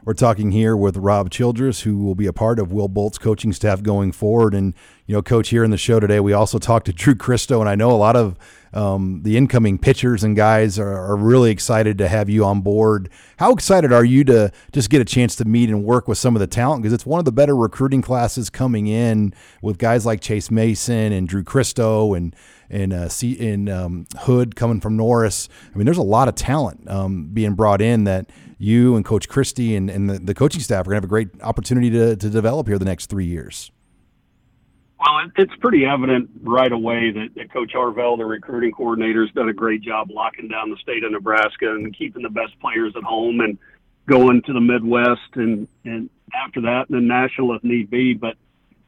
We're 0.05 0.14
talking 0.14 0.51
here 0.51 0.77
with 0.77 0.97
Rob 0.97 1.31
Childress, 1.31 1.83
who 1.83 1.99
will 1.99 2.14
be 2.14 2.27
a 2.27 2.33
part 2.33 2.59
of 2.59 2.73
Will 2.73 2.88
Bolt's 2.88 3.19
coaching 3.19 3.53
staff 3.53 3.83
going 3.83 4.12
forward. 4.12 4.55
And, 4.55 4.75
you 5.07 5.14
know, 5.14 5.23
coach, 5.23 5.51
here 5.51 5.62
in 5.62 5.71
the 5.71 5.77
show 5.77 6.01
today, 6.01 6.19
we 6.21 6.33
also 6.33 6.59
talked 6.59 6.87
to 6.87 6.92
Drew 6.92 7.14
Christo, 7.14 7.61
and 7.61 7.69
I 7.69 7.75
know 7.75 7.90
a 7.90 7.92
lot 7.92 8.16
of 8.16 8.37
um, 8.77 9.23
the 9.23 9.39
incoming 9.39 9.79
pitchers 9.79 10.23
and 10.23 10.37
guys 10.37 10.79
are, 10.79 10.93
are, 10.93 11.17
really 11.17 11.51
excited 11.51 11.97
to 11.97 12.09
have 12.09 12.29
you 12.29 12.45
on 12.45 12.61
board. 12.61 13.09
How 13.39 13.53
excited 13.53 13.91
are 13.91 14.05
you 14.05 14.23
to 14.25 14.53
just 14.71 14.91
get 14.91 15.01
a 15.01 15.05
chance 15.05 15.35
to 15.37 15.47
meet 15.47 15.71
and 15.71 15.83
work 15.83 16.07
with 16.07 16.19
some 16.19 16.37
of 16.37 16.41
the 16.41 16.47
talent? 16.47 16.83
Because 16.83 16.93
it's 16.93 17.07
one 17.07 17.19
of 17.19 17.25
the 17.25 17.33
better 17.33 17.57
recruiting 17.57 18.03
classes 18.03 18.51
coming 18.51 18.87
in 18.87 19.33
with 19.62 19.79
guys 19.79 20.05
like 20.05 20.21
Chase 20.21 20.51
Mason 20.51 21.11
and 21.11 21.27
Drew 21.27 21.43
Christo 21.43 22.12
and 22.12 22.37
and 22.69 22.93
uh, 22.93 23.09
C 23.09 23.33
in 23.33 23.71
um, 23.71 24.07
Hood 24.19 24.57
coming 24.57 24.81
from 24.81 24.95
Norris. 24.95 25.49
I 25.75 25.79
mean, 25.79 25.87
there's 25.87 25.97
a 25.97 26.03
lot 26.03 26.29
of 26.29 26.35
talent 26.35 26.87
um, 26.91 27.29
being 27.33 27.55
brought 27.55 27.81
in 27.81 28.05
that 28.05 28.29
you 28.59 28.95
and 28.97 29.07
Coach 29.07 29.27
Christy 29.27 29.75
and, 29.75 29.89
and 29.89 30.11
the, 30.11 30.19
the 30.19 30.35
coaching 30.35 30.61
staff 30.61 30.81
are 30.81 30.91
going 30.91 30.97
to 30.97 30.97
have 30.97 31.05
a 31.05 31.09
great 31.09 31.29
opportunity 31.41 31.89
to, 31.91 32.15
to 32.17 32.29
develop 32.29 32.67
here 32.67 32.79
the 32.79 32.85
next 32.85 33.07
three 33.07 33.27
years. 33.27 33.71
Well, 34.99 35.31
it's 35.37 35.55
pretty 35.61 35.85
evident 35.85 36.31
right 36.43 36.73
away 36.73 37.11
that, 37.13 37.29
that 37.37 37.53
Coach 37.53 37.73
Harville, 37.75 38.17
the 38.17 38.25
recruiting 38.25 38.73
coordinator, 38.73 39.27
has 39.27 39.35
done 39.35 39.49
a 39.51 39.53
great 39.53 39.83
job 39.83 40.11
locking 40.11 40.49
down 40.49 40.71
the 40.71 40.79
state 40.79 41.05
of 41.05 41.13
Nebraska 41.13 41.71
and 41.71 41.97
keeping 41.97 42.23
the 42.23 42.31
best 42.31 42.59
players 42.61 42.95
at 42.97 43.03
home 43.03 43.41
and 43.41 43.59
going 44.09 44.41
to 44.43 44.53
the 44.55 44.61
Midwest 44.61 45.35
and, 45.35 45.69
and 45.85 46.09
after 46.35 46.63
that, 46.63 46.87
and 46.89 46.97
then 46.97 47.07
national 47.07 47.55
if 47.55 47.63
need 47.63 47.91
be. 47.91 48.15
But, 48.15 48.37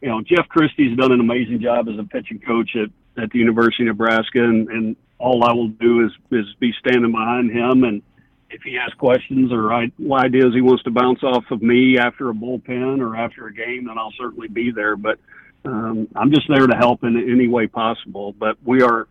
you 0.00 0.08
know, 0.08 0.22
Jeff 0.22 0.48
Christy's 0.48 0.96
done 0.96 1.12
an 1.12 1.20
amazing 1.20 1.60
job 1.60 1.88
as 1.88 1.98
a 1.98 2.04
pitching 2.04 2.40
coach 2.40 2.70
at, 2.74 3.22
at 3.22 3.30
the 3.30 3.38
University 3.38 3.82
of 3.82 3.98
Nebraska, 3.98 4.42
and, 4.42 4.68
and 4.68 4.96
all 5.18 5.44
I 5.44 5.52
will 5.52 5.68
do 5.68 6.06
is, 6.06 6.12
is 6.30 6.46
be 6.58 6.72
standing 6.78 7.12
behind 7.12 7.50
him. 7.50 7.84
And 7.84 8.02
if 8.48 8.62
he 8.62 8.78
has 8.82 8.94
questions 8.94 9.52
or 9.52 9.74
ideas 9.74 10.54
he 10.54 10.62
wants 10.62 10.84
to 10.84 10.90
bounce 10.90 11.22
off 11.22 11.44
of 11.50 11.60
me 11.60 11.98
after 11.98 12.30
a 12.30 12.34
bullpen 12.34 13.00
or 13.00 13.14
after 13.14 13.46
a 13.46 13.52
game, 13.52 13.86
then 13.88 13.98
I'll 13.98 14.14
certainly 14.18 14.48
be 14.48 14.70
there. 14.70 14.96
But 14.96 15.18
um, 15.64 16.08
I'm 16.14 16.30
just 16.32 16.48
there 16.48 16.66
to 16.66 16.76
help 16.76 17.04
in 17.04 17.16
any 17.16 17.48
way 17.48 17.66
possible. 17.66 18.32
But 18.32 18.56
we 18.64 18.82
are 18.82 19.08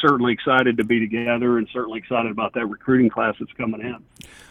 certainly 0.00 0.32
excited 0.32 0.76
to 0.76 0.84
be 0.84 1.00
together 1.00 1.58
and 1.58 1.68
certainly 1.72 1.98
excited 1.98 2.30
about 2.30 2.54
that 2.54 2.66
recruiting 2.66 3.08
class 3.08 3.34
that's 3.38 3.52
coming 3.52 3.80
in. 3.80 3.96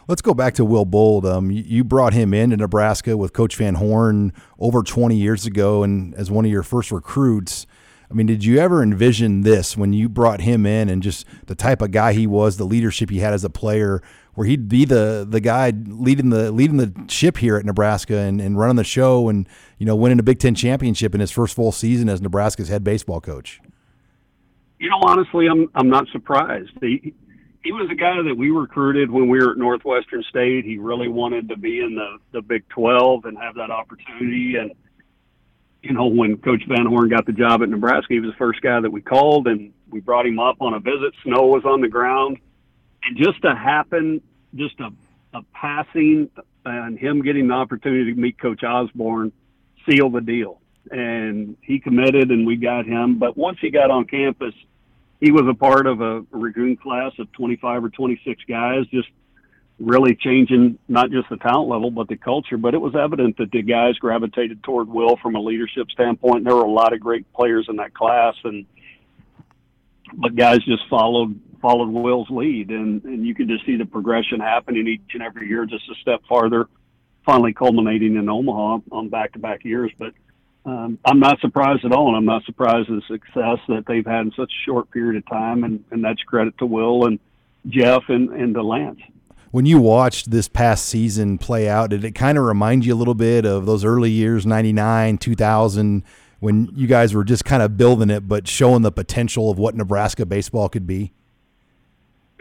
Let's 0.08 0.22
go 0.22 0.34
back 0.34 0.54
to 0.56 0.66
Will 0.66 0.86
Bolt. 0.86 1.26
Um, 1.26 1.52
you 1.52 1.84
brought 1.84 2.14
him 2.14 2.34
into 2.34 2.58
Nebraska 2.58 3.18
with 3.18 3.34
Coach 3.34 3.56
Van 3.56 3.76
Horn 3.76 4.34
over 4.60 4.84
20 4.84 5.16
years 5.16 5.46
ago 5.46 5.84
and 5.84 6.14
as 6.16 6.30
one 6.30 6.46
of 6.46 6.52
your 6.52 6.64
first 6.64 6.92
recruits. 6.92 7.66
I 8.10 8.14
mean, 8.14 8.28
did 8.28 8.46
you 8.46 8.60
ever 8.60 8.84
envision 8.84 9.42
this 9.42 9.76
when 9.76 9.94
you 9.94 10.08
brought 10.08 10.42
him 10.42 10.66
in 10.66 10.90
and 10.90 11.02
just 11.02 11.26
the 11.48 11.56
type 11.56 11.82
of 11.82 11.92
guy 11.92 12.14
he 12.14 12.28
was, 12.28 12.58
the 12.58 12.66
leadership 12.66 13.10
he 13.10 13.20
had 13.20 13.34
as 13.34 13.44
a 13.44 13.50
player, 13.50 14.02
where 14.36 14.46
he'd 14.46 14.70
be 14.70 14.86
the 14.86 15.26
the 15.28 15.40
guy 15.40 15.72
leading 15.88 16.30
the 16.30 16.52
leading 16.52 16.78
the 16.78 16.94
ship 17.08 17.38
here 17.38 17.58
at 17.58 17.66
Nebraska 17.66 18.18
and, 18.18 18.40
and 18.40 18.58
running 18.58 18.76
the 18.76 18.84
show 18.84 19.28
and 19.30 19.48
you 19.80 19.86
know 19.86 19.96
winning 19.96 20.20
a 20.20 20.24
Big 20.24 20.40
Ten 20.40 20.54
championship 20.56 21.16
in 21.16 21.22
his 21.22 21.32
first 21.32 21.56
full 21.56 21.72
season 21.72 22.08
as 22.10 22.22
Nebraska's 22.22 22.70
head 22.70 22.84
baseball 22.84 23.22
coach? 23.22 23.60
You 24.80 24.90
know, 24.90 25.00
honestly, 25.04 25.48
I'm 25.48 25.70
I'm 25.74 25.90
not 25.90 26.08
surprised. 26.12 26.72
He 26.82 27.14
he 27.64 27.72
was 27.72 27.90
a 27.92 27.96
guy 27.96 28.22
that 28.22 28.36
we 28.38 28.52
recruited 28.52 29.10
when 29.10 29.28
we 29.28 29.40
were 29.40 29.52
at 29.52 29.58
Northwestern 29.58 30.24
State. 30.30 30.66
He 30.66 30.78
really 30.78 31.08
wanted 31.08 31.50
to 31.50 31.58
be 31.58 31.80
in 31.80 31.96
the 31.96 32.18
the 32.32 32.42
Big 32.42 32.68
12 32.70 33.26
and 33.26 33.38
have 33.38 33.56
that 33.56 33.72
opportunity. 33.72 34.56
And 34.58 34.72
you 35.82 35.94
know, 35.94 36.08
when 36.08 36.38
Coach 36.38 36.64
Van 36.68 36.86
Horn 36.86 37.10
got 37.10 37.26
the 37.26 37.32
job 37.32 37.64
at 37.64 37.70
Nebraska, 37.70 38.08
he 38.10 38.20
was 38.20 38.32
the 38.32 38.38
first 38.38 38.62
guy 38.62 38.80
that 38.80 38.92
we 38.92 39.02
called, 39.02 39.48
and 39.48 39.72
we 39.90 40.00
brought 40.00 40.26
him 40.26 40.40
up 40.40 40.58
on 40.60 40.74
a 40.74 40.80
visit. 40.80 41.14
Snow 41.24 41.48
was 41.48 41.64
on 41.64 41.80
the 41.80 41.88
ground, 41.88 42.38
and 43.06 43.18
just 43.18 43.42
to 43.44 43.56
happen, 43.56 44.22
just 44.56 44.80
a 44.80 44.92
a 45.36 45.44
passing 45.54 46.30
and 46.64 46.98
him 46.98 47.22
getting 47.22 47.50
the 47.50 47.54
opportunity 47.54 48.14
to 48.14 48.20
meet 48.20 48.40
Coach 48.40 48.64
Osborne 48.64 49.32
sealed 49.88 50.14
the 50.14 50.22
deal 50.22 50.62
and 50.92 51.58
he 51.62 51.80
committed 51.80 52.32
and 52.32 52.48
we 52.48 52.56
got 52.56 52.86
him. 52.86 53.20
But 53.20 53.38
once 53.38 53.58
he 53.62 53.70
got 53.70 53.92
on 53.92 54.06
campus, 54.06 54.54
he 55.20 55.32
was 55.32 55.44
a 55.50 55.54
part 55.54 55.88
of 55.88 56.02
a 56.02 56.24
recruiting 56.32 56.78
class 56.78 57.12
of 57.20 57.32
25 57.34 57.84
or 57.86 57.90
26 57.90 58.44
guys, 58.48 58.86
just 58.88 59.10
really 59.80 60.16
changing 60.16 60.80
not 60.88 61.12
just 61.12 61.28
the 61.30 61.38
talent 61.38 61.70
level, 61.70 61.92
but 61.92 62.08
the 62.08 62.16
culture. 62.16 62.58
But 62.58 62.74
it 62.74 62.82
was 62.82 62.96
evident 62.96 63.38
that 63.38 63.52
the 63.52 63.62
guys 63.62 63.96
gravitated 63.98 64.64
toward 64.64 64.88
Will 64.88 65.18
from 65.18 65.36
a 65.36 65.40
leadership 65.40 65.92
standpoint. 65.92 66.46
There 66.46 66.56
were 66.56 66.64
a 66.64 66.72
lot 66.72 66.94
of 66.94 67.00
great 67.00 67.32
players 67.34 67.68
in 67.68 67.76
that 67.78 67.94
class 67.94 68.36
and, 68.44 68.66
but 70.14 70.36
guys 70.36 70.60
just 70.60 70.88
followed 70.90 71.40
followed 71.66 71.90
Will's 71.90 72.30
lead, 72.30 72.70
and 72.70 73.04
and 73.06 73.26
you 73.26 73.34
could 73.34 73.48
just 73.48 73.66
see 73.66 73.76
the 73.76 73.88
progression 73.88 74.40
happening 74.40 74.88
each 74.88 75.16
and 75.16 75.24
every 75.24 75.48
year, 75.48 75.66
just 75.66 75.90
a 75.90 75.96
step 76.00 76.22
farther, 76.30 76.68
finally 77.26 77.54
culminating 77.54 78.18
in 78.18 78.30
Omaha 78.30 78.82
on 78.92 79.10
back 79.10 79.34
to 79.34 79.40
back 79.40 79.66
years. 79.66 79.92
But 79.98 80.14
um, 80.64 81.00
I'm 81.04 81.20
not 81.20 81.40
surprised 81.40 81.84
at 81.84 81.92
all, 81.92 82.10
and 82.10 82.18
I'm 82.18 82.26
not 82.26 82.44
surprised 82.44 82.92
at 82.92 82.98
the 82.98 83.02
success 83.08 83.58
that 83.68 83.86
they've 83.88 84.06
had 84.06 84.28
in 84.28 84.32
such 84.38 84.52
a 84.52 84.64
short 84.64 84.92
period 84.92 85.18
of 85.18 85.28
time, 85.28 85.64
and, 85.64 85.84
and 85.90 86.04
that's 86.04 86.22
credit 86.22 86.56
to 86.60 86.68
Will 86.68 87.08
and 87.08 87.20
Jeff 87.68 88.04
and, 88.10 88.30
and 88.30 88.54
to 88.54 88.62
Lance. 88.62 89.00
When 89.50 89.66
you 89.66 89.80
watched 89.80 90.30
this 90.30 90.48
past 90.48 90.86
season 90.86 91.40
play 91.40 91.68
out, 91.68 91.90
did 91.90 92.04
it 92.04 92.12
kind 92.12 92.38
of 92.38 92.44
remind 92.44 92.86
you 92.86 92.94
a 92.94 92.96
little 92.98 93.16
bit 93.16 93.44
of 93.44 93.66
those 93.66 93.84
early 93.84 94.12
years, 94.12 94.46
99, 94.46 95.18
2000, 95.18 96.04
when 96.42 96.70
you 96.76 96.86
guys 96.86 97.16
were 97.16 97.24
just 97.24 97.44
kind 97.44 97.64
of 97.64 97.76
building 97.76 98.12
it, 98.12 98.28
but 98.28 98.48
showing 98.48 98.84
the 98.84 98.92
potential 98.92 99.50
of 99.50 99.58
what 99.58 99.74
Nebraska 99.74 100.28
baseball 100.28 100.70
could 100.70 100.86
be? 100.86 101.12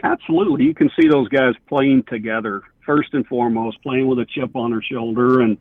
Absolutely. 0.03 0.65
You 0.65 0.73
can 0.73 0.91
see 0.99 1.07
those 1.07 1.27
guys 1.29 1.53
playing 1.67 2.03
together, 2.03 2.61
first 2.85 3.13
and 3.13 3.25
foremost, 3.25 3.81
playing 3.81 4.07
with 4.07 4.19
a 4.19 4.25
chip 4.25 4.55
on 4.55 4.71
their 4.71 4.81
shoulder 4.81 5.41
and 5.41 5.57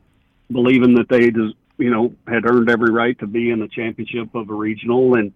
believing 0.50 0.94
that 0.96 1.08
they 1.08 1.30
just 1.30 1.54
you 1.78 1.90
know, 1.90 2.14
had 2.26 2.48
earned 2.48 2.70
every 2.70 2.92
right 2.92 3.18
to 3.18 3.26
be 3.26 3.50
in 3.50 3.60
the 3.60 3.68
championship 3.68 4.34
of 4.34 4.48
a 4.48 4.54
regional 4.54 5.14
and 5.14 5.32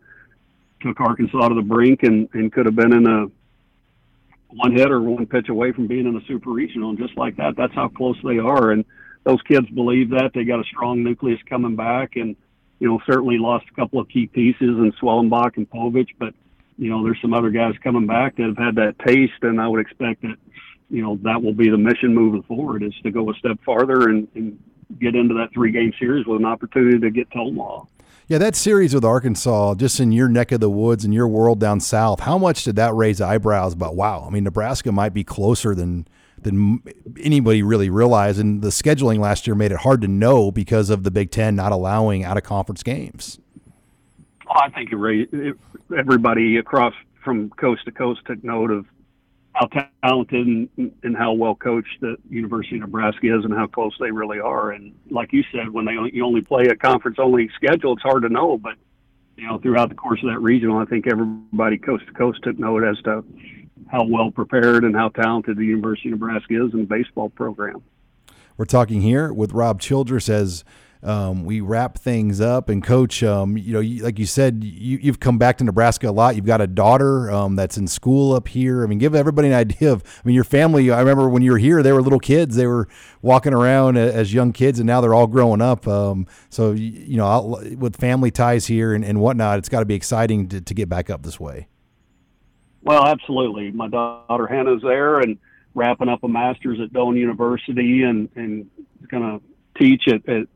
took 0.80 1.00
Arkansas 1.00 1.48
to 1.48 1.54
the 1.54 1.62
brink 1.62 2.02
and, 2.02 2.28
and 2.32 2.52
could 2.52 2.66
have 2.66 2.76
been 2.76 2.92
in 2.92 3.06
a 3.06 3.26
one 4.50 4.72
hit 4.72 4.90
or 4.90 5.00
one 5.00 5.26
pitch 5.26 5.48
away 5.48 5.72
from 5.72 5.86
being 5.88 6.06
in 6.06 6.16
a 6.16 6.24
super 6.26 6.50
regional. 6.50 6.90
And 6.90 6.98
just 6.98 7.16
like 7.16 7.36
that, 7.36 7.56
that's 7.56 7.74
how 7.74 7.88
close 7.88 8.16
they 8.22 8.38
are. 8.38 8.70
And 8.70 8.84
those 9.24 9.42
kids 9.42 9.68
believe 9.70 10.10
that. 10.10 10.30
They 10.34 10.44
got 10.44 10.60
a 10.60 10.64
strong 10.64 11.02
nucleus 11.02 11.40
coming 11.48 11.76
back 11.76 12.16
and, 12.16 12.36
you 12.78 12.88
know, 12.88 13.00
certainly 13.04 13.38
lost 13.38 13.66
a 13.70 13.74
couple 13.74 14.00
of 14.00 14.08
key 14.08 14.28
pieces 14.28 14.60
in 14.60 14.92
Schwellenbach 14.92 15.56
and 15.56 15.68
Povich, 15.68 16.10
but, 16.18 16.34
you 16.78 16.88
know, 16.88 17.02
there's 17.04 17.20
some 17.20 17.34
other 17.34 17.50
guys 17.50 17.74
coming 17.82 18.06
back 18.06 18.36
that 18.36 18.44
have 18.44 18.56
had 18.56 18.76
that 18.76 18.98
taste. 19.04 19.42
And 19.42 19.60
I 19.60 19.68
would 19.68 19.80
expect 19.80 20.22
that, 20.22 20.36
you 20.88 21.02
know, 21.02 21.18
that 21.22 21.42
will 21.42 21.52
be 21.52 21.68
the 21.68 21.76
mission 21.76 22.14
moving 22.14 22.42
forward 22.44 22.82
is 22.82 22.94
to 23.02 23.10
go 23.10 23.30
a 23.30 23.34
step 23.34 23.58
farther 23.66 24.08
and, 24.08 24.28
and 24.34 24.58
get 24.98 25.14
into 25.14 25.34
that 25.34 25.52
three 25.52 25.72
game 25.72 25.92
series 25.98 26.24
with 26.26 26.40
an 26.40 26.46
opportunity 26.46 26.98
to 27.00 27.10
get 27.10 27.30
to 27.32 27.38
Omaha. 27.38 27.84
Yeah, 28.28 28.38
that 28.38 28.56
series 28.56 28.94
with 28.94 29.04
Arkansas, 29.04 29.74
just 29.76 30.00
in 30.00 30.12
your 30.12 30.28
neck 30.28 30.52
of 30.52 30.60
the 30.60 30.70
woods 30.70 31.04
in 31.04 31.12
your 31.12 31.26
world 31.26 31.58
down 31.58 31.80
south, 31.80 32.20
how 32.20 32.36
much 32.36 32.62
did 32.62 32.76
that 32.76 32.94
raise 32.94 33.22
eyebrows 33.22 33.72
about? 33.72 33.96
Wow, 33.96 34.24
I 34.26 34.30
mean, 34.30 34.44
Nebraska 34.44 34.92
might 34.92 35.14
be 35.14 35.24
closer 35.24 35.74
than 35.74 36.06
than 36.40 36.82
anybody 37.18 37.62
really 37.62 37.90
realized, 37.90 38.38
and 38.38 38.62
the 38.62 38.68
scheduling 38.68 39.18
last 39.18 39.46
year 39.46 39.56
made 39.56 39.72
it 39.72 39.78
hard 39.78 40.02
to 40.02 40.08
know 40.08 40.52
because 40.52 40.90
of 40.90 41.02
the 41.02 41.10
Big 41.10 41.30
Ten 41.30 41.56
not 41.56 41.72
allowing 41.72 42.22
out 42.22 42.36
of 42.36 42.44
conference 42.44 42.82
games. 42.82 43.40
Oh, 44.48 44.60
I 44.60 44.70
think 44.70 44.90
everybody 45.96 46.56
across 46.56 46.94
from 47.22 47.50
coast 47.50 47.84
to 47.84 47.92
coast 47.92 48.20
took 48.26 48.42
note 48.42 48.70
of 48.70 48.86
how 49.52 49.66
talented 50.02 50.46
and, 50.46 50.92
and, 51.02 51.16
how 51.16 51.32
well 51.32 51.54
coached 51.54 52.00
the 52.00 52.16
University 52.30 52.76
of 52.76 52.82
Nebraska 52.82 53.36
is 53.36 53.44
and 53.44 53.52
how 53.52 53.66
close 53.66 53.94
they 53.98 54.10
really 54.10 54.38
are. 54.38 54.70
And 54.70 54.94
like 55.10 55.32
you 55.32 55.42
said, 55.52 55.70
when 55.70 55.84
they 55.84 55.96
only, 55.96 56.14
you 56.14 56.24
only 56.24 56.42
play 56.42 56.66
a 56.66 56.76
conference 56.76 57.18
only 57.18 57.50
schedule, 57.56 57.94
it's 57.94 58.02
hard 58.02 58.22
to 58.22 58.28
know. 58.28 58.56
But 58.56 58.74
you 59.36 59.46
know, 59.46 59.58
throughout 59.58 59.88
the 59.88 59.94
course 59.94 60.20
of 60.22 60.30
that 60.30 60.40
regional, 60.40 60.78
I 60.78 60.84
think 60.84 61.06
everybody 61.06 61.76
coast 61.76 62.06
to 62.06 62.12
coast 62.12 62.40
took 62.42 62.58
note 62.58 62.84
as 62.84 62.98
to 63.02 63.24
how 63.88 64.04
well 64.04 64.30
prepared 64.30 64.84
and 64.84 64.94
how 64.94 65.08
talented 65.08 65.56
the 65.56 65.64
University 65.64 66.10
of 66.10 66.20
Nebraska 66.20 66.64
is 66.64 66.72
in 66.72 66.80
the 66.80 66.86
baseball 66.86 67.28
program. 67.30 67.82
We're 68.56 68.64
talking 68.64 69.02
here 69.02 69.32
with 69.32 69.52
Rob 69.52 69.80
Childress 69.80 70.28
as 70.28 70.64
um, 71.02 71.44
we 71.44 71.60
wrap 71.60 71.98
things 71.98 72.40
up. 72.40 72.68
And 72.68 72.82
coach, 72.82 73.22
um, 73.22 73.56
you 73.56 73.72
know, 73.72 73.80
you, 73.80 74.02
like 74.02 74.18
you 74.18 74.26
said, 74.26 74.64
you, 74.64 74.98
have 75.06 75.20
come 75.20 75.38
back 75.38 75.58
to 75.58 75.64
Nebraska 75.64 76.08
a 76.08 76.12
lot. 76.12 76.36
You've 76.36 76.46
got 76.46 76.60
a 76.60 76.66
daughter 76.66 77.30
um, 77.30 77.56
that's 77.56 77.76
in 77.78 77.86
school 77.86 78.34
up 78.34 78.48
here. 78.48 78.82
I 78.82 78.86
mean, 78.86 78.98
give 78.98 79.14
everybody 79.14 79.48
an 79.48 79.54
idea 79.54 79.92
of. 79.92 80.02
I 80.04 80.20
mean, 80.26 80.34
your 80.34 80.44
family. 80.44 80.90
I 80.90 80.98
remember 80.98 81.28
when 81.28 81.42
you 81.42 81.52
were 81.52 81.58
here, 81.58 81.82
they 81.82 81.92
were 81.92 82.02
little 82.02 82.18
kids. 82.18 82.56
They 82.56 82.66
were 82.66 82.88
walking 83.22 83.52
around 83.52 83.96
as 83.96 84.34
young 84.34 84.52
kids, 84.52 84.78
and 84.78 84.86
now 84.86 85.00
they're 85.00 85.14
all 85.14 85.26
growing 85.26 85.60
up. 85.60 85.86
Um, 85.86 86.26
so 86.50 86.72
you 86.72 87.16
know, 87.16 87.62
with 87.76 87.96
family 87.96 88.30
ties 88.30 88.66
here 88.66 88.94
and, 88.94 89.04
and 89.04 89.20
whatnot, 89.20 89.58
it's 89.58 89.68
got 89.68 89.80
to 89.80 89.86
be 89.86 89.94
exciting 89.94 90.48
to, 90.48 90.60
to 90.60 90.74
get 90.74 90.88
back 90.88 91.10
up 91.10 91.22
this 91.22 91.38
way. 91.38 91.68
Well, 92.82 93.06
absolutely. 93.06 93.70
My 93.70 93.88
daughter 93.88 94.46
Hannah's 94.46 94.82
there 94.82 95.20
and 95.20 95.38
wrapping 95.74 96.08
up 96.08 96.24
a 96.24 96.28
master's 96.28 96.80
at 96.80 96.92
Doane 96.92 97.16
University, 97.16 98.02
and 98.02 98.28
and 98.34 98.70
going 99.08 99.22
to 99.22 99.40
teach 99.78 100.08
at, 100.08 100.28
at 100.28 100.48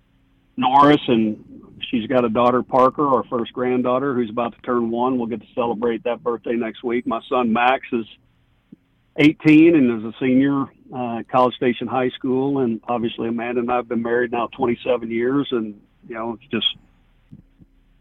Norris, 0.57 1.01
and 1.09 1.62
she's 1.91 2.07
got 2.07 2.25
a 2.25 2.29
daughter, 2.29 2.62
Parker, 2.62 3.07
our 3.07 3.25
first 3.25 3.53
granddaughter, 3.53 4.15
who's 4.15 4.31
about 4.31 4.55
to 4.55 4.61
turn 4.62 4.91
one. 4.91 5.19
We'll 5.19 5.27
get 5.27 5.41
to 5.41 5.47
celebrate 5.55 6.05
that 6.05 6.23
birthday 6.23 6.55
next 6.55 6.83
week. 6.83 7.07
My 7.07 7.21
son 7.29 7.53
Max 7.53 7.87
is 7.93 8.07
18 9.17 9.75
and 9.77 9.98
is 9.98 10.15
a 10.15 10.19
senior 10.21 10.65
uh, 10.94 11.23
College 11.31 11.55
Station 11.55 11.87
High 11.87 12.11
School, 12.11 12.61
and 12.61 12.81
obviously 12.88 13.29
Amanda 13.29 13.61
and 13.61 13.71
I 13.71 13.77
have 13.77 13.88
been 13.88 14.03
married 14.03 14.33
now 14.33 14.48
27 14.48 15.11
years, 15.11 15.48
and 15.50 15.81
you 16.09 16.15
know 16.15 16.38
it's 16.40 16.50
just 16.50 16.67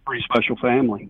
pretty 0.06 0.24
special 0.24 0.56
family. 0.58 1.10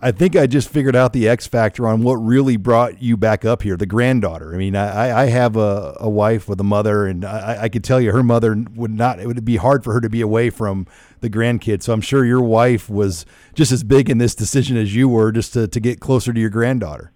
I 0.00 0.12
think 0.12 0.36
I 0.36 0.46
just 0.46 0.68
figured 0.68 0.94
out 0.94 1.12
the 1.12 1.28
X 1.28 1.48
factor 1.48 1.86
on 1.88 2.02
what 2.02 2.14
really 2.14 2.56
brought 2.56 3.02
you 3.02 3.16
back 3.16 3.44
up 3.44 3.62
here, 3.62 3.76
the 3.76 3.86
granddaughter. 3.86 4.54
I 4.54 4.56
mean, 4.56 4.76
I, 4.76 5.22
I 5.22 5.26
have 5.26 5.56
a, 5.56 5.96
a 5.98 6.08
wife 6.08 6.48
with 6.48 6.60
a 6.60 6.64
mother, 6.64 7.06
and 7.06 7.24
I, 7.24 7.62
I 7.62 7.68
could 7.68 7.82
tell 7.82 8.00
you 8.00 8.12
her 8.12 8.22
mother 8.22 8.64
would 8.74 8.92
not, 8.92 9.18
it 9.18 9.26
would 9.26 9.44
be 9.44 9.56
hard 9.56 9.82
for 9.82 9.92
her 9.92 10.00
to 10.00 10.08
be 10.08 10.20
away 10.20 10.50
from 10.50 10.86
the 11.20 11.28
grandkids. 11.28 11.82
So 11.82 11.92
I'm 11.92 12.00
sure 12.00 12.24
your 12.24 12.42
wife 12.42 12.88
was 12.88 13.26
just 13.54 13.72
as 13.72 13.82
big 13.82 14.08
in 14.08 14.18
this 14.18 14.36
decision 14.36 14.76
as 14.76 14.94
you 14.94 15.08
were 15.08 15.32
just 15.32 15.52
to, 15.54 15.66
to 15.66 15.80
get 15.80 15.98
closer 15.98 16.32
to 16.32 16.40
your 16.40 16.50
granddaughter. 16.50 17.12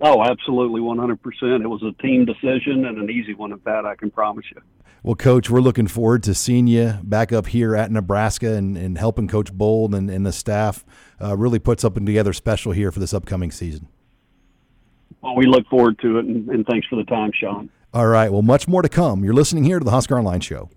Oh, 0.00 0.22
absolutely, 0.22 0.80
100%. 0.80 1.18
It 1.62 1.66
was 1.66 1.82
a 1.82 2.00
team 2.02 2.24
decision 2.24 2.84
and 2.84 2.98
an 2.98 3.10
easy 3.10 3.34
one 3.34 3.52
at 3.52 3.64
that, 3.64 3.86
I 3.86 3.96
can 3.96 4.10
promise 4.10 4.44
you. 4.54 4.60
Well, 5.04 5.16
Coach, 5.16 5.50
we're 5.50 5.60
looking 5.60 5.86
forward 5.86 6.22
to 6.22 6.32
seeing 6.32 6.66
you 6.66 6.94
back 7.02 7.30
up 7.30 7.48
here 7.48 7.76
at 7.76 7.90
Nebraska 7.90 8.54
and, 8.54 8.74
and 8.74 8.96
helping 8.96 9.28
Coach 9.28 9.52
Bolt 9.52 9.92
and, 9.92 10.08
and 10.08 10.24
the 10.24 10.32
staff 10.32 10.82
uh, 11.22 11.36
really 11.36 11.58
put 11.58 11.78
something 11.78 12.06
together 12.06 12.32
special 12.32 12.72
here 12.72 12.90
for 12.90 13.00
this 13.00 13.12
upcoming 13.12 13.50
season. 13.50 13.88
Well, 15.20 15.36
we 15.36 15.44
look 15.44 15.66
forward 15.68 15.98
to 15.98 16.16
it, 16.16 16.24
and, 16.24 16.48
and 16.48 16.66
thanks 16.66 16.86
for 16.86 16.96
the 16.96 17.04
time, 17.04 17.32
Sean. 17.34 17.68
All 17.92 18.06
right. 18.06 18.32
Well, 18.32 18.40
much 18.40 18.66
more 18.66 18.80
to 18.80 18.88
come. 18.88 19.24
You're 19.24 19.34
listening 19.34 19.64
here 19.64 19.78
to 19.78 19.84
the 19.84 19.90
Husker 19.90 20.18
Online 20.18 20.40
Show. 20.40 20.70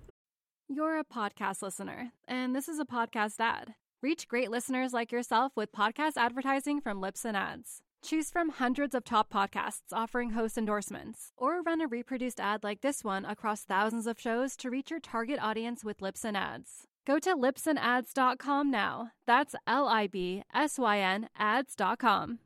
You're 0.67 0.99
a 0.99 1.05
podcast 1.05 1.61
listener, 1.61 2.11
and 2.27 2.53
this 2.53 2.67
is 2.67 2.79
a 2.79 2.85
podcast 2.85 3.35
ad. 3.39 3.75
Reach 4.03 4.27
great 4.27 4.51
listeners 4.51 4.91
like 4.91 5.13
yourself 5.13 5.53
with 5.55 5.71
podcast 5.71 6.17
advertising 6.17 6.81
from 6.81 7.01
Libsyn 7.01 7.33
Ads. 7.33 7.81
Choose 8.03 8.29
from 8.29 8.49
hundreds 8.49 8.95
of 8.95 9.03
top 9.03 9.31
podcasts 9.31 9.91
offering 9.91 10.31
host 10.31 10.57
endorsements, 10.57 11.31
or 11.37 11.61
run 11.61 11.81
a 11.81 11.87
reproduced 11.87 12.39
ad 12.39 12.63
like 12.63 12.81
this 12.81 13.03
one 13.03 13.25
across 13.25 13.63
thousands 13.63 14.07
of 14.07 14.19
shows 14.19 14.55
to 14.57 14.69
reach 14.69 14.91
your 14.91 14.99
target 14.99 15.39
audience 15.41 15.83
with 15.83 15.99
Libsyn 15.99 16.35
Ads. 16.35 16.87
Go 17.05 17.19
to 17.19 17.35
libsynads.com 17.35 18.69
now. 18.69 19.11
That's 19.25 19.55
L 19.65 19.87
I 19.87 20.07
B 20.07 20.43
S 20.53 20.77
Y 20.77 20.99
N 20.99 21.29
ads.com. 21.37 22.39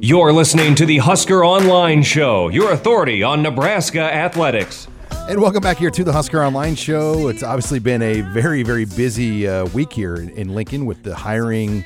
You're 0.00 0.32
listening 0.32 0.74
to 0.76 0.86
the 0.86 0.98
Husker 0.98 1.44
Online 1.44 2.02
Show, 2.02 2.48
your 2.48 2.72
authority 2.72 3.22
on 3.22 3.42
Nebraska 3.42 4.00
athletics. 4.00 4.88
And 5.30 5.40
welcome 5.40 5.62
back 5.62 5.76
here 5.76 5.92
to 5.92 6.02
the 6.02 6.12
Husker 6.12 6.42
Online 6.42 6.74
Show. 6.74 7.28
It's 7.28 7.44
obviously 7.44 7.78
been 7.78 8.02
a 8.02 8.20
very, 8.20 8.64
very 8.64 8.84
busy 8.84 9.46
uh, 9.46 9.64
week 9.66 9.92
here 9.92 10.16
in, 10.16 10.28
in, 10.30 10.56
Lincoln 10.56 10.86
with 10.86 11.04
the 11.04 11.14
hiring 11.14 11.84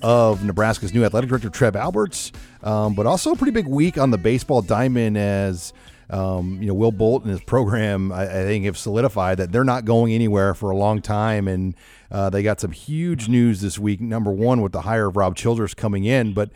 of 0.00 0.44
Nebraska's 0.44 0.94
new 0.94 1.04
athletic 1.04 1.28
director, 1.28 1.50
Trev 1.50 1.74
Alberts, 1.74 2.30
um, 2.62 2.94
but 2.94 3.04
also 3.04 3.32
a 3.32 3.36
pretty 3.36 3.50
big 3.50 3.66
week 3.66 3.98
on 3.98 4.12
the 4.12 4.16
baseball 4.16 4.62
diamond 4.62 5.18
as. 5.18 5.72
Um, 6.10 6.58
you 6.60 6.68
know, 6.68 6.74
Will 6.74 6.92
Bolt 6.92 7.22
and 7.22 7.32
his 7.32 7.40
program, 7.40 8.12
I, 8.12 8.24
I, 8.24 8.44
think, 8.44 8.66
have 8.66 8.76
solidified 8.76 9.38
that 9.38 9.50
they're 9.50 9.64
not 9.64 9.86
going 9.86 10.12
anywhere 10.12 10.52
for 10.52 10.70
a 10.70 10.76
long 10.76 11.00
time. 11.00 11.48
And 11.48 11.74
uh, 12.10 12.28
they 12.28 12.42
got 12.42 12.60
some 12.60 12.72
huge 12.72 13.26
news 13.26 13.62
this 13.62 13.78
week. 13.78 14.02
Number 14.02 14.30
one, 14.30 14.60
with 14.60 14.72
the 14.72 14.82
hire 14.82 15.06
of 15.06 15.16
Rob 15.16 15.34
Childress 15.34 15.72
coming 15.72 16.04
in, 16.04 16.34
but 16.34 16.50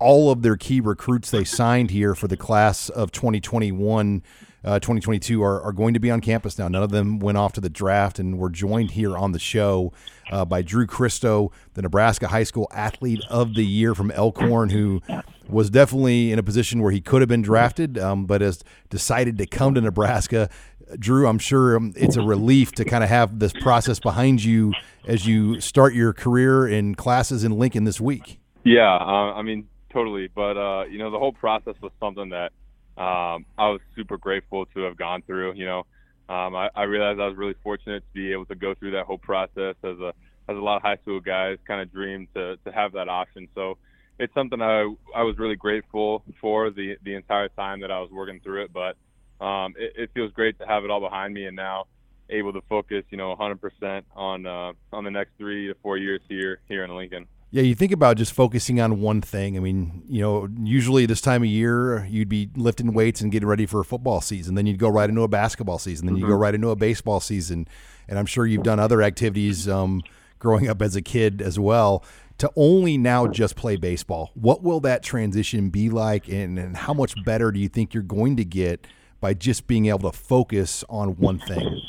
all 0.00 0.32
of 0.32 0.42
their 0.42 0.56
key 0.56 0.80
recruits 0.80 1.30
they 1.30 1.44
signed 1.44 1.92
here 1.92 2.16
for 2.16 2.26
the 2.26 2.36
class 2.36 2.88
of 2.88 3.12
2021 3.12 4.22
uh, 4.68 4.78
2022 4.78 5.42
are, 5.42 5.62
are 5.62 5.72
going 5.72 5.94
to 5.94 6.00
be 6.00 6.10
on 6.10 6.20
campus 6.20 6.58
now. 6.58 6.68
None 6.68 6.82
of 6.82 6.90
them 6.90 7.20
went 7.20 7.38
off 7.38 7.54
to 7.54 7.60
the 7.60 7.70
draft, 7.70 8.18
and 8.18 8.38
we're 8.38 8.50
joined 8.50 8.90
here 8.90 9.16
on 9.16 9.32
the 9.32 9.38
show 9.38 9.94
uh, 10.30 10.44
by 10.44 10.60
Drew 10.60 10.86
Christo, 10.86 11.50
the 11.72 11.80
Nebraska 11.80 12.28
High 12.28 12.42
School 12.42 12.68
Athlete 12.70 13.22
of 13.30 13.54
the 13.54 13.64
Year 13.64 13.94
from 13.94 14.10
Elkhorn, 14.10 14.68
who 14.68 15.00
was 15.48 15.70
definitely 15.70 16.32
in 16.32 16.38
a 16.38 16.42
position 16.42 16.82
where 16.82 16.92
he 16.92 17.00
could 17.00 17.22
have 17.22 17.30
been 17.30 17.40
drafted, 17.40 17.96
um, 17.96 18.26
but 18.26 18.42
has 18.42 18.62
decided 18.90 19.38
to 19.38 19.46
come 19.46 19.72
to 19.74 19.80
Nebraska. 19.80 20.50
Drew, 20.98 21.26
I'm 21.26 21.38
sure 21.38 21.74
um, 21.74 21.94
it's 21.96 22.16
a 22.16 22.22
relief 22.22 22.72
to 22.72 22.84
kind 22.84 23.02
of 23.02 23.08
have 23.08 23.38
this 23.38 23.54
process 23.54 23.98
behind 23.98 24.44
you 24.44 24.74
as 25.06 25.26
you 25.26 25.62
start 25.62 25.94
your 25.94 26.12
career 26.12 26.68
in 26.68 26.94
classes 26.94 27.42
in 27.42 27.52
Lincoln 27.52 27.84
this 27.84 28.02
week. 28.02 28.38
Yeah, 28.64 28.94
uh, 28.94 29.32
I 29.32 29.40
mean, 29.40 29.66
totally. 29.90 30.28
But 30.28 30.58
uh, 30.58 30.84
you 30.90 30.98
know, 30.98 31.10
the 31.10 31.18
whole 31.18 31.32
process 31.32 31.74
was 31.80 31.92
something 32.00 32.28
that 32.30 32.52
um, 32.98 33.46
I 33.56 33.68
was 33.68 33.80
super 33.94 34.18
grateful 34.18 34.66
to 34.74 34.80
have 34.80 34.96
gone 34.96 35.22
through. 35.22 35.54
You 35.54 35.66
know, 35.66 35.78
um, 36.28 36.56
I, 36.56 36.68
I 36.74 36.82
realized 36.82 37.20
I 37.20 37.28
was 37.28 37.36
really 37.36 37.54
fortunate 37.62 38.00
to 38.00 38.14
be 38.14 38.32
able 38.32 38.46
to 38.46 38.54
go 38.54 38.74
through 38.74 38.92
that 38.92 39.06
whole 39.06 39.18
process 39.18 39.76
as 39.84 39.98
a 40.00 40.12
as 40.48 40.56
a 40.56 40.60
lot 40.60 40.76
of 40.76 40.82
high 40.82 40.96
school 40.96 41.20
guys 41.20 41.58
kind 41.66 41.80
of 41.80 41.92
dream 41.92 42.26
to 42.34 42.56
to 42.64 42.72
have 42.72 42.92
that 42.92 43.08
option. 43.08 43.48
So 43.54 43.78
it's 44.18 44.34
something 44.34 44.60
I 44.60 44.92
I 45.14 45.22
was 45.22 45.38
really 45.38 45.56
grateful 45.56 46.24
for 46.40 46.70
the 46.70 46.96
the 47.04 47.14
entire 47.14 47.48
time 47.48 47.80
that 47.80 47.90
I 47.90 48.00
was 48.00 48.10
working 48.10 48.40
through 48.40 48.64
it. 48.64 48.72
But 48.72 48.96
um, 49.44 49.74
it, 49.78 49.92
it 49.96 50.10
feels 50.14 50.32
great 50.32 50.58
to 50.58 50.66
have 50.66 50.84
it 50.84 50.90
all 50.90 51.00
behind 51.00 51.32
me 51.34 51.46
and 51.46 51.54
now 51.54 51.86
able 52.30 52.52
to 52.52 52.60
focus, 52.68 53.04
you 53.10 53.16
know, 53.16 53.34
100% 53.36 54.02
on 54.14 54.46
uh, 54.46 54.72
on 54.92 55.04
the 55.04 55.10
next 55.10 55.32
three 55.38 55.68
to 55.68 55.74
four 55.82 55.96
years 55.96 56.20
here 56.28 56.60
here 56.68 56.84
in 56.84 56.94
Lincoln. 56.96 57.26
Yeah, 57.50 57.62
you 57.62 57.74
think 57.74 57.92
about 57.92 58.18
just 58.18 58.32
focusing 58.34 58.78
on 58.78 59.00
one 59.00 59.22
thing. 59.22 59.56
I 59.56 59.60
mean, 59.60 60.02
you 60.06 60.20
know, 60.20 60.48
usually 60.62 61.06
this 61.06 61.22
time 61.22 61.42
of 61.42 61.48
year 61.48 62.06
you'd 62.10 62.28
be 62.28 62.50
lifting 62.56 62.92
weights 62.92 63.22
and 63.22 63.32
getting 63.32 63.48
ready 63.48 63.64
for 63.64 63.80
a 63.80 63.84
football 63.84 64.20
season. 64.20 64.54
Then 64.54 64.66
you'd 64.66 64.78
go 64.78 64.88
right 64.88 65.08
into 65.08 65.22
a 65.22 65.28
basketball 65.28 65.78
season. 65.78 66.06
Then 66.06 66.16
mm-hmm. 66.16 66.24
you 66.24 66.30
go 66.30 66.36
right 66.36 66.54
into 66.54 66.68
a 66.68 66.76
baseball 66.76 67.20
season. 67.20 67.66
And 68.06 68.18
I'm 68.18 68.26
sure 68.26 68.46
you've 68.46 68.64
done 68.64 68.78
other 68.78 69.00
activities 69.00 69.66
um, 69.66 70.02
growing 70.38 70.68
up 70.68 70.82
as 70.82 70.94
a 70.94 71.02
kid 71.02 71.40
as 71.40 71.58
well. 71.58 72.04
To 72.38 72.50
only 72.54 72.98
now 72.98 73.26
just 73.26 73.56
play 73.56 73.76
baseball, 73.76 74.30
what 74.34 74.62
will 74.62 74.78
that 74.80 75.02
transition 75.02 75.70
be 75.70 75.90
like, 75.90 76.28
and, 76.28 76.56
and 76.56 76.76
how 76.76 76.94
much 76.94 77.14
better 77.24 77.50
do 77.50 77.58
you 77.58 77.68
think 77.68 77.92
you're 77.92 78.02
going 78.04 78.36
to 78.36 78.44
get 78.44 78.86
by 79.20 79.34
just 79.34 79.66
being 79.66 79.86
able 79.86 80.10
to 80.10 80.16
focus 80.16 80.84
on 80.88 81.16
one 81.16 81.40
thing? 81.40 81.80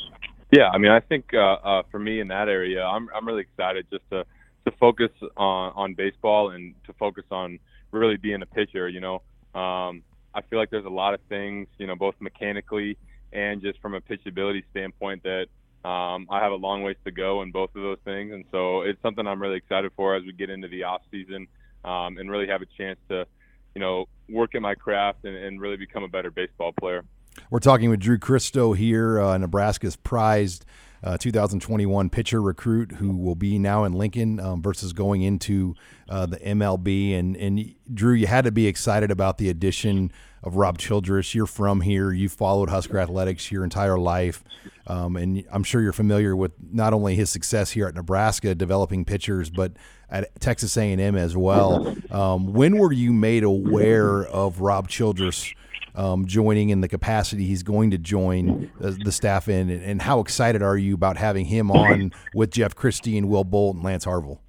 Yeah, 0.50 0.68
I 0.70 0.78
mean, 0.78 0.90
I 0.90 0.98
think 0.98 1.32
uh, 1.32 1.38
uh, 1.38 1.82
for 1.92 2.00
me 2.00 2.18
in 2.18 2.26
that 2.28 2.48
area, 2.48 2.82
I'm 2.84 3.08
I'm 3.14 3.24
really 3.24 3.42
excited 3.42 3.86
just 3.92 4.02
to 4.10 4.24
to 4.64 4.72
focus 4.72 5.10
on 5.36 5.72
on 5.74 5.94
baseball 5.94 6.50
and 6.50 6.74
to 6.86 6.92
focus 6.94 7.24
on 7.30 7.58
really 7.92 8.16
being 8.16 8.42
a 8.42 8.46
pitcher. 8.46 8.88
You 8.88 9.00
know, 9.00 9.14
um, 9.54 10.02
I 10.34 10.42
feel 10.48 10.58
like 10.58 10.70
there's 10.70 10.84
a 10.84 10.90
lot 10.90 11.14
of 11.14 11.20
things, 11.28 11.68
you 11.78 11.86
know, 11.86 11.96
both 11.96 12.14
mechanically 12.20 12.96
and 13.32 13.62
just 13.62 13.80
from 13.80 13.94
a 13.94 14.00
pitchability 14.00 14.64
standpoint 14.70 15.22
that 15.22 15.46
um, 15.88 16.26
I 16.30 16.40
have 16.40 16.52
a 16.52 16.56
long 16.56 16.82
ways 16.82 16.96
to 17.04 17.10
go 17.10 17.42
in 17.42 17.52
both 17.52 17.74
of 17.74 17.82
those 17.82 17.98
things, 18.04 18.32
and 18.32 18.44
so 18.50 18.82
it's 18.82 19.00
something 19.02 19.26
I'm 19.26 19.40
really 19.40 19.56
excited 19.56 19.92
for 19.96 20.14
as 20.14 20.24
we 20.24 20.32
get 20.32 20.50
into 20.50 20.68
the 20.68 20.84
off 20.84 21.02
season 21.10 21.46
um, 21.84 22.18
and 22.18 22.30
really 22.30 22.48
have 22.48 22.60
a 22.60 22.66
chance 22.76 22.98
to, 23.08 23.26
you 23.74 23.80
know, 23.80 24.06
work 24.28 24.54
at 24.54 24.60
my 24.60 24.74
craft 24.74 25.24
and, 25.24 25.34
and 25.34 25.60
really 25.60 25.76
become 25.76 26.02
a 26.02 26.08
better 26.08 26.30
baseball 26.30 26.72
player. 26.78 27.04
We're 27.50 27.60
talking 27.60 27.88
with 27.88 28.00
Drew 28.00 28.18
Christo 28.18 28.72
here, 28.72 29.20
uh, 29.20 29.38
Nebraska's 29.38 29.96
prized 29.96 30.66
uh, 31.02 31.16
2021 31.16 32.10
pitcher 32.10 32.42
recruit 32.42 32.92
who 32.92 33.16
will 33.16 33.34
be 33.34 33.58
now 33.58 33.84
in 33.84 33.92
Lincoln 33.92 34.38
um, 34.38 34.62
versus 34.62 34.92
going 34.92 35.22
into 35.22 35.74
uh, 36.08 36.26
the 36.26 36.36
MLB. 36.38 37.18
And, 37.18 37.36
and 37.36 37.74
Drew, 37.92 38.12
you 38.14 38.26
had 38.26 38.44
to 38.44 38.52
be 38.52 38.66
excited 38.66 39.10
about 39.10 39.38
the 39.38 39.48
addition 39.48 40.12
of 40.42 40.56
Rob 40.56 40.78
Childress. 40.78 41.34
You're 41.34 41.46
from 41.46 41.80
here. 41.82 42.12
You've 42.12 42.32
followed 42.32 42.70
Husker 42.70 42.98
athletics 42.98 43.50
your 43.50 43.64
entire 43.64 43.98
life. 43.98 44.44
Um, 44.86 45.16
and 45.16 45.44
I'm 45.52 45.64
sure 45.64 45.80
you're 45.80 45.92
familiar 45.92 46.34
with 46.34 46.52
not 46.72 46.92
only 46.92 47.14
his 47.14 47.30
success 47.30 47.70
here 47.70 47.86
at 47.86 47.94
Nebraska 47.94 48.54
developing 48.54 49.04
pitchers, 49.04 49.50
but 49.50 49.72
at 50.10 50.38
Texas 50.40 50.76
A&M 50.76 51.16
as 51.16 51.36
well. 51.36 51.96
Um, 52.10 52.52
when 52.52 52.76
were 52.78 52.92
you 52.92 53.12
made 53.12 53.44
aware 53.44 54.24
of 54.24 54.60
Rob 54.60 54.88
Childress 54.88 55.54
um, 55.94 56.26
joining 56.26 56.70
in 56.70 56.80
the 56.80 56.88
capacity 56.88 57.46
he's 57.46 57.62
going 57.62 57.90
to 57.90 57.98
join 57.98 58.70
the, 58.78 58.90
the 58.92 59.12
staff 59.12 59.48
in, 59.48 59.70
and, 59.70 59.82
and, 59.82 60.02
how 60.02 60.20
excited 60.20 60.62
are 60.62 60.76
you 60.76 60.94
about 60.94 61.16
having 61.16 61.46
him 61.46 61.70
on 61.70 62.12
with 62.34 62.50
Jeff 62.50 62.74
Christy 62.74 63.18
and 63.18 63.28
Will 63.28 63.44
Bolt 63.44 63.76
and 63.76 63.84
Lance 63.84 64.04
Harville? 64.04 64.40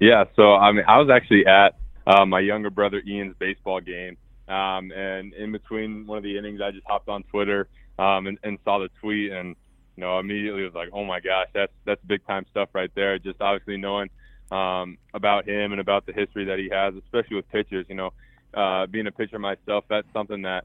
Yeah, 0.00 0.24
so 0.34 0.54
I 0.54 0.72
mean, 0.72 0.84
I 0.86 0.98
was 0.98 1.08
actually 1.10 1.46
at 1.46 1.76
uh, 2.06 2.26
my 2.26 2.40
younger 2.40 2.70
brother 2.70 3.02
Ian's 3.06 3.34
baseball 3.38 3.80
game, 3.80 4.16
um, 4.48 4.92
and 4.92 5.32
in 5.34 5.52
between 5.52 6.06
one 6.06 6.18
of 6.18 6.24
the 6.24 6.36
innings, 6.36 6.60
I 6.60 6.70
just 6.70 6.86
hopped 6.86 7.08
on 7.08 7.22
Twitter 7.24 7.68
um, 7.98 8.26
and, 8.26 8.38
and 8.42 8.58
saw 8.64 8.78
the 8.78 8.88
tweet, 9.00 9.32
and 9.32 9.56
you 9.96 10.02
know, 10.02 10.18
immediately 10.18 10.62
was 10.62 10.74
like, 10.74 10.90
oh 10.92 11.04
my 11.04 11.20
gosh, 11.20 11.48
that's 11.54 11.72
that's 11.84 12.00
big 12.06 12.24
time 12.26 12.44
stuff 12.50 12.68
right 12.74 12.90
there. 12.94 13.18
Just 13.18 13.40
obviously 13.40 13.78
knowing 13.78 14.10
um, 14.50 14.98
about 15.14 15.48
him 15.48 15.72
and 15.72 15.80
about 15.80 16.06
the 16.06 16.12
history 16.12 16.44
that 16.44 16.58
he 16.58 16.68
has, 16.70 16.94
especially 16.94 17.36
with 17.36 17.48
pitchers. 17.50 17.86
You 17.88 17.94
know, 17.94 18.12
uh, 18.54 18.86
being 18.86 19.06
a 19.06 19.12
pitcher 19.12 19.38
myself, 19.38 19.84
that's 19.88 20.06
something 20.12 20.42
that 20.42 20.64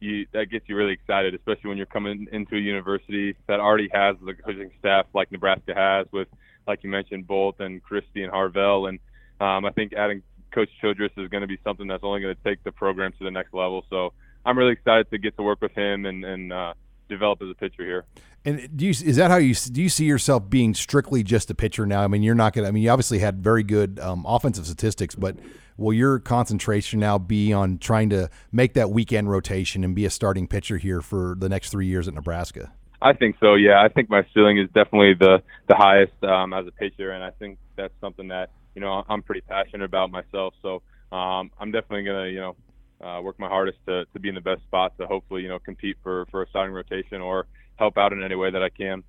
you 0.00 0.26
that 0.32 0.50
gets 0.50 0.68
you 0.68 0.76
really 0.76 0.92
excited, 0.92 1.34
especially 1.34 1.68
when 1.68 1.76
you're 1.76 1.86
coming 1.86 2.26
into 2.32 2.56
a 2.56 2.60
university 2.60 3.36
that 3.46 3.60
already 3.60 3.88
has 3.92 4.16
the 4.24 4.34
coaching 4.34 4.70
staff 4.78 5.06
like 5.14 5.32
Nebraska 5.32 5.74
has, 5.74 6.06
with 6.12 6.28
like 6.66 6.82
you 6.82 6.90
mentioned, 6.90 7.26
Bolt 7.26 7.56
and 7.60 7.82
Christy 7.82 8.22
and 8.22 8.30
Harville, 8.30 8.86
and 8.86 8.98
um, 9.40 9.64
I 9.64 9.70
think 9.70 9.92
adding 9.92 10.22
Coach 10.52 10.70
Childress 10.80 11.12
is 11.16 11.28
going 11.28 11.40
to 11.40 11.48
be 11.48 11.58
something 11.64 11.86
that's 11.86 12.04
only 12.04 12.20
going 12.20 12.34
to 12.34 12.42
take 12.42 12.62
the 12.62 12.72
program 12.72 13.12
to 13.18 13.24
the 13.24 13.30
next 13.30 13.52
level. 13.52 13.84
So 13.90 14.12
I'm 14.46 14.56
really 14.56 14.72
excited 14.72 15.10
to 15.10 15.18
get 15.18 15.36
to 15.36 15.42
work 15.42 15.60
with 15.60 15.72
him 15.72 16.06
and, 16.06 16.24
and 16.24 16.52
uh, 16.52 16.74
develop 17.08 17.42
as 17.42 17.48
a 17.50 17.54
pitcher 17.54 17.84
here. 17.84 18.04
And 18.44 18.76
do 18.76 18.84
you 18.84 18.90
is 18.90 19.16
that 19.16 19.30
how 19.30 19.36
you 19.36 19.54
do 19.54 19.82
you 19.82 19.88
see 19.88 20.04
yourself 20.04 20.50
being 20.50 20.74
strictly 20.74 21.22
just 21.22 21.50
a 21.50 21.54
pitcher 21.54 21.86
now? 21.86 22.02
I 22.02 22.08
mean, 22.08 22.22
you're 22.22 22.34
not 22.34 22.52
to. 22.54 22.66
I 22.66 22.70
mean, 22.70 22.82
you 22.82 22.90
obviously 22.90 23.18
had 23.18 23.42
very 23.42 23.62
good 23.62 23.98
um, 24.00 24.24
offensive 24.28 24.66
statistics, 24.66 25.14
but 25.14 25.36
will 25.78 25.94
your 25.94 26.18
concentration 26.18 27.00
now 27.00 27.16
be 27.18 27.52
on 27.52 27.78
trying 27.78 28.10
to 28.10 28.28
make 28.52 28.74
that 28.74 28.90
weekend 28.90 29.30
rotation 29.30 29.82
and 29.82 29.94
be 29.94 30.04
a 30.04 30.10
starting 30.10 30.46
pitcher 30.46 30.76
here 30.76 31.00
for 31.00 31.36
the 31.38 31.48
next 31.48 31.70
three 31.70 31.86
years 31.86 32.06
at 32.06 32.12
Nebraska? 32.12 32.72
I 33.00 33.14
think 33.14 33.36
so. 33.40 33.54
Yeah, 33.54 33.82
I 33.82 33.88
think 33.88 34.10
my 34.10 34.26
ceiling 34.34 34.58
is 34.58 34.66
definitely 34.74 35.14
the 35.14 35.42
the 35.68 35.76
highest 35.76 36.22
um, 36.22 36.52
as 36.52 36.66
a 36.66 36.72
pitcher, 36.72 37.12
and 37.12 37.24
I 37.24 37.30
think 37.30 37.58
that's 37.76 37.94
something 38.00 38.28
that 38.28 38.50
you 38.74 38.82
know 38.82 39.04
I'm 39.08 39.22
pretty 39.22 39.40
passionate 39.42 39.84
about 39.84 40.10
myself. 40.10 40.54
So 40.60 40.82
um, 41.16 41.50
I'm 41.58 41.70
definitely 41.70 42.04
gonna 42.04 42.26
you 42.28 42.40
know 42.40 42.56
uh, 43.02 43.20
work 43.22 43.38
my 43.38 43.48
hardest 43.48 43.78
to, 43.86 44.04
to 44.12 44.20
be 44.20 44.28
in 44.28 44.34
the 44.34 44.40
best 44.40 44.62
spot 44.62 44.96
to 44.98 45.06
hopefully 45.06 45.42
you 45.42 45.48
know 45.48 45.58
compete 45.58 45.96
for 46.02 46.26
for 46.30 46.42
a 46.42 46.48
starting 46.48 46.74
rotation 46.74 47.20
or 47.20 47.46
help 47.76 47.98
out 47.98 48.12
in 48.12 48.22
any 48.22 48.34
way 48.34 48.50
that 48.50 48.62
I 48.62 48.68
can. 48.68 49.02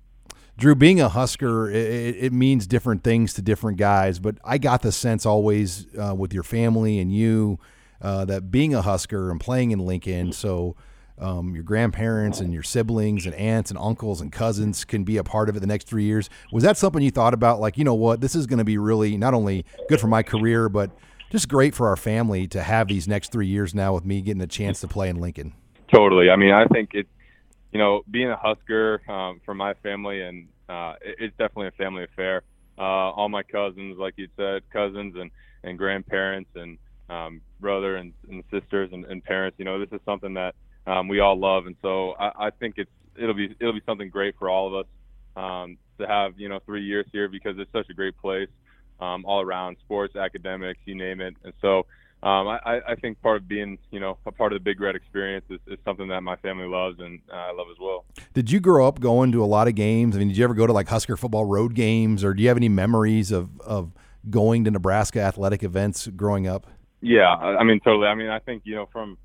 Drew, 0.58 0.74
being 0.74 1.00
a 1.00 1.08
Husker, 1.10 1.70
it, 1.70 2.16
it, 2.16 2.32
means 2.32 2.66
different 2.66 3.04
things 3.04 3.34
to 3.34 3.42
different 3.42 3.76
guys, 3.76 4.18
but 4.18 4.38
I 4.42 4.56
got 4.56 4.80
the 4.80 4.90
sense 4.90 5.26
always 5.26 5.86
uh, 5.96 6.14
with 6.14 6.32
your 6.32 6.42
family 6.42 6.98
and 6.98 7.12
you 7.12 7.58
uh, 8.00 8.24
that 8.24 8.50
being 8.50 8.74
a 8.74 8.80
Husker 8.80 9.30
and 9.30 9.38
playing 9.38 9.70
in 9.70 9.80
Lincoln, 9.80 10.32
so 10.32 10.74
um, 11.18 11.54
your 11.54 11.62
grandparents 11.62 12.40
and 12.40 12.52
your 12.52 12.62
siblings 12.62 13.26
and 13.26 13.34
aunts 13.34 13.70
and 13.70 13.78
uncles 13.78 14.20
and 14.20 14.30
cousins 14.30 14.84
can 14.84 15.04
be 15.04 15.16
a 15.16 15.24
part 15.24 15.48
of 15.48 15.56
it 15.56 15.60
the 15.60 15.66
next 15.66 15.86
three 15.86 16.04
years. 16.04 16.28
Was 16.52 16.62
that 16.64 16.76
something 16.76 17.02
you 17.02 17.10
thought 17.10 17.34
about? 17.34 17.60
Like, 17.60 17.78
you 17.78 17.84
know 17.84 17.94
what, 17.94 18.20
this 18.20 18.34
is 18.34 18.46
going 18.46 18.58
to 18.58 18.64
be 18.64 18.78
really 18.78 19.16
not 19.16 19.34
only 19.34 19.64
good 19.88 20.00
for 20.00 20.08
my 20.08 20.22
career, 20.22 20.68
but 20.68 20.90
just 21.30 21.48
great 21.48 21.74
for 21.74 21.88
our 21.88 21.96
family 21.96 22.46
to 22.48 22.62
have 22.62 22.88
these 22.88 23.08
next 23.08 23.32
three 23.32 23.46
years 23.46 23.74
now 23.74 23.94
with 23.94 24.04
me 24.04 24.20
getting 24.20 24.42
a 24.42 24.46
chance 24.46 24.80
to 24.80 24.88
play 24.88 25.08
in 25.08 25.16
Lincoln. 25.16 25.54
Totally. 25.92 26.30
I 26.30 26.36
mean, 26.36 26.52
I 26.52 26.66
think 26.66 26.90
it, 26.94 27.06
you 27.76 27.82
know, 27.82 28.00
being 28.10 28.30
a 28.30 28.36
Husker 28.36 29.02
um, 29.06 29.38
for 29.44 29.52
my 29.52 29.74
family, 29.82 30.22
and 30.22 30.48
uh, 30.66 30.94
it, 31.02 31.16
it's 31.18 31.36
definitely 31.36 31.68
a 31.68 31.72
family 31.72 32.04
affair. 32.04 32.40
Uh, 32.78 33.12
all 33.12 33.28
my 33.28 33.42
cousins, 33.42 33.98
like 33.98 34.14
you 34.16 34.28
said, 34.34 34.62
cousins 34.72 35.14
and, 35.14 35.30
and 35.62 35.76
grandparents 35.76 36.48
and 36.54 36.78
um, 37.10 37.42
brother 37.60 37.96
and, 37.96 38.14
and 38.30 38.42
sisters 38.50 38.88
and, 38.94 39.04
and 39.04 39.22
parents. 39.22 39.58
You 39.58 39.66
know, 39.66 39.78
this 39.78 39.90
is 39.92 40.00
something 40.06 40.32
that 40.32 40.54
um, 40.86 41.06
we 41.06 41.20
all 41.20 41.38
love, 41.38 41.66
and 41.66 41.76
so 41.82 42.12
I, 42.12 42.46
I 42.46 42.50
think 42.50 42.76
it's 42.78 42.90
it'll 43.14 43.34
be 43.34 43.54
it'll 43.60 43.74
be 43.74 43.82
something 43.84 44.08
great 44.08 44.36
for 44.38 44.48
all 44.48 44.68
of 44.68 44.74
us 44.74 44.86
um, 45.36 45.76
to 46.00 46.06
have 46.06 46.38
you 46.38 46.48
know 46.48 46.60
three 46.64 46.82
years 46.82 47.04
here 47.12 47.28
because 47.28 47.56
it's 47.58 47.72
such 47.72 47.90
a 47.90 47.94
great 47.94 48.16
place 48.16 48.48
um, 49.00 49.26
all 49.26 49.42
around 49.42 49.76
sports, 49.84 50.16
academics, 50.16 50.80
you 50.86 50.94
name 50.94 51.20
it, 51.20 51.34
and 51.44 51.52
so. 51.60 51.84
Um, 52.22 52.48
I, 52.48 52.80
I 52.88 52.94
think 52.96 53.20
part 53.20 53.36
of 53.36 53.46
being, 53.46 53.78
you 53.90 54.00
know, 54.00 54.16
a 54.26 54.32
part 54.32 54.52
of 54.52 54.58
the 54.58 54.64
Big 54.64 54.80
Red 54.80 54.96
experience 54.96 55.44
is, 55.50 55.60
is 55.66 55.78
something 55.84 56.08
that 56.08 56.22
my 56.22 56.36
family 56.36 56.66
loves 56.66 56.98
and 56.98 57.20
uh, 57.30 57.36
I 57.36 57.52
love 57.52 57.66
as 57.70 57.78
well. 57.78 58.04
Did 58.32 58.50
you 58.50 58.58
grow 58.58 58.88
up 58.88 59.00
going 59.00 59.32
to 59.32 59.44
a 59.44 59.46
lot 59.46 59.68
of 59.68 59.74
games? 59.74 60.16
I 60.16 60.18
mean, 60.18 60.28
did 60.28 60.36
you 60.36 60.44
ever 60.44 60.54
go 60.54 60.66
to 60.66 60.72
like 60.72 60.88
Husker 60.88 61.16
football 61.16 61.44
road 61.44 61.74
games, 61.74 62.24
or 62.24 62.34
do 62.34 62.42
you 62.42 62.48
have 62.48 62.56
any 62.56 62.70
memories 62.70 63.30
of 63.30 63.60
of 63.60 63.92
going 64.30 64.64
to 64.64 64.70
Nebraska 64.70 65.20
athletic 65.20 65.62
events 65.62 66.08
growing 66.08 66.46
up? 66.46 66.66
Yeah, 67.00 67.28
I 67.28 67.62
mean, 67.62 67.80
totally. 67.80 68.06
I 68.06 68.14
mean, 68.14 68.30
I 68.30 68.38
think 68.38 68.62
you 68.64 68.74
know 68.74 68.86
from 68.92 69.18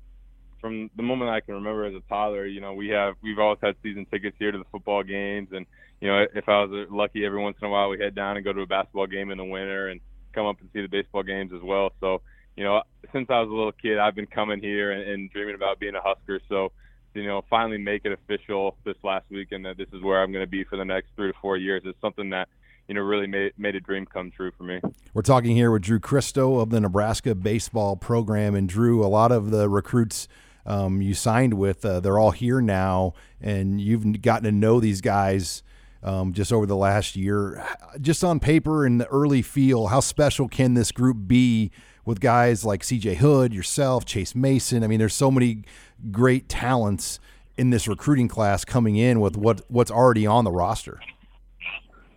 from 0.60 0.90
the 0.96 1.02
moment 1.02 1.30
I 1.30 1.40
can 1.40 1.54
remember 1.54 1.84
as 1.84 1.94
a 1.94 2.02
toddler, 2.08 2.46
you 2.46 2.60
know, 2.60 2.74
we 2.74 2.88
have 2.90 3.16
we've 3.22 3.38
always 3.38 3.58
had 3.62 3.74
season 3.82 4.06
tickets 4.06 4.36
here 4.38 4.52
to 4.52 4.58
the 4.58 4.64
football 4.70 5.02
games, 5.02 5.48
and 5.52 5.66
you 6.00 6.08
know, 6.08 6.24
if 6.34 6.48
I 6.48 6.64
was 6.64 6.88
lucky, 6.90 7.24
every 7.24 7.40
once 7.40 7.56
in 7.60 7.66
a 7.66 7.70
while 7.70 7.88
we 7.88 7.98
head 7.98 8.14
down 8.14 8.36
and 8.36 8.44
go 8.44 8.52
to 8.52 8.60
a 8.62 8.66
basketball 8.66 9.06
game 9.06 9.30
in 9.30 9.38
the 9.38 9.44
winter 9.44 9.88
and 9.88 10.00
come 10.32 10.46
up 10.46 10.60
and 10.60 10.70
see 10.72 10.80
the 10.80 10.88
baseball 10.88 11.22
games 11.22 11.52
as 11.54 11.62
well. 11.62 11.92
So, 12.00 12.22
you 12.56 12.64
know, 12.64 12.82
since 13.12 13.28
I 13.30 13.40
was 13.40 13.48
a 13.48 13.52
little 13.52 13.72
kid, 13.72 13.98
I've 13.98 14.14
been 14.14 14.26
coming 14.26 14.60
here 14.60 14.92
and, 14.92 15.02
and 15.08 15.30
dreaming 15.30 15.54
about 15.54 15.80
being 15.80 15.94
a 15.94 16.00
Husker. 16.00 16.40
So, 16.48 16.72
you 17.14 17.26
know, 17.26 17.44
finally 17.48 17.78
make 17.78 18.04
it 18.04 18.12
official 18.12 18.76
this 18.84 18.96
last 19.02 19.26
weekend 19.30 19.64
that 19.66 19.76
this 19.76 19.88
is 19.92 20.02
where 20.02 20.22
I'm 20.22 20.32
going 20.32 20.44
to 20.44 20.50
be 20.50 20.64
for 20.64 20.76
the 20.76 20.84
next 20.84 21.08
three 21.16 21.30
to 21.32 21.38
four 21.40 21.56
years 21.56 21.82
is 21.84 21.94
something 22.00 22.30
that 22.30 22.48
you 22.88 22.94
know 22.94 23.00
really 23.02 23.26
made 23.26 23.52
made 23.56 23.76
a 23.76 23.80
dream 23.80 24.06
come 24.06 24.30
true 24.30 24.50
for 24.56 24.64
me. 24.64 24.80
We're 25.14 25.22
talking 25.22 25.54
here 25.54 25.70
with 25.70 25.82
Drew 25.82 26.00
Christo 26.00 26.58
of 26.58 26.70
the 26.70 26.80
Nebraska 26.80 27.34
baseball 27.34 27.96
program, 27.96 28.54
and 28.54 28.68
Drew, 28.68 29.04
a 29.04 29.08
lot 29.08 29.32
of 29.32 29.50
the 29.50 29.68
recruits 29.68 30.28
um, 30.64 31.02
you 31.02 31.14
signed 31.14 31.54
with, 31.54 31.84
uh, 31.84 32.00
they're 32.00 32.18
all 32.18 32.30
here 32.30 32.60
now, 32.60 33.14
and 33.40 33.80
you've 33.80 34.22
gotten 34.22 34.44
to 34.44 34.52
know 34.52 34.80
these 34.80 35.00
guys. 35.00 35.62
Um, 36.04 36.32
just 36.32 36.52
over 36.52 36.66
the 36.66 36.74
last 36.74 37.14
year, 37.14 37.64
just 38.00 38.24
on 38.24 38.40
paper 38.40 38.84
and 38.84 39.00
the 39.00 39.06
early 39.06 39.40
feel, 39.40 39.86
how 39.86 40.00
special 40.00 40.48
can 40.48 40.74
this 40.74 40.90
group 40.90 41.28
be 41.28 41.70
with 42.04 42.20
guys 42.20 42.64
like 42.64 42.82
CJ 42.82 43.16
Hood, 43.16 43.54
yourself, 43.54 44.04
Chase 44.04 44.34
Mason? 44.34 44.82
I 44.82 44.86
mean, 44.86 44.98
there's 44.98 45.14
so 45.14 45.30
many 45.30 45.64
great 46.10 46.48
talents 46.48 47.20
in 47.56 47.70
this 47.70 47.86
recruiting 47.86 48.28
class 48.28 48.64
coming 48.64 48.96
in 48.96 49.20
with 49.20 49.36
what 49.36 49.62
what's 49.68 49.90
already 49.90 50.26
on 50.26 50.44
the 50.44 50.50
roster. 50.50 51.00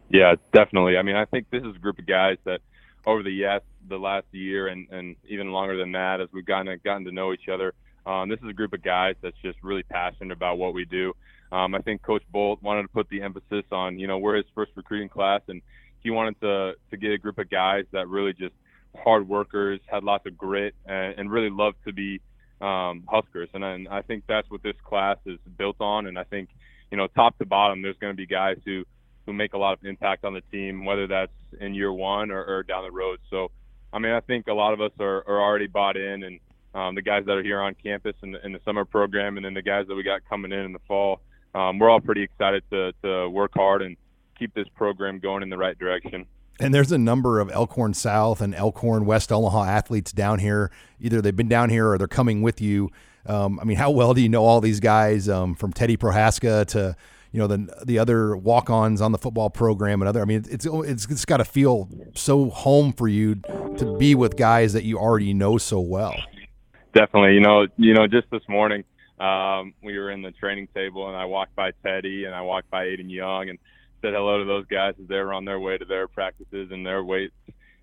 Yeah, 0.10 0.36
definitely. 0.54 0.98
I 0.98 1.02
mean, 1.02 1.16
I 1.16 1.26
think 1.26 1.50
this 1.50 1.64
is 1.64 1.76
a 1.76 1.80
group 1.80 2.00
of 2.00 2.06
guys 2.06 2.38
that 2.46 2.62
over 3.06 3.24
the 3.24 3.32
yes 3.32 3.62
the 3.88 3.98
last 3.98 4.26
year 4.32 4.68
and 4.68 4.90
and 4.90 5.16
even 5.28 5.52
longer 5.52 5.78
than 5.78 5.92
that, 5.94 6.22
as 6.22 6.30
we've 6.32 6.46
gotten 6.46 6.80
gotten 6.84 7.06
to 7.06 7.12
know 7.12 7.34
each 7.34 7.50
other, 7.52 7.74
um, 8.06 8.30
this 8.30 8.40
is 8.40 8.50
a 8.50 8.54
group 8.54 8.74
of 8.74 8.84
guys 8.84 9.16
that's 9.22 9.38
just 9.42 9.58
really 9.64 9.84
passionate 9.84 10.32
about 10.32 10.58
what 10.58 10.74
we 10.74 10.86
do. 10.86 11.14
Um, 11.52 11.76
I 11.76 11.80
think 11.80 12.02
Coach 12.02 12.24
Bolt 12.32 12.62
wanted 12.62 12.84
to 12.84 12.88
put 12.88 13.10
the 13.10 13.22
emphasis 13.22 13.66
on, 13.72 14.00
you 14.00 14.08
know, 14.08 14.18
we're 14.18 14.36
his 14.36 14.46
first 14.54 14.72
recruiting 14.76 15.10
class, 15.10 15.42
and 15.48 15.62
he 16.02 16.10
wanted 16.12 16.40
to 16.42 16.74
to 16.92 16.98
get 16.98 17.12
a 17.12 17.18
group 17.18 17.38
of 17.38 17.50
guys 17.50 17.86
that 17.92 18.08
really 18.08 18.34
just 18.34 18.54
hard 19.04 19.28
workers, 19.28 19.80
had 19.88 20.04
lots 20.04 20.26
of 20.26 20.38
grit, 20.38 20.76
and, 20.86 21.20
and 21.20 21.32
really 21.32 21.50
loved 21.50 21.78
to 21.86 21.94
be 21.94 22.22
um, 22.62 23.04
Huskers. 23.08 23.50
And, 23.54 23.64
and 23.64 23.88
I 23.88 24.02
think 24.02 24.24
that's 24.28 24.50
what 24.50 24.64
this 24.64 24.76
class 24.84 25.18
is 25.26 25.40
built 25.58 25.78
on. 25.80 26.08
And 26.08 26.18
I 26.18 26.24
think, 26.24 26.50
you 26.92 26.98
know, 26.98 27.08
top 27.08 27.38
to 27.40 27.46
bottom, 27.46 27.82
there's 27.82 27.98
going 27.98 28.14
to 28.14 28.18
be 28.18 28.26
guys 28.26 28.58
who 28.66 28.84
who 29.26 29.34
make 29.34 29.54
a 29.54 29.58
lot 29.58 29.74
of 29.74 29.84
impact 29.86 30.24
on 30.24 30.34
the 30.34 30.42
team, 30.52 30.86
whether 30.86 31.08
that's 31.08 31.32
in 31.60 31.74
year 31.74 31.92
one 31.92 32.30
or, 32.30 32.44
or 32.44 32.64
down 32.64 32.84
the 32.84 32.92
road. 32.92 33.20
So, 33.32 33.50
I 33.92 33.98
mean, 33.98 34.12
I 34.12 34.20
think 34.20 34.46
a 34.48 34.54
lot 34.54 34.74
of 34.74 34.82
us 34.82 34.92
are, 35.00 35.24
are 35.28 35.42
already 35.42 35.66
bought 35.66 35.98
in, 35.98 36.24
and 36.24 36.40
um, 36.76 36.94
the 36.94 37.02
guys 37.02 37.26
that 37.26 37.32
are 37.32 37.42
here 37.44 37.60
on 37.60 37.74
campus 37.74 38.16
in 38.22 38.34
the, 38.34 38.46
in 38.46 38.52
the 38.52 38.60
summer 38.64 38.86
program, 38.86 39.38
and 39.38 39.46
then 39.46 39.56
the 39.56 39.64
guys 39.64 39.88
that 39.88 39.96
we 39.96 40.04
got 40.04 40.22
coming 40.30 40.52
in 40.52 40.60
in 40.60 40.74
the 40.74 40.80
fall, 40.88 41.22
um, 41.56 41.80
we're 41.80 41.90
all 41.90 42.02
pretty 42.02 42.22
excited 42.22 42.62
to, 42.70 42.92
to 43.02 43.28
work 43.30 43.52
hard 43.56 43.82
and 43.82 43.98
keep 44.38 44.54
this 44.54 44.68
program 44.76 45.18
going 45.20 45.42
in 45.42 45.50
the 45.50 45.58
right 45.58 45.80
direction. 45.80 46.26
And 46.60 46.74
there's 46.74 46.92
a 46.92 46.98
number 46.98 47.40
of 47.40 47.52
Elkhorn 47.52 47.94
South 47.94 48.40
and 48.40 48.56
Elkhorn 48.56 49.06
West 49.06 49.32
Omaha 49.32 49.66
athletes 49.66 50.12
down 50.12 50.40
here. 50.40 50.72
Either 51.02 51.22
they've 51.22 51.36
been 51.36 51.50
down 51.50 51.70
here 51.70 51.90
or 51.90 51.98
they're 51.98 52.08
coming 52.08 52.42
with 52.42 52.62
you. 52.62 52.90
Um, 53.26 53.60
I 53.60 53.66
mean, 53.66 53.78
how 53.78 53.92
well 53.92 54.14
do 54.14 54.22
you 54.22 54.30
know 54.30 54.46
all 54.46 54.62
these 54.62 54.80
guys 54.80 55.28
um, 55.28 55.56
from 55.56 55.74
Teddy 55.74 55.98
Prochazka 55.98 56.66
to 56.68 56.96
you 57.32 57.40
know 57.40 57.48
the 57.48 57.84
the 57.86 58.00
other 58.00 58.38
walk-ons 58.38 59.02
on 59.02 59.12
the 59.12 59.18
football 59.18 59.50
program 59.50 60.02
and 60.02 60.08
other. 60.08 60.22
I 60.22 60.26
mean, 60.26 60.46
it's 60.50 60.66
it's 60.66 61.06
it's 61.06 61.26
got 61.26 61.38
to 61.38 61.44
feel 61.44 61.90
so 62.14 62.50
home 62.50 62.94
for 62.94 63.10
you 63.10 63.36
to 63.78 63.98
be 63.98 64.16
with 64.16 64.38
guys 64.38 64.72
that 64.72 64.86
you 64.86 64.98
already 64.98 65.34
know 65.34 65.58
so 65.58 65.82
well. 65.82 66.16
Definitely, 66.94 67.34
you 67.34 67.42
know, 67.42 67.68
you 67.76 67.94
know, 67.94 68.08
just 68.08 68.30
this 68.32 68.44
morning 68.48 68.86
um, 69.20 69.74
we 69.84 69.98
were 69.98 70.12
in 70.12 70.22
the 70.22 70.32
training 70.32 70.68
table 70.74 71.08
and 71.08 71.16
I 71.18 71.26
walked 71.26 71.56
by 71.56 71.72
Teddy 71.84 72.26
and 72.26 72.34
I 72.34 72.42
walked 72.42 72.70
by 72.70 72.86
Aiden 72.86 73.10
Young 73.12 73.50
and 73.50 73.60
said 74.02 74.14
hello 74.14 74.40
to 74.40 74.46
those 74.46 74.66
guys 74.68 74.94
as 75.02 75.08
they 75.08 75.16
were 75.16 75.34
on 75.34 75.46
their 75.46 75.60
way 75.60 75.78
to 75.78 75.86
their 75.86 76.08
practices 76.08 76.70
and 76.72 76.86
their 76.86 77.04
weights. 77.04 77.34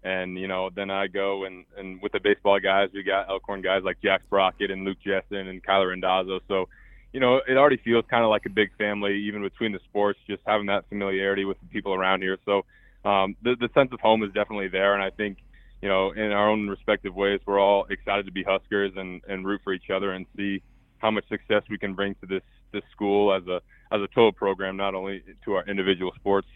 And 0.05 0.39
you 0.39 0.49
know, 0.49 0.71
then 0.75 0.91
I 0.91 1.07
go 1.07 1.45
and 1.45 1.65
and 1.77 2.03
with 2.03 2.13
the 2.13 2.21
baseball 2.21 2.59
guys, 2.61 2.91
we 2.93 3.03
got 3.03 3.29
Elkhorn 3.29 3.63
guys 3.63 3.83
like 3.85 4.01
Jack 4.03 4.23
Sprocket 4.27 4.71
and 4.71 4.85
Luke 4.85 4.99
Jessen 5.05 5.49
and 5.49 5.63
Kyler 5.63 5.91
Randazzo. 5.91 6.41
So 6.49 6.69
you 7.13 7.21
know, 7.21 7.41
it 7.47 7.57
already 7.57 7.77
feels 7.77 8.05
kind 8.09 8.25
of 8.25 8.31
like 8.31 8.47
a 8.47 8.51
big 8.51 8.71
family, 8.79 9.17
even 9.27 9.43
between 9.43 9.73
the 9.73 9.81
sports, 9.85 10.19
just 10.27 10.43
having 10.47 10.67
that 10.67 10.89
familiarity 10.89 11.45
with 11.45 11.61
the 11.61 11.67
people 11.67 11.93
around 11.93 12.23
here. 12.23 12.39
So 12.47 12.65
um, 13.05 13.37
the, 13.43 13.55
the 13.61 13.69
sense 13.75 13.91
of 13.93 14.01
home 14.01 14.23
is 14.23 14.33
definitely 14.33 14.69
there. 14.69 14.95
And 14.95 15.03
I 15.03 15.11
think, 15.11 15.39
you 15.83 15.89
know, 15.89 16.13
in 16.13 16.33
our 16.33 16.49
own 16.49 16.69
respective 16.69 17.15
ways, 17.15 17.41
we're 17.45 17.61
all 17.61 17.85
excited 17.91 18.27
to 18.27 18.33
be 18.33 18.43
Huskers 18.43 18.93
and, 18.97 19.21
and 19.29 19.47
root 19.47 19.61
for 19.63 19.75
each 19.75 19.91
other 19.95 20.13
and 20.13 20.25
see 20.37 20.63
how 21.03 21.11
much 21.11 21.29
success 21.29 21.63
we 21.69 21.77
can 21.77 21.93
bring 21.95 22.15
to 22.17 22.27
this, 22.27 22.43
this 22.73 22.83
school 22.93 23.35
as 23.35 23.47
a, 23.49 23.61
as 23.93 24.01
a 24.01 24.07
total 24.15 24.33
program, 24.33 24.77
not 24.77 24.95
only 24.95 25.23
to 25.45 25.55
our 25.55 25.65
individual 25.67 26.13
sports. 26.15 26.47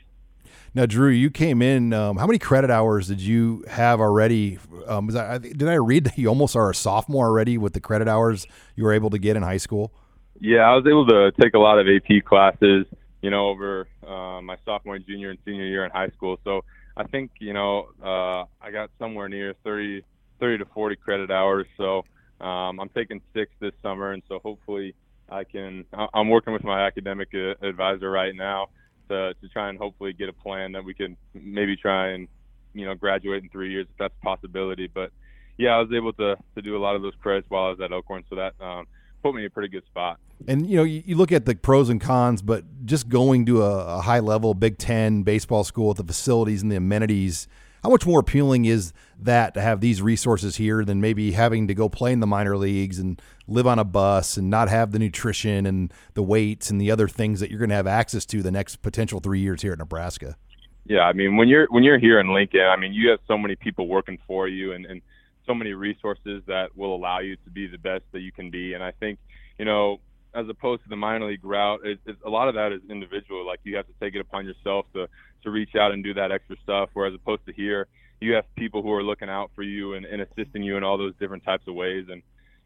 Now, 0.75 0.87
Drew, 0.87 1.09
you 1.09 1.29
came 1.29 1.61
in. 1.61 1.93
Um, 1.93 2.17
how 2.17 2.27
many 2.27 2.39
credit 2.39 2.71
hours 2.71 3.09
did 3.09 3.21
you 3.21 3.65
have 3.69 4.01
already? 4.01 4.59
Um, 4.87 5.15
I, 5.17 5.39
did 5.39 5.69
I 5.69 5.75
read 5.75 6.05
that 6.05 6.17
you 6.17 6.29
almost 6.29 6.55
are 6.55 6.71
a 6.71 6.75
sophomore 6.75 7.27
already 7.27 7.59
with 7.59 7.73
the 7.73 7.81
credit 7.81 8.07
hours 8.07 8.47
you 8.77 8.85
were 8.85 8.93
able 8.93 9.11
to 9.11 9.19
get 9.19 9.37
in 9.37 9.43
high 9.43 9.57
school? 9.57 9.93
Yeah, 10.41 10.61
I 10.61 10.77
was 10.77 10.87
able 10.87 11.07
to 11.09 11.33
take 11.41 11.55
a 11.55 11.59
lot 11.59 11.79
of 11.79 11.87
AP 11.89 12.25
classes, 12.25 12.87
you 13.23 13.31
know, 13.31 13.49
over 13.49 13.89
uh, 14.07 14.41
my 14.41 14.57
sophomore, 14.65 14.99
junior, 14.99 15.31
and 15.31 15.39
senior 15.45 15.67
year 15.67 15.85
in 15.85 15.91
high 15.91 16.11
school. 16.11 16.39
So 16.45 16.63
I 16.97 17.05
think, 17.05 17.33
you 17.41 17.53
know, 17.53 17.89
uh, 18.03 18.45
I 18.61 18.71
got 18.71 18.91
somewhere 18.99 19.29
near 19.29 19.55
30, 19.65 20.05
30 20.39 20.59
to 20.59 20.65
40 20.67 20.97
credit 20.97 21.31
hours. 21.31 21.67
So 21.77 22.05
um, 22.41 22.81
I'm 22.81 22.91
taking 22.95 23.21
six 23.35 23.51
this 23.61 23.73
summer, 23.83 24.13
and 24.13 24.23
so 24.29 24.39
hopefully 24.39 24.95
I 25.31 25.45
can. 25.45 25.85
I'm 26.15 26.29
working 26.29 26.53
with 26.53 26.65
my 26.65 26.87
academic 26.87 27.29
uh, 27.35 27.67
advisor 27.67 28.11
right 28.11 28.35
now 28.35 28.69
to 29.09 29.35
to 29.35 29.49
try 29.49 29.69
and 29.69 29.79
hopefully 29.79 30.13
get 30.13 30.29
a 30.29 30.33
plan 30.33 30.73
that 30.73 30.85
we 30.85 30.95
can 30.95 31.17
maybe 31.35 31.77
try 31.77 32.09
and 32.11 32.29
you 32.75 32.85
know 32.85 32.95
graduate 32.95 33.43
in 33.43 33.49
three 33.49 33.71
years 33.73 33.87
if 33.91 33.97
that's 33.99 34.15
a 34.21 34.25
possibility. 34.25 34.89
But 34.93 35.11
yeah, 35.59 35.71
I 35.71 35.81
was 35.81 35.93
able 35.93 36.13
to 36.15 36.37
to 36.55 36.63
do 36.63 36.77
a 36.77 36.81
lot 36.81 36.97
of 36.97 37.03
those 37.03 37.15
credits 37.21 37.49
while 37.49 37.67
I 37.67 37.71
was 37.71 37.81
at 37.81 37.93
Elkhorn, 37.93 38.25
so 38.29 38.37
that 38.37 38.55
um, 38.61 38.87
put 39.23 39.35
me 39.35 39.43
in 39.43 39.47
a 39.47 39.51
pretty 39.51 39.69
good 39.69 39.85
spot. 39.87 40.19
And 40.47 40.69
you 40.69 40.77
know, 40.77 40.85
you, 40.85 41.03
you 41.07 41.17
look 41.17 41.33
at 41.33 41.47
the 41.47 41.55
pros 41.55 41.89
and 41.89 42.01
cons, 42.01 42.43
but 42.43 42.65
just 42.85 43.09
going 43.09 43.47
to 43.47 43.63
a, 43.63 43.99
a, 43.99 44.01
high 44.03 44.21
level 44.21 44.55
Big 44.55 44.79
Ten 44.79 45.23
baseball 45.23 45.65
school 45.65 45.89
with 45.89 45.97
the 45.97 46.05
facilities 46.05 46.63
and 46.63 46.71
the 46.71 46.77
amenities, 46.77 47.49
how 47.83 47.91
much 47.91 48.07
more 48.07 48.21
appealing 48.21 48.65
is 48.65 48.93
that 49.19 49.55
to 49.55 49.61
have 49.61 49.81
these 49.81 50.03
resources 50.03 50.57
here 50.57 50.85
than 50.85 51.01
maybe 51.01 51.33
having 51.33 51.69
to 51.69 51.75
go 51.75 51.89
play 51.89 52.13
in 52.13 52.21
the 52.21 52.27
minor 52.27 52.57
leagues 52.57 52.99
and 52.99 53.21
live 53.47 53.67
on 53.67 53.79
a 53.79 53.85
bus 53.85 54.37
and 54.37 54.51
not 54.51 54.69
have 54.69 54.93
the 54.93 54.99
nutrition 54.99 55.67
and 55.67 55.93
the 56.15 56.23
weights 56.23 56.71
and 56.71 56.81
the 56.81 56.91
other 56.91 57.09
things 57.09 57.41
that 57.41 57.51
you're 57.51 57.59
going 57.59 57.71
to 57.71 57.77
have 57.77 57.87
access 57.87 58.27
to 58.27 58.43
the 58.43 58.51
next 58.51 58.77
potential 58.83 59.21
three 59.21 59.41
years 59.41 59.63
here 59.63 59.73
at 59.73 59.79
Nebraska? 59.79 60.37
Yeah, 60.85 61.01
I 61.01 61.13
mean, 61.13 61.37
when 61.37 61.49
you're 61.49 61.67
when 61.71 61.83
you're 61.83 61.99
here 61.99 62.21
in 62.21 62.33
Lincoln, 62.33 62.61
I 62.61 62.77
mean, 62.77 62.93
you 62.93 63.11
have 63.11 63.19
so 63.27 63.37
many 63.37 63.57
people 63.57 63.89
working 63.89 64.19
for 64.27 64.47
you 64.47 64.73
and 64.73 64.87
and 64.87 65.03
so 65.47 65.55
many 65.55 65.73
resources 65.73 66.43
that 66.47 66.77
will 66.77 66.95
allow 66.95 67.21
you 67.21 67.37
to 67.37 67.51
be 67.51 67.67
the 67.67 67.79
best 67.79 68.05
that 68.13 68.21
you 68.21 68.33
can 68.33 68.51
be. 68.51 68.75
And 68.75 68.83
I 68.83 68.91
think, 68.91 69.19
you 69.59 69.65
know, 69.65 70.01
as 70.35 70.49
opposed 70.49 70.83
to 70.83 70.89
the 70.89 70.97
minor 70.97 71.29
league 71.29 71.45
route, 71.45 71.81
it, 71.85 71.99
it, 72.05 72.17
a 72.25 72.29
lot 72.29 72.49
of 72.49 72.55
that 72.57 72.73
is 72.73 72.81
individual. 72.91 73.47
Like 73.47 73.61
you 73.65 73.77
have 73.77 73.87
to 73.87 73.93
take 74.01 74.15
it 74.15 74.21
upon 74.21 74.45
yourself 74.45 74.87
to 74.95 75.09
to 75.47 75.51
reach 75.51 75.75
out 75.75 75.93
and 75.93 76.05
do 76.05 76.13
that 76.15 76.31
extra 76.31 76.57
stuff. 76.63 76.91
Whereas 76.93 77.15
opposed 77.15 77.47
to 77.47 77.53
here, 77.53 77.87
you 78.21 78.35
have 78.35 78.45
people 78.57 78.83
who 78.83 78.93
are 78.93 79.03
looking 79.03 79.29
out 79.29 79.51
for 79.55 79.63
you 79.63 79.95
and, 79.95 80.05
and 80.05 80.21
assisting 80.21 80.63
you 80.63 80.77
in 80.77 80.85
all 80.85 80.99
those 80.99 81.15
different 81.19 81.45
types 81.45 81.65
of 81.67 81.75
ways. 81.75 82.07
And 82.11 82.23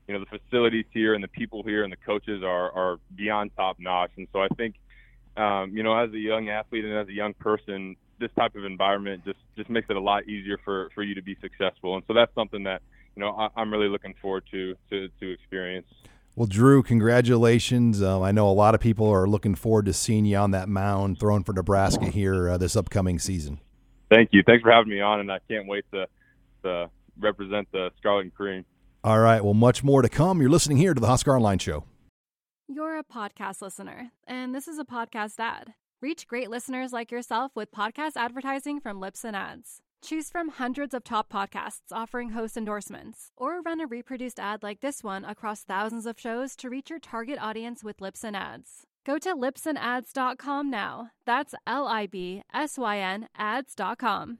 you 0.08 0.18
know 0.18 0.24
the 0.24 0.38
facilities 0.38 0.86
here 0.92 1.14
and 1.14 1.22
the 1.22 1.28
people 1.28 1.62
here 1.62 1.84
and 1.84 1.92
the 1.92 1.96
coaches 1.96 2.42
are 2.42 2.72
are 2.72 2.98
beyond 3.14 3.52
top 3.56 3.76
notch. 3.78 4.10
And 4.16 4.26
so 4.32 4.40
I 4.40 4.48
think 4.56 4.74
um, 5.36 5.70
you 5.76 5.84
know 5.84 5.96
as 5.96 6.12
a 6.12 6.18
young 6.18 6.48
athlete 6.48 6.84
and 6.84 6.94
as 6.96 7.06
a 7.08 7.12
young 7.12 7.34
person, 7.34 7.94
this 8.18 8.30
type 8.36 8.56
of 8.56 8.64
environment 8.64 9.24
just 9.24 9.38
just 9.56 9.70
makes 9.70 9.88
it 9.88 9.96
a 9.96 10.00
lot 10.00 10.26
easier 10.26 10.58
for 10.64 10.90
for 10.94 11.02
you 11.02 11.14
to 11.14 11.22
be 11.22 11.36
successful. 11.40 11.94
And 11.94 12.04
so 12.08 12.14
that's 12.14 12.34
something 12.34 12.64
that 12.64 12.82
you 13.14 13.20
know 13.20 13.30
I, 13.30 13.62
am 13.62 13.72
really 13.72 13.88
looking 13.88 14.14
forward 14.20 14.44
to 14.50 14.74
to 14.90 15.08
to 15.20 15.32
experience. 15.32 15.86
Well, 16.36 16.46
Drew, 16.46 16.82
congratulations. 16.82 18.02
Um, 18.02 18.22
I 18.22 18.30
know 18.30 18.48
a 18.48 18.52
lot 18.52 18.74
of 18.74 18.80
people 18.80 19.08
are 19.08 19.26
looking 19.26 19.54
forward 19.54 19.86
to 19.86 19.92
seeing 19.92 20.24
you 20.24 20.36
on 20.36 20.52
that 20.52 20.68
mound 20.68 21.18
throwing 21.18 21.44
for 21.44 21.52
Nebraska 21.52 22.06
here 22.06 22.48
uh, 22.48 22.56
this 22.56 22.76
upcoming 22.76 23.18
season. 23.18 23.60
Thank 24.10 24.30
you. 24.32 24.42
Thanks 24.46 24.62
for 24.62 24.70
having 24.70 24.90
me 24.90 25.00
on, 25.00 25.20
and 25.20 25.30
I 25.30 25.38
can't 25.48 25.66
wait 25.66 25.84
to, 25.92 26.06
to 26.62 26.90
represent 27.18 27.68
the 27.72 27.90
Scarlet 27.98 28.22
and 28.22 28.34
Cream. 28.34 28.64
All 29.02 29.18
right. 29.18 29.42
Well, 29.42 29.54
much 29.54 29.82
more 29.82 30.02
to 30.02 30.08
come. 30.08 30.40
You're 30.40 30.50
listening 30.50 30.78
here 30.78 30.94
to 30.94 31.00
the 31.00 31.06
Husker 31.06 31.34
Online 31.34 31.58
Show. 31.58 31.84
You're 32.68 32.98
a 32.98 33.04
podcast 33.04 33.62
listener, 33.62 34.10
and 34.26 34.54
this 34.54 34.68
is 34.68 34.78
a 34.78 34.84
podcast 34.84 35.34
ad. 35.38 35.74
Reach 36.00 36.26
great 36.26 36.48
listeners 36.48 36.92
like 36.92 37.10
yourself 37.10 37.52
with 37.54 37.72
podcast 37.72 38.12
advertising 38.16 38.80
from 38.80 39.00
Libsyn 39.00 39.34
Ads. 39.34 39.82
Choose 40.02 40.30
from 40.30 40.48
hundreds 40.48 40.94
of 40.94 41.04
top 41.04 41.30
podcasts 41.30 41.92
offering 41.92 42.30
host 42.30 42.56
endorsements, 42.56 43.32
or 43.36 43.60
run 43.60 43.80
a 43.80 43.86
reproduced 43.86 44.40
ad 44.40 44.62
like 44.62 44.80
this 44.80 45.04
one 45.04 45.24
across 45.24 45.62
thousands 45.62 46.06
of 46.06 46.18
shows 46.18 46.56
to 46.56 46.70
reach 46.70 46.90
your 46.90 46.98
target 46.98 47.38
audience 47.40 47.84
with 47.84 47.98
Libsyn 47.98 48.34
Ads. 48.34 48.86
Go 49.04 49.18
to 49.18 49.34
libsynads.com 49.34 50.70
now. 50.70 51.10
That's 51.26 51.54
L 51.66 51.86
I 51.86 52.06
B 52.06 52.42
S 52.52 52.78
Y 52.78 52.98
N 52.98 53.28
ads.com. 53.36 54.38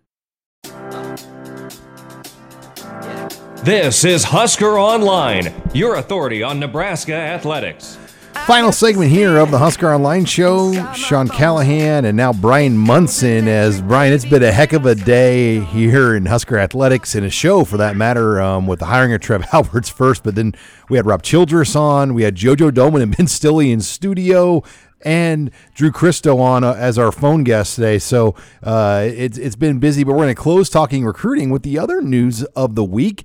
This 3.63 4.05
is 4.05 4.25
Husker 4.25 4.79
Online, 4.79 5.53
your 5.75 5.97
authority 5.97 6.43
on 6.43 6.59
Nebraska 6.59 7.15
athletics. 7.15 7.99
Final 8.35 8.73
segment 8.73 9.11
here 9.11 9.39
of 9.39 9.51
the 9.51 9.59
Husker 9.59 9.93
Online 9.93 10.25
Show. 10.25 10.93
Sean 10.93 11.29
Callahan 11.29 12.05
and 12.05 12.17
now 12.17 12.33
Brian 12.33 12.77
Munson. 12.77 13.49
As 13.49 13.81
Brian, 13.81 14.13
it's 14.13 14.25
been 14.25 14.43
a 14.43 14.53
heck 14.53 14.73
of 14.73 14.87
a 14.87 14.95
day 14.95 15.61
here 15.61 16.15
in 16.15 16.27
Husker 16.27 16.59
Athletics 16.59 17.15
and 17.15 17.25
a 17.25 17.31
show 17.31 17.65
for 17.65 17.77
that 17.77 17.97
matter 17.97 18.41
um, 18.41 18.67
with 18.67 18.81
the 18.81 18.87
hiring 18.87 19.13
of 19.13 19.21
Trev 19.21 19.45
Alberts 19.53 19.89
first, 19.89 20.23
but 20.23 20.35
then 20.35 20.55
we 20.89 20.97
had 20.97 21.07
Rob 21.07 21.23
Childress 21.23 21.77
on, 21.77 22.15
we 22.15 22.23
had 22.23 22.35
JoJo 22.35 22.71
Domann 22.71 23.03
and 23.03 23.17
Ben 23.17 23.27
Stille 23.27 23.61
in 23.61 23.81
studio, 23.81 24.63
and 25.03 25.51
Drew 25.75 25.91
Christo 25.91 26.39
on 26.39 26.65
uh, 26.65 26.73
as 26.75 26.99
our 26.99 27.13
phone 27.13 27.45
guest 27.45 27.77
today. 27.77 27.99
So 27.99 28.35
uh, 28.63 29.09
it's 29.11 29.39
it's 29.39 29.57
been 29.57 29.79
busy, 29.79 30.05
but 30.05 30.13
we're 30.13 30.25
going 30.25 30.35
to 30.35 30.41
close 30.41 30.69
talking 30.69 31.05
recruiting 31.05 31.51
with 31.51 31.63
the 31.63 31.79
other 31.79 32.01
news 32.01 32.45
of 32.57 32.75
the 32.75 32.85
week. 32.85 33.25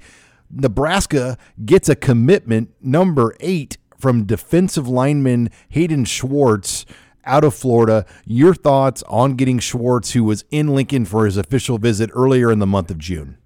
Nebraska 0.52 1.38
gets 1.66 1.90
a 1.90 1.96
commitment 1.96 2.70
number 2.82 3.36
eight 3.40 3.78
from 3.98 4.26
defensive 4.26 4.88
lineman 4.88 5.50
Hayden 5.70 6.06
Schwartz 6.06 6.86
out 7.26 7.44
of 7.44 7.54
Florida. 7.56 8.06
Your 8.26 8.54
thoughts 8.54 9.04
on 9.08 9.36
getting 9.36 9.60
Schwartz, 9.60 10.12
who 10.12 10.24
was 10.24 10.46
in 10.52 10.70
Lincoln 10.70 11.06
for 11.06 11.26
his 11.26 11.38
official 11.38 11.78
visit 11.78 12.10
earlier 12.14 12.52
in 12.52 12.60
the 12.60 12.68
month 12.68 12.92
of 12.92 12.98
June? 12.98 13.38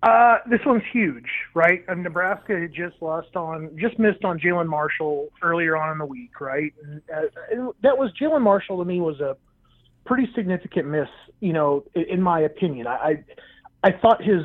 Uh, 0.00 0.36
this 0.48 0.60
one's 0.64 0.84
huge, 0.92 1.26
right? 1.54 1.84
And 1.88 2.04
Nebraska 2.04 2.58
had 2.58 2.72
just 2.72 2.94
lost 3.00 3.34
on, 3.34 3.76
just 3.76 3.98
missed 3.98 4.24
on 4.24 4.38
Jalen 4.38 4.68
Marshall 4.68 5.28
earlier 5.42 5.76
on 5.76 5.90
in 5.90 5.98
the 5.98 6.06
week, 6.06 6.40
right? 6.40 6.72
And, 6.84 7.02
uh, 7.12 7.72
that 7.82 7.98
was 7.98 8.12
Jalen 8.20 8.42
Marshall 8.42 8.78
to 8.78 8.84
me 8.84 9.00
was 9.00 9.18
a 9.20 9.36
pretty 10.06 10.30
significant 10.36 10.86
miss, 10.86 11.08
you 11.40 11.52
know, 11.52 11.84
in, 11.94 12.04
in 12.04 12.22
my 12.22 12.40
opinion. 12.40 12.86
I, 12.86 12.94
I, 12.94 13.24
I 13.82 13.92
thought 13.92 14.22
his 14.22 14.42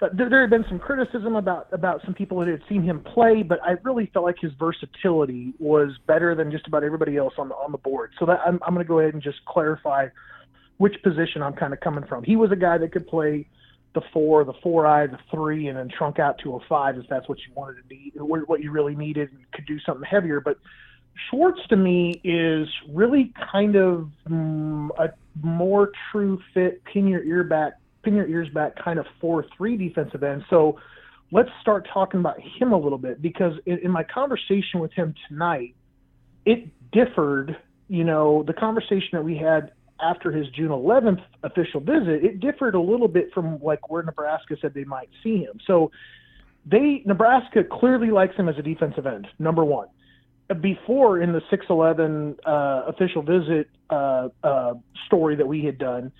there, 0.00 0.28
there 0.28 0.40
had 0.40 0.50
been 0.50 0.64
some 0.68 0.78
criticism 0.78 1.36
about 1.36 1.68
about 1.72 2.00
some 2.04 2.14
people 2.14 2.38
that 2.40 2.48
had 2.48 2.62
seen 2.68 2.82
him 2.82 3.00
play, 3.00 3.42
but 3.42 3.60
I 3.62 3.72
really 3.82 4.10
felt 4.12 4.24
like 4.24 4.36
his 4.40 4.52
versatility 4.58 5.54
was 5.58 5.90
better 6.06 6.34
than 6.34 6.50
just 6.50 6.66
about 6.66 6.82
everybody 6.82 7.16
else 7.16 7.34
on 7.38 7.48
the 7.48 7.54
on 7.54 7.72
the 7.72 7.78
board. 7.78 8.12
So 8.18 8.26
that 8.26 8.40
I'm, 8.44 8.58
I'm 8.66 8.74
going 8.74 8.84
to 8.84 8.88
go 8.88 8.98
ahead 8.98 9.14
and 9.14 9.22
just 9.22 9.44
clarify 9.44 10.08
which 10.78 10.94
position 11.02 11.42
I'm 11.42 11.54
kind 11.54 11.72
of 11.72 11.80
coming 11.80 12.04
from. 12.06 12.24
He 12.24 12.36
was 12.36 12.50
a 12.50 12.56
guy 12.56 12.78
that 12.78 12.92
could 12.92 13.06
play 13.06 13.46
the 13.94 14.02
four, 14.12 14.44
the 14.44 14.54
four 14.62 14.86
I, 14.86 15.06
the 15.06 15.18
three, 15.30 15.68
and 15.68 15.78
then 15.78 15.88
trunk 15.88 16.18
out 16.18 16.38
to 16.42 16.56
a 16.56 16.60
five 16.68 16.98
if 16.98 17.06
that's 17.08 17.28
what 17.28 17.38
you 17.38 17.54
wanted 17.54 17.76
to 17.76 17.84
be, 17.84 18.12
what 18.16 18.60
you 18.60 18.72
really 18.72 18.96
needed, 18.96 19.30
and 19.30 19.50
could 19.52 19.66
do 19.66 19.78
something 19.80 20.04
heavier. 20.04 20.40
But 20.40 20.58
Schwartz 21.30 21.60
to 21.68 21.76
me 21.76 22.20
is 22.24 22.68
really 22.88 23.32
kind 23.52 23.76
of 23.76 24.10
mm, 24.28 24.90
a 24.98 25.10
more 25.40 25.92
true 26.10 26.40
fit, 26.52 26.82
pin 26.84 27.06
your 27.06 27.22
ear 27.22 27.44
back 27.44 27.74
pin 28.04 28.14
your 28.14 28.28
ears 28.28 28.48
back 28.50 28.76
kind 28.82 28.98
of 28.98 29.06
4 29.20 29.46
3 29.56 29.76
defensive 29.76 30.22
end. 30.22 30.44
So 30.50 30.78
let's 31.32 31.50
start 31.60 31.88
talking 31.92 32.20
about 32.20 32.36
him 32.40 32.72
a 32.72 32.78
little 32.78 32.98
bit 32.98 33.20
because 33.20 33.54
in, 33.66 33.78
in 33.78 33.90
my 33.90 34.04
conversation 34.04 34.80
with 34.80 34.92
him 34.92 35.14
tonight, 35.28 35.74
it 36.44 36.68
differed. 36.92 37.56
You 37.88 38.04
know, 38.04 38.42
the 38.46 38.52
conversation 38.52 39.10
that 39.12 39.24
we 39.24 39.36
had 39.36 39.72
after 40.00 40.32
his 40.32 40.48
June 40.50 40.68
11th 40.68 41.22
official 41.42 41.80
visit, 41.80 42.24
it 42.24 42.40
differed 42.40 42.74
a 42.74 42.80
little 42.80 43.08
bit 43.08 43.32
from 43.32 43.60
like 43.62 43.90
where 43.90 44.02
Nebraska 44.02 44.56
said 44.60 44.74
they 44.74 44.84
might 44.84 45.08
see 45.22 45.38
him. 45.38 45.58
So 45.66 45.90
they 46.66 47.02
Nebraska 47.04 47.62
clearly 47.64 48.10
likes 48.10 48.36
him 48.36 48.48
as 48.48 48.56
a 48.58 48.62
defensive 48.62 49.06
end. 49.06 49.26
Number 49.38 49.64
one. 49.64 49.88
Before 50.60 51.22
in 51.22 51.32
the 51.32 51.40
611 51.48 52.36
uh, 52.44 52.82
official 52.86 53.22
visit 53.22 53.70
uh, 53.88 54.28
uh, 54.42 54.74
story 55.06 55.36
that 55.36 55.48
we 55.48 55.64
had 55.64 55.78
done, 55.78 56.12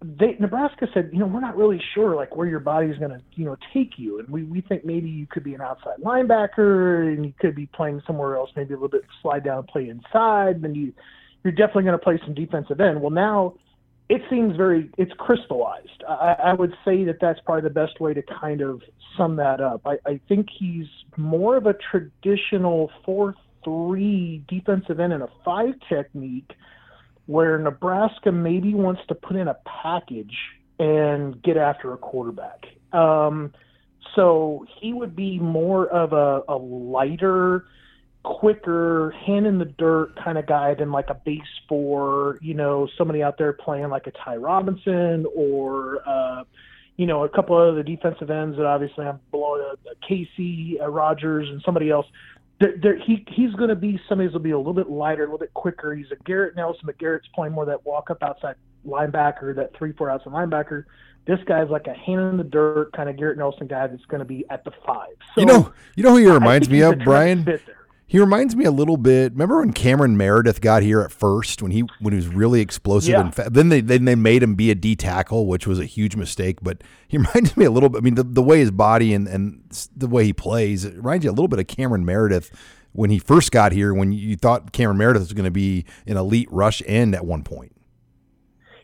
they 0.00 0.36
Nebraska 0.38 0.86
said, 0.94 1.10
you 1.12 1.18
know, 1.18 1.26
we're 1.26 1.40
not 1.40 1.56
really 1.56 1.80
sure 1.94 2.14
like 2.14 2.36
where 2.36 2.46
your 2.46 2.60
body's 2.60 2.96
going 2.98 3.10
to, 3.10 3.20
you 3.34 3.44
know, 3.44 3.56
take 3.74 3.98
you, 3.98 4.20
and 4.20 4.28
we 4.28 4.44
we 4.44 4.60
think 4.60 4.84
maybe 4.84 5.08
you 5.08 5.26
could 5.26 5.42
be 5.42 5.54
an 5.54 5.60
outside 5.60 5.98
linebacker, 6.04 7.12
and 7.12 7.24
you 7.24 7.32
could 7.40 7.54
be 7.54 7.66
playing 7.66 8.00
somewhere 8.06 8.36
else, 8.36 8.50
maybe 8.54 8.74
a 8.74 8.76
little 8.76 8.88
bit 8.88 9.04
slide 9.22 9.44
down, 9.44 9.64
play 9.64 9.88
inside, 9.88 10.62
then 10.62 10.74
you 10.74 10.92
you're 11.42 11.52
definitely 11.52 11.84
going 11.84 11.98
to 11.98 12.04
play 12.04 12.20
some 12.24 12.34
defensive 12.34 12.80
end. 12.80 13.00
Well, 13.00 13.10
now 13.10 13.54
it 14.08 14.22
seems 14.30 14.56
very 14.56 14.90
it's 14.98 15.12
crystallized. 15.18 16.04
I, 16.08 16.36
I 16.44 16.52
would 16.54 16.74
say 16.84 17.04
that 17.04 17.18
that's 17.20 17.40
probably 17.44 17.62
the 17.62 17.74
best 17.74 18.00
way 18.00 18.14
to 18.14 18.22
kind 18.22 18.60
of 18.60 18.82
sum 19.16 19.36
that 19.36 19.60
up. 19.60 19.82
I, 19.84 19.96
I 20.06 20.20
think 20.28 20.48
he's 20.56 20.86
more 21.16 21.56
of 21.56 21.66
a 21.66 21.74
traditional 21.90 22.90
four 23.04 23.34
three 23.64 24.44
defensive 24.48 25.00
end 25.00 25.12
and 25.12 25.24
a 25.24 25.28
five 25.44 25.74
technique 25.88 26.52
where 27.28 27.58
Nebraska 27.58 28.32
maybe 28.32 28.72
wants 28.72 29.02
to 29.08 29.14
put 29.14 29.36
in 29.36 29.48
a 29.48 29.56
package 29.82 30.34
and 30.78 31.42
get 31.42 31.58
after 31.58 31.92
a 31.92 31.98
quarterback. 31.98 32.64
Um, 32.94 33.52
so 34.16 34.64
he 34.80 34.94
would 34.94 35.14
be 35.14 35.38
more 35.38 35.86
of 35.88 36.14
a, 36.14 36.42
a 36.50 36.56
lighter, 36.56 37.66
quicker, 38.22 39.10
hand 39.26 39.46
in 39.46 39.58
the 39.58 39.66
dirt 39.66 40.16
kind 40.24 40.38
of 40.38 40.46
guy 40.46 40.72
than 40.72 40.90
like 40.90 41.10
a 41.10 41.14
base 41.14 41.42
four, 41.68 42.38
you 42.40 42.54
know, 42.54 42.88
somebody 42.96 43.22
out 43.22 43.36
there 43.36 43.52
playing 43.52 43.90
like 43.90 44.06
a 44.06 44.12
Ty 44.12 44.36
Robinson 44.36 45.26
or, 45.36 45.98
uh, 46.08 46.44
you 46.96 47.04
know, 47.04 47.24
a 47.24 47.28
couple 47.28 47.60
of 47.60 47.76
the 47.76 47.82
defensive 47.82 48.30
ends 48.30 48.56
that 48.56 48.64
obviously 48.64 49.04
I'm 49.04 49.20
below 49.30 49.60
uh, 49.70 49.90
Casey 50.08 50.78
uh, 50.80 50.88
Rogers 50.88 51.46
and 51.50 51.60
somebody 51.62 51.90
else 51.90 52.06
there, 52.60 52.74
there, 52.82 52.96
he 52.96 53.24
he's 53.28 53.52
going 53.54 53.68
to 53.68 53.76
be 53.76 54.00
somebody 54.08 54.30
who'll 54.30 54.40
be 54.40 54.50
a 54.50 54.58
little 54.58 54.74
bit 54.74 54.90
lighter, 54.90 55.22
a 55.22 55.26
little 55.26 55.38
bit 55.38 55.54
quicker. 55.54 55.94
He's 55.94 56.10
a 56.10 56.16
Garrett 56.24 56.56
Nelson, 56.56 56.82
but 56.86 56.98
Garrett's 56.98 57.28
playing 57.34 57.54
more 57.54 57.64
that 57.66 57.84
walk 57.86 58.10
up 58.10 58.22
outside 58.22 58.56
linebacker, 58.86 59.54
that 59.54 59.76
three 59.76 59.92
four 59.92 60.10
outside 60.10 60.32
linebacker. 60.32 60.84
This 61.26 61.38
guy's 61.44 61.68
like 61.68 61.86
a 61.86 61.94
hand 61.94 62.20
in 62.20 62.36
the 62.38 62.44
dirt 62.44 62.92
kind 62.92 63.08
of 63.08 63.16
Garrett 63.16 63.38
Nelson 63.38 63.66
guy 63.66 63.86
that's 63.86 64.04
going 64.06 64.20
to 64.20 64.24
be 64.24 64.44
at 64.50 64.64
the 64.64 64.72
five. 64.86 65.14
So 65.34 65.42
you 65.42 65.46
know, 65.46 65.72
you 65.94 66.02
know 66.02 66.10
who 66.10 66.16
he 66.16 66.26
reminds 66.26 66.68
me 66.68 66.80
of, 66.80 66.98
Brian. 67.00 67.46
He 68.10 68.18
reminds 68.18 68.56
me 68.56 68.64
a 68.64 68.70
little 68.70 68.96
bit. 68.96 69.32
Remember 69.32 69.60
when 69.60 69.74
Cameron 69.74 70.16
Meredith 70.16 70.62
got 70.62 70.82
here 70.82 71.02
at 71.02 71.12
first 71.12 71.60
when 71.60 71.70
he 71.70 71.84
when 72.00 72.14
he 72.14 72.16
was 72.16 72.26
really 72.26 72.62
explosive 72.62 73.10
yeah. 73.10 73.20
and 73.20 73.34
fa- 73.34 73.50
then 73.50 73.68
they 73.68 73.82
then 73.82 74.06
they 74.06 74.14
made 74.14 74.42
him 74.42 74.54
be 74.54 74.70
a 74.70 74.74
D 74.74 74.96
tackle, 74.96 75.46
which 75.46 75.66
was 75.66 75.78
a 75.78 75.84
huge 75.84 76.16
mistake. 76.16 76.60
But 76.62 76.82
he 77.06 77.18
reminds 77.18 77.54
me 77.54 77.66
a 77.66 77.70
little 77.70 77.90
bit. 77.90 77.98
I 77.98 78.00
mean, 78.00 78.14
the, 78.14 78.22
the 78.22 78.42
way 78.42 78.60
his 78.60 78.70
body 78.70 79.12
and 79.12 79.28
and 79.28 79.62
the 79.94 80.06
way 80.06 80.24
he 80.24 80.32
plays 80.32 80.86
it 80.86 80.96
reminds 80.96 81.26
you 81.26 81.30
a 81.30 81.32
little 81.32 81.48
bit 81.48 81.58
of 81.58 81.66
Cameron 81.66 82.06
Meredith 82.06 82.50
when 82.92 83.10
he 83.10 83.18
first 83.18 83.52
got 83.52 83.72
here. 83.72 83.92
When 83.92 84.12
you 84.12 84.36
thought 84.36 84.72
Cameron 84.72 84.96
Meredith 84.96 85.20
was 85.20 85.34
going 85.34 85.44
to 85.44 85.50
be 85.50 85.84
an 86.06 86.16
elite 86.16 86.48
rush 86.50 86.82
end 86.86 87.14
at 87.14 87.26
one 87.26 87.44
point. 87.44 87.76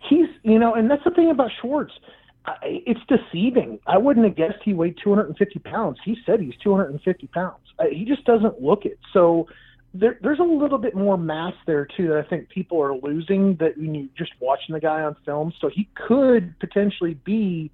He's 0.06 0.28
you 0.42 0.58
know, 0.58 0.74
and 0.74 0.90
that's 0.90 1.04
the 1.04 1.10
thing 1.12 1.30
about 1.30 1.50
Schwartz. 1.62 1.94
It's 2.62 3.00
deceiving. 3.08 3.78
I 3.86 3.96
wouldn't 3.96 4.26
have 4.26 4.36
guessed 4.36 4.62
he 4.62 4.74
weighed 4.74 4.98
250 5.02 5.60
pounds. 5.60 5.96
He 6.04 6.14
said 6.26 6.40
he's 6.40 6.52
250 6.62 7.26
pounds 7.28 7.63
he 7.90 8.04
just 8.04 8.24
doesn't 8.24 8.60
look 8.60 8.84
it. 8.84 8.98
So 9.12 9.48
there, 9.94 10.18
there's 10.22 10.40
a 10.40 10.44
little 10.44 10.78
bit 10.78 10.94
more 10.94 11.16
mass 11.16 11.54
there 11.66 11.86
too 11.96 12.08
that 12.08 12.18
I 12.18 12.28
think 12.28 12.48
people 12.48 12.82
are 12.82 12.94
losing 12.96 13.56
that 13.56 13.78
when 13.78 13.94
you 13.94 14.08
just 14.18 14.32
watching 14.40 14.74
the 14.74 14.80
guy 14.80 15.02
on 15.02 15.16
film. 15.24 15.52
So 15.60 15.68
he 15.68 15.88
could 15.94 16.58
potentially 16.58 17.14
be 17.14 17.70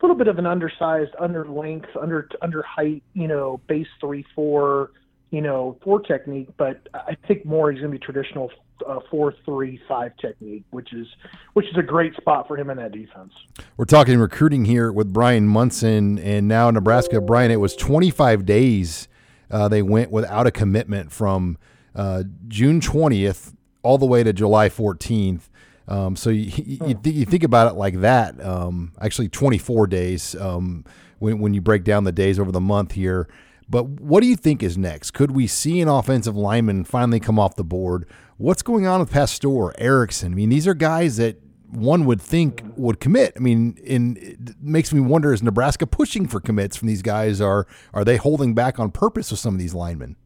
a 0.00 0.06
little 0.06 0.16
bit 0.16 0.28
of 0.28 0.38
an 0.38 0.46
undersized, 0.46 1.10
under 1.18 1.46
length, 1.46 1.88
under 2.00 2.28
under 2.42 2.62
height, 2.62 3.02
you 3.12 3.26
know, 3.26 3.60
base 3.66 3.88
three 4.00 4.24
four, 4.34 4.92
you 5.30 5.40
know, 5.40 5.76
four 5.82 6.00
technique, 6.00 6.48
but 6.56 6.88
I 6.94 7.16
think 7.26 7.44
more 7.44 7.72
he's 7.72 7.80
going 7.80 7.92
to 7.92 7.98
be 7.98 8.04
traditional 8.04 8.50
uh, 8.86 9.00
four 9.10 9.34
three 9.44 9.80
five 9.88 10.16
technique, 10.18 10.64
which 10.70 10.92
is 10.92 11.08
which 11.54 11.66
is 11.66 11.76
a 11.76 11.82
great 11.82 12.14
spot 12.14 12.46
for 12.46 12.56
him 12.56 12.70
in 12.70 12.76
that 12.76 12.92
defense. 12.92 13.32
We're 13.76 13.84
talking 13.84 14.18
recruiting 14.18 14.64
here 14.64 14.92
with 14.92 15.12
Brian 15.12 15.48
Munson, 15.48 16.20
and 16.20 16.46
now 16.46 16.70
Nebraska. 16.70 17.20
Brian, 17.20 17.50
it 17.50 17.60
was 17.60 17.74
25 17.74 18.46
days 18.46 19.08
uh, 19.50 19.68
they 19.68 19.82
went 19.82 20.10
without 20.10 20.46
a 20.46 20.50
commitment 20.50 21.12
from 21.12 21.58
uh, 21.94 22.24
June 22.48 22.80
20th 22.80 23.54
all 23.82 23.98
the 23.98 24.06
way 24.06 24.22
to 24.22 24.32
July 24.32 24.68
14th. 24.68 25.42
Um, 25.86 26.16
so 26.16 26.30
you, 26.30 26.50
you, 26.56 26.78
you, 26.86 26.94
th- 26.94 27.14
you, 27.14 27.24
think 27.26 27.44
about 27.44 27.70
it 27.70 27.76
like 27.76 28.00
that. 28.00 28.42
Um, 28.44 28.92
actually, 29.00 29.28
24 29.28 29.86
days 29.86 30.34
um, 30.36 30.84
when, 31.18 31.38
when 31.38 31.52
you 31.52 31.60
break 31.60 31.84
down 31.84 32.04
the 32.04 32.12
days 32.12 32.38
over 32.38 32.50
the 32.50 32.60
month 32.60 32.92
here. 32.92 33.28
But 33.68 33.86
what 33.88 34.20
do 34.22 34.26
you 34.26 34.36
think 34.36 34.62
is 34.62 34.76
next? 34.78 35.12
Could 35.12 35.30
we 35.30 35.46
see 35.46 35.80
an 35.80 35.88
offensive 35.88 36.36
lineman 36.36 36.84
finally 36.84 37.20
come 37.20 37.38
off 37.38 37.56
the 37.56 37.64
board? 37.64 38.06
What's 38.36 38.62
going 38.62 38.86
on 38.86 39.00
with 39.00 39.10
Pastor, 39.10 39.78
Erickson? 39.78 40.32
I 40.32 40.34
mean, 40.34 40.48
these 40.48 40.66
are 40.66 40.74
guys 40.74 41.18
that 41.18 41.40
one 41.70 42.04
would 42.04 42.20
think 42.20 42.62
would 42.76 43.00
commit. 43.00 43.32
I 43.36 43.40
mean, 43.40 43.76
in, 43.82 44.16
it 44.20 44.56
makes 44.60 44.92
me 44.92 45.00
wonder: 45.00 45.32
is 45.32 45.42
Nebraska 45.42 45.86
pushing 45.86 46.26
for 46.26 46.40
commits 46.40 46.76
from 46.76 46.88
these 46.88 47.02
guys? 47.02 47.40
Are 47.40 47.66
are 47.92 48.04
they 48.04 48.16
holding 48.16 48.54
back 48.54 48.78
on 48.78 48.90
purpose 48.90 49.30
with 49.30 49.40
some 49.40 49.54
of 49.54 49.60
these 49.60 49.74
linemen? 49.74 50.16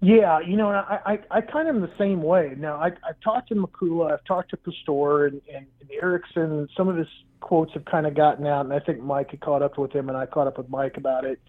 Yeah, 0.00 0.38
you 0.38 0.56
know, 0.56 0.68
I, 0.68 1.00
I, 1.04 1.18
I 1.30 1.40
kind 1.40 1.68
of 1.68 1.74
am 1.74 1.82
the 1.82 1.90
same 1.98 2.22
way. 2.22 2.54
Now, 2.56 2.76
I, 2.76 2.86
I've 2.86 3.18
talked 3.22 3.48
to 3.48 3.56
Makula, 3.56 4.12
I've 4.12 4.24
talked 4.24 4.50
to 4.50 4.56
Pastor 4.56 5.26
and, 5.26 5.40
and, 5.52 5.66
and 5.80 5.90
Erickson. 5.90 6.68
Some 6.76 6.88
of 6.88 6.96
his 6.96 7.08
quotes 7.40 7.72
have 7.74 7.84
kind 7.84 8.06
of 8.06 8.14
gotten 8.14 8.46
out, 8.46 8.64
and 8.64 8.72
I 8.72 8.78
think 8.78 9.02
Mike 9.02 9.32
had 9.32 9.40
caught 9.40 9.60
up 9.60 9.76
with 9.76 9.92
him, 9.92 10.08
and 10.08 10.16
I 10.16 10.26
caught 10.26 10.46
up 10.46 10.56
with 10.56 10.68
Mike 10.68 10.96
about 10.98 11.24
it. 11.24 11.40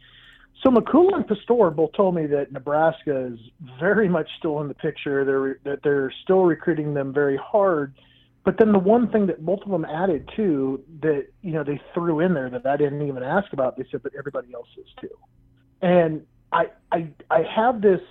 So 0.63 0.71
Makula 0.71 1.15
and 1.15 1.27
Pastor 1.27 1.69
both 1.69 1.93
told 1.93 2.15
me 2.15 2.25
that 2.27 2.51
Nebraska 2.51 3.27
is 3.27 3.39
very 3.79 4.09
much 4.09 4.29
still 4.39 4.59
in 4.61 4.67
the 4.67 4.73
picture. 4.73 5.23
They're 5.23 5.59
that 5.63 5.83
they're 5.83 6.11
still 6.23 6.41
recruiting 6.41 6.93
them 6.93 7.13
very 7.13 7.37
hard. 7.37 7.93
But 8.43 8.57
then 8.57 8.71
the 8.71 8.79
one 8.79 9.11
thing 9.11 9.27
that 9.27 9.45
both 9.45 9.61
of 9.63 9.69
them 9.69 9.85
added 9.85 10.29
too 10.35 10.83
that 11.01 11.27
you 11.41 11.51
know 11.51 11.63
they 11.63 11.79
threw 11.93 12.19
in 12.21 12.33
there 12.33 12.49
that 12.49 12.65
I 12.65 12.77
didn't 12.77 13.01
even 13.01 13.23
ask 13.23 13.51
about, 13.53 13.77
they 13.77 13.85
said, 13.91 14.01
but 14.01 14.13
everybody 14.17 14.53
else 14.53 14.69
is 14.77 14.87
too. 14.99 15.15
And 15.81 16.25
I 16.51 16.67
I 16.91 17.09
I 17.29 17.43
have 17.43 17.81
this 17.81 18.01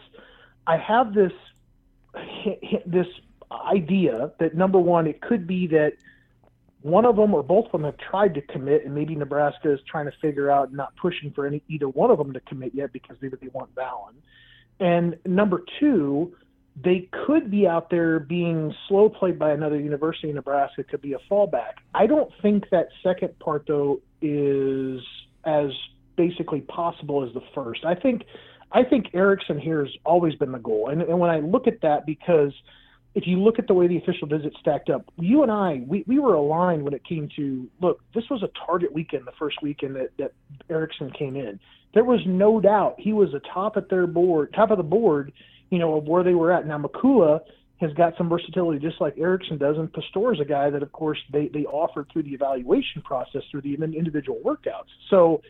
I 0.66 0.76
have 0.76 1.14
this 1.14 1.33
this 2.87 3.07
idea 3.51 4.33
that 4.39 4.55
number 4.55 4.79
one, 4.79 5.07
it 5.07 5.20
could 5.20 5.47
be 5.47 5.66
that 5.68 5.95
one 6.83 7.05
of 7.05 7.16
them 7.16 7.35
or 7.35 7.43
both 7.43 7.66
of 7.66 7.72
them 7.72 7.85
have 7.85 7.97
tried 7.99 8.35
to 8.35 8.43
commit, 8.43 8.85
and 8.85 8.95
maybe 8.95 9.14
Nebraska 9.14 9.72
is 9.72 9.81
trying 9.89 10.07
to 10.07 10.12
figure 10.20 10.51
out 10.51 10.72
not 10.72 10.95
pushing 10.97 11.33
for 11.33 11.47
any 11.47 11.62
either 11.68 11.89
one 11.89 12.11
of 12.11 12.18
them 12.18 12.33
to 12.33 12.41
commit 12.41 12.74
yet 12.74 12.93
because 12.93 13.16
maybe 13.20 13.37
they 13.41 13.49
want 13.49 13.74
Vallon. 13.74 14.14
And 14.81 15.18
number 15.26 15.64
two, 15.81 16.37
they 16.85 17.09
could 17.26 17.51
be 17.51 17.66
out 17.66 17.91
there 17.91 18.20
being 18.20 18.74
slow 18.89 19.09
played 19.09 19.39
by 19.39 19.53
another 19.53 19.79
university 19.79 20.29
in 20.29 20.37
Nebraska 20.37 20.85
could 20.85 21.03
be 21.03 21.14
a 21.14 21.18
fallback. 21.31 21.74
I 21.95 22.07
don't 22.07 22.31
think 22.43 22.70
that 22.70 22.89
second 23.03 23.39
part 23.39 23.64
though 23.66 24.01
is 24.22 25.01
as 25.45 25.70
basically 26.16 26.61
possible 26.62 27.26
as 27.26 27.33
the 27.35 27.41
first. 27.55 27.85
I 27.85 27.95
think 27.95 28.22
I 28.70 28.85
think 28.85 29.07
Erickson 29.14 29.59
here 29.59 29.85
has 29.85 29.95
always 30.05 30.35
been 30.35 30.53
the 30.53 30.59
goal. 30.59 30.91
And, 30.91 31.01
and 31.03 31.18
when 31.18 31.31
I 31.31 31.41
look 31.41 31.66
at 31.66 31.81
that, 31.83 32.05
because 32.05 32.53
if 33.14 33.26
you 33.26 33.43
look 33.43 33.59
at 33.59 33.66
the 33.66 33.74
way 33.74 33.87
the 33.87 33.97
official 33.97 34.29
visit 34.29 34.53
stacked 34.61 34.91
up, 34.91 35.07
you 35.16 35.43
and 35.43 35.51
I, 35.51 35.83
we, 35.87 36.05
we 36.07 36.18
were 36.18 36.35
aligned 36.35 36.85
when 36.85 36.93
it 36.93 37.03
came 37.05 37.29
to 37.37 37.68
look, 37.81 38.01
this 38.14 38.24
was 38.31 38.43
a 38.43 38.51
target 38.66 38.93
weekend, 38.93 39.26
the 39.26 39.33
first 39.39 39.57
weekend 39.62 39.97
that, 39.97 40.11
that 40.18 40.33
Erickson 40.68 41.11
came 41.11 41.35
in. 41.35 41.59
There 41.95 42.05
was 42.05 42.20
no 42.26 42.61
doubt 42.61 42.97
he 42.99 43.14
was 43.14 43.33
a 43.33 43.41
top 43.53 43.79
at 43.79 43.89
their 43.89 44.07
board, 44.07 44.53
top 44.53 44.70
of 44.70 44.76
the 44.76 44.85
board, 44.85 45.33
you 45.70 45.78
know, 45.78 45.96
of 45.96 46.04
where 46.04 46.22
they 46.22 46.34
were 46.34 46.52
at. 46.52 46.66
Now 46.66 46.78
Makula 46.78 47.40
has 47.80 47.92
got 47.92 48.14
some 48.16 48.28
versatility 48.28 48.78
just 48.80 49.00
like 49.00 49.16
Erickson 49.18 49.58
does, 49.58 49.76
and 49.76 49.92
Pastor 49.92 50.34
is 50.34 50.40
a 50.40 50.44
guy 50.44 50.70
that 50.70 50.82
of 50.82 50.92
course 50.92 51.18
they, 51.32 51.48
they 51.48 51.64
offered 51.64 52.08
through 52.12 52.24
the 52.24 52.34
evaluation 52.34 53.02
process 53.02 53.42
through 53.50 53.62
the 53.62 53.74
individual 53.74 54.40
workouts. 54.44 54.90
So 55.10 55.42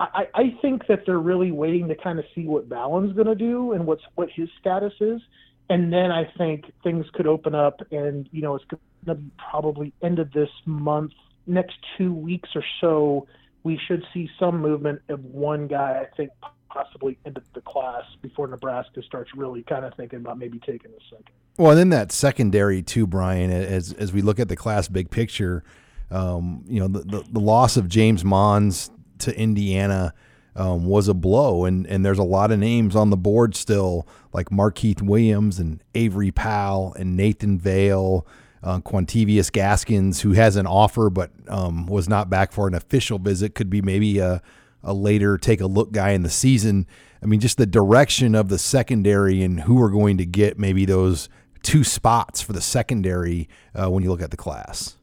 I, 0.00 0.26
I 0.34 0.42
think 0.60 0.86
that 0.88 1.00
they're 1.06 1.18
really 1.18 1.52
waiting 1.52 1.88
to 1.88 1.94
kind 1.94 2.18
of 2.18 2.24
see 2.34 2.46
what 2.46 2.66
Vallon's 2.66 3.14
going 3.14 3.26
to 3.26 3.34
do 3.34 3.72
and 3.72 3.86
what's 3.86 4.02
what 4.14 4.28
his 4.34 4.48
status 4.60 4.94
is, 5.00 5.20
and 5.68 5.92
then 5.92 6.10
I 6.10 6.30
think 6.36 6.64
things 6.82 7.06
could 7.12 7.26
open 7.26 7.54
up, 7.54 7.80
and 7.90 8.28
you 8.32 8.42
know 8.42 8.54
it's 8.54 8.64
going 8.64 8.80
to 9.06 9.14
be 9.14 9.30
probably 9.50 9.92
end 10.02 10.18
of 10.18 10.32
this 10.32 10.50
month, 10.64 11.12
next 11.46 11.76
two 11.98 12.12
weeks 12.12 12.48
or 12.54 12.64
so, 12.80 13.26
we 13.62 13.78
should 13.86 14.04
see 14.12 14.28
some 14.38 14.60
movement 14.60 15.02
of 15.08 15.24
one 15.24 15.68
guy. 15.68 16.02
I 16.02 16.16
think 16.16 16.30
possibly 16.74 17.16
into 17.24 17.40
the 17.54 17.60
class 17.60 18.02
before 18.20 18.48
Nebraska 18.48 19.02
starts 19.02 19.30
really 19.34 19.62
kind 19.62 19.84
of 19.84 19.94
thinking 19.94 20.18
about 20.18 20.38
maybe 20.38 20.58
taking 20.58 20.90
a 20.90 21.04
second. 21.08 21.30
Well, 21.56 21.70
and 21.70 21.78
then 21.78 21.88
that 21.90 22.10
secondary 22.10 22.82
too, 22.82 23.06
Brian. 23.06 23.50
As 23.50 23.92
as 23.92 24.12
we 24.12 24.22
look 24.22 24.40
at 24.40 24.48
the 24.48 24.56
class 24.56 24.88
big 24.88 25.10
picture, 25.10 25.62
um, 26.10 26.64
you 26.66 26.80
know 26.80 26.88
the, 26.88 27.00
the, 27.00 27.24
the 27.30 27.40
loss 27.40 27.76
of 27.76 27.88
James 27.88 28.24
Mons 28.24 28.90
to 29.20 29.38
Indiana 29.38 30.12
um, 30.56 30.84
was 30.84 31.06
a 31.06 31.14
blow, 31.14 31.64
and 31.64 31.86
and 31.86 32.04
there's 32.04 32.18
a 32.18 32.24
lot 32.24 32.50
of 32.50 32.58
names 32.58 32.96
on 32.96 33.10
the 33.10 33.16
board 33.16 33.54
still, 33.54 34.06
like 34.32 34.50
Markeith 34.50 35.00
Williams 35.00 35.60
and 35.60 35.80
Avery 35.94 36.32
Powell 36.32 36.94
and 36.98 37.16
Nathan 37.16 37.58
Vale. 37.58 38.26
Uh, 38.62 38.78
Quantavius 38.78 39.52
Gaskins, 39.52 40.22
who 40.22 40.32
has 40.32 40.56
an 40.56 40.66
offer 40.66 41.10
but 41.10 41.30
um, 41.48 41.84
was 41.84 42.08
not 42.08 42.30
back 42.30 42.50
for 42.50 42.66
an 42.66 42.72
official 42.72 43.18
visit, 43.18 43.54
could 43.54 43.68
be 43.68 43.82
maybe 43.82 44.18
a, 44.20 44.40
a 44.84 44.94
later 44.94 45.36
take 45.38 45.60
a 45.60 45.66
look 45.66 45.92
guy 45.92 46.10
in 46.10 46.22
the 46.22 46.30
season. 46.30 46.86
I 47.22 47.26
mean, 47.26 47.40
just 47.40 47.56
the 47.56 47.66
direction 47.66 48.34
of 48.34 48.48
the 48.48 48.58
secondary 48.58 49.42
and 49.42 49.60
who 49.60 49.82
are 49.82 49.90
going 49.90 50.18
to 50.18 50.26
get 50.26 50.58
maybe 50.58 50.84
those 50.84 51.28
two 51.62 51.82
spots 51.82 52.42
for 52.42 52.52
the 52.52 52.60
secondary 52.60 53.48
uh, 53.74 53.90
when 53.90 54.04
you 54.04 54.10
look 54.10 54.22
at 54.22 54.30
the 54.30 54.36
class. 54.36 54.96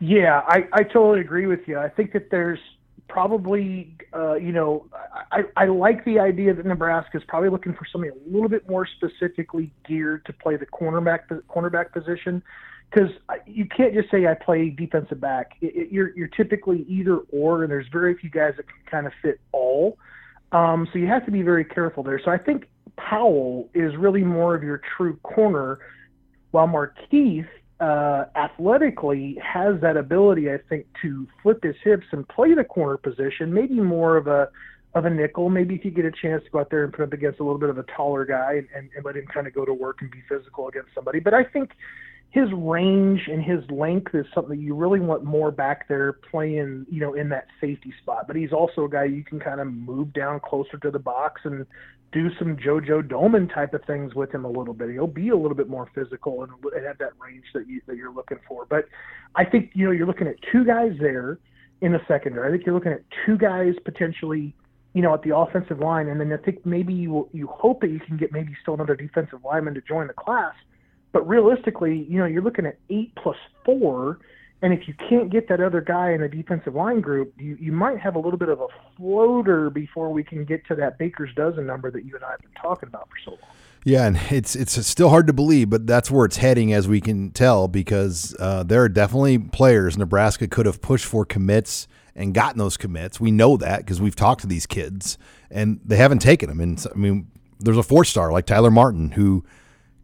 Yeah, 0.00 0.42
I, 0.48 0.66
I 0.72 0.82
totally 0.82 1.20
agree 1.20 1.46
with 1.46 1.68
you. 1.68 1.78
I 1.78 1.88
think 1.88 2.12
that 2.12 2.28
there's 2.30 2.58
probably, 3.08 3.94
uh, 4.12 4.34
you 4.34 4.50
know, 4.50 4.86
I, 5.30 5.42
I 5.56 5.66
like 5.66 6.04
the 6.04 6.18
idea 6.18 6.54
that 6.54 6.66
Nebraska 6.66 7.18
is 7.18 7.24
probably 7.28 7.50
looking 7.50 7.74
for 7.74 7.86
something 7.92 8.10
a 8.10 8.30
little 8.34 8.48
bit 8.48 8.68
more 8.68 8.86
specifically 8.86 9.70
geared 9.86 10.24
to 10.24 10.32
play 10.32 10.56
the 10.56 10.66
cornerback 10.66 11.28
cornerback 11.48 11.92
position, 11.92 12.42
because 12.92 13.10
you 13.46 13.66
can't 13.66 13.94
just 13.94 14.10
say 14.10 14.26
I 14.26 14.34
play 14.34 14.70
defensive 14.70 15.20
back. 15.20 15.52
It, 15.60 15.74
it, 15.74 15.92
you're 15.92 16.16
you're 16.16 16.28
typically 16.28 16.84
either 16.88 17.18
or, 17.30 17.62
and 17.62 17.70
there's 17.70 17.86
very 17.92 18.16
few 18.16 18.30
guys 18.30 18.54
that 18.56 18.66
can 18.66 18.76
kind 18.90 19.06
of 19.06 19.12
fit 19.22 19.40
all. 19.52 19.98
Um, 20.52 20.86
so 20.92 20.98
you 20.98 21.06
have 21.06 21.24
to 21.24 21.30
be 21.30 21.42
very 21.42 21.64
careful 21.64 22.02
there. 22.02 22.20
So 22.22 22.30
I 22.30 22.38
think 22.38 22.66
Powell 22.96 23.70
is 23.74 23.96
really 23.96 24.22
more 24.22 24.54
of 24.54 24.62
your 24.62 24.80
true 24.96 25.16
corner, 25.22 25.78
while 26.50 26.68
Markeith 26.68 27.48
uh, 27.80 28.26
athletically 28.36 29.38
has 29.42 29.80
that 29.80 29.96
ability, 29.96 30.50
I 30.50 30.58
think, 30.68 30.86
to 31.02 31.26
flip 31.42 31.62
his 31.62 31.74
hips 31.82 32.06
and 32.12 32.28
play 32.28 32.54
the 32.54 32.64
corner 32.64 32.96
position, 32.96 33.52
maybe 33.52 33.74
more 33.74 34.16
of 34.16 34.26
a 34.26 34.48
of 34.94 35.06
a 35.06 35.10
nickel. 35.10 35.48
Maybe 35.48 35.74
if 35.74 35.86
you 35.86 35.90
get 35.90 36.04
a 36.04 36.12
chance 36.12 36.44
to 36.44 36.50
go 36.50 36.60
out 36.60 36.68
there 36.70 36.84
and 36.84 36.92
put 36.92 37.02
up 37.04 37.14
against 37.14 37.40
a 37.40 37.42
little 37.42 37.58
bit 37.58 37.70
of 37.70 37.78
a 37.78 37.84
taller 37.96 38.26
guy 38.26 38.56
and, 38.58 38.68
and, 38.76 38.90
and 38.94 39.04
let 39.06 39.16
him 39.16 39.26
kind 39.32 39.46
of 39.46 39.54
go 39.54 39.64
to 39.64 39.72
work 39.72 40.02
and 40.02 40.10
be 40.10 40.22
physical 40.28 40.68
against 40.68 40.90
somebody. 40.94 41.18
But 41.18 41.32
I 41.32 41.44
think 41.44 41.70
his 42.32 42.48
range 42.54 43.28
and 43.30 43.44
his 43.44 43.62
length 43.70 44.14
is 44.14 44.24
something 44.34 44.58
you 44.58 44.74
really 44.74 45.00
want 45.00 45.22
more 45.22 45.50
back 45.50 45.86
there 45.86 46.14
playing, 46.14 46.86
you 46.90 46.98
know, 46.98 47.12
in 47.12 47.28
that 47.28 47.46
safety 47.60 47.92
spot. 48.00 48.26
But 48.26 48.36
he's 48.36 48.52
also 48.52 48.84
a 48.86 48.88
guy 48.88 49.04
you 49.04 49.22
can 49.22 49.38
kind 49.38 49.60
of 49.60 49.66
move 49.66 50.14
down 50.14 50.40
closer 50.40 50.78
to 50.78 50.90
the 50.90 50.98
box 50.98 51.42
and 51.44 51.66
do 52.10 52.30
some 52.38 52.56
JoJo 52.56 53.06
Domann 53.06 53.52
type 53.52 53.74
of 53.74 53.84
things 53.84 54.14
with 54.14 54.34
him 54.34 54.46
a 54.46 54.50
little 54.50 54.72
bit. 54.72 54.88
He'll 54.90 55.06
be 55.06 55.28
a 55.28 55.36
little 55.36 55.54
bit 55.54 55.68
more 55.68 55.90
physical 55.94 56.42
and, 56.42 56.52
and 56.74 56.86
have 56.86 56.96
that 56.98 57.12
range 57.18 57.44
that 57.52 57.68
you 57.68 57.82
that 57.86 57.96
you're 57.96 58.12
looking 58.12 58.38
for. 58.48 58.64
But 58.64 58.86
I 59.34 59.44
think 59.44 59.72
you 59.74 59.84
know 59.84 59.92
you're 59.92 60.06
looking 60.06 60.26
at 60.26 60.36
two 60.50 60.64
guys 60.64 60.92
there 60.98 61.38
in 61.82 61.92
the 61.92 62.00
secondary. 62.08 62.48
I 62.48 62.50
think 62.50 62.64
you're 62.64 62.74
looking 62.74 62.92
at 62.92 63.02
two 63.26 63.36
guys 63.36 63.74
potentially, 63.84 64.54
you 64.94 65.02
know, 65.02 65.12
at 65.12 65.22
the 65.22 65.36
offensive 65.36 65.80
line, 65.80 66.08
and 66.08 66.18
then 66.18 66.32
I 66.32 66.38
think 66.38 66.64
maybe 66.64 66.94
you 66.94 67.28
you 67.34 67.46
hope 67.46 67.82
that 67.82 67.90
you 67.90 68.00
can 68.00 68.16
get 68.16 68.32
maybe 68.32 68.56
still 68.62 68.72
another 68.72 68.96
defensive 68.96 69.40
lineman 69.44 69.74
to 69.74 69.82
join 69.82 70.06
the 70.06 70.14
class. 70.14 70.54
But 71.12 71.28
realistically, 71.28 72.06
you 72.08 72.18
know, 72.18 72.24
you're 72.24 72.42
looking 72.42 72.66
at 72.66 72.78
eight 72.88 73.14
plus 73.14 73.36
four 73.64 74.18
and 74.62 74.72
if 74.72 74.86
you 74.86 74.94
can't 74.94 75.28
get 75.28 75.48
that 75.48 75.60
other 75.60 75.80
guy 75.80 76.12
in 76.12 76.20
the 76.20 76.28
defensive 76.28 76.76
line 76.76 77.00
group, 77.00 77.34
you, 77.36 77.58
you 77.60 77.72
might 77.72 77.98
have 77.98 78.14
a 78.14 78.20
little 78.20 78.38
bit 78.38 78.48
of 78.48 78.60
a 78.60 78.68
floater 78.96 79.70
before 79.70 80.10
we 80.10 80.22
can 80.22 80.44
get 80.44 80.64
to 80.68 80.76
that 80.76 80.98
baker's 80.98 81.34
dozen 81.34 81.66
number 81.66 81.90
that 81.90 82.04
you 82.04 82.14
and 82.14 82.24
I 82.24 82.30
have 82.30 82.40
been 82.40 82.52
talking 82.52 82.88
about 82.88 83.08
for 83.08 83.16
so 83.24 83.30
long. 83.32 83.50
Yeah, 83.84 84.06
and 84.06 84.16
it's 84.30 84.54
it's 84.54 84.86
still 84.86 85.08
hard 85.08 85.26
to 85.26 85.32
believe, 85.32 85.68
but 85.68 85.88
that's 85.88 86.08
where 86.08 86.24
it's 86.24 86.36
heading, 86.36 86.72
as 86.72 86.86
we 86.86 87.00
can 87.00 87.32
tell, 87.32 87.66
because 87.66 88.36
uh, 88.38 88.62
there 88.62 88.80
are 88.82 88.88
definitely 88.88 89.38
players 89.38 89.98
Nebraska 89.98 90.46
could 90.46 90.66
have 90.66 90.80
pushed 90.80 91.04
for 91.04 91.24
commits 91.24 91.88
and 92.14 92.32
gotten 92.32 92.58
those 92.58 92.76
commits. 92.76 93.18
We 93.18 93.32
know 93.32 93.56
that 93.56 93.78
because 93.78 94.00
we've 94.00 94.14
talked 94.14 94.42
to 94.42 94.46
these 94.46 94.66
kids, 94.66 95.18
and 95.50 95.80
they 95.84 95.96
haven't 95.96 96.20
taken 96.20 96.48
them. 96.48 96.60
And 96.60 96.86
I 96.94 96.96
mean, 96.96 97.26
there's 97.58 97.76
a 97.76 97.82
four 97.82 98.04
star 98.04 98.30
like 98.30 98.46
Tyler 98.46 98.70
Martin 98.70 99.10
who 99.10 99.44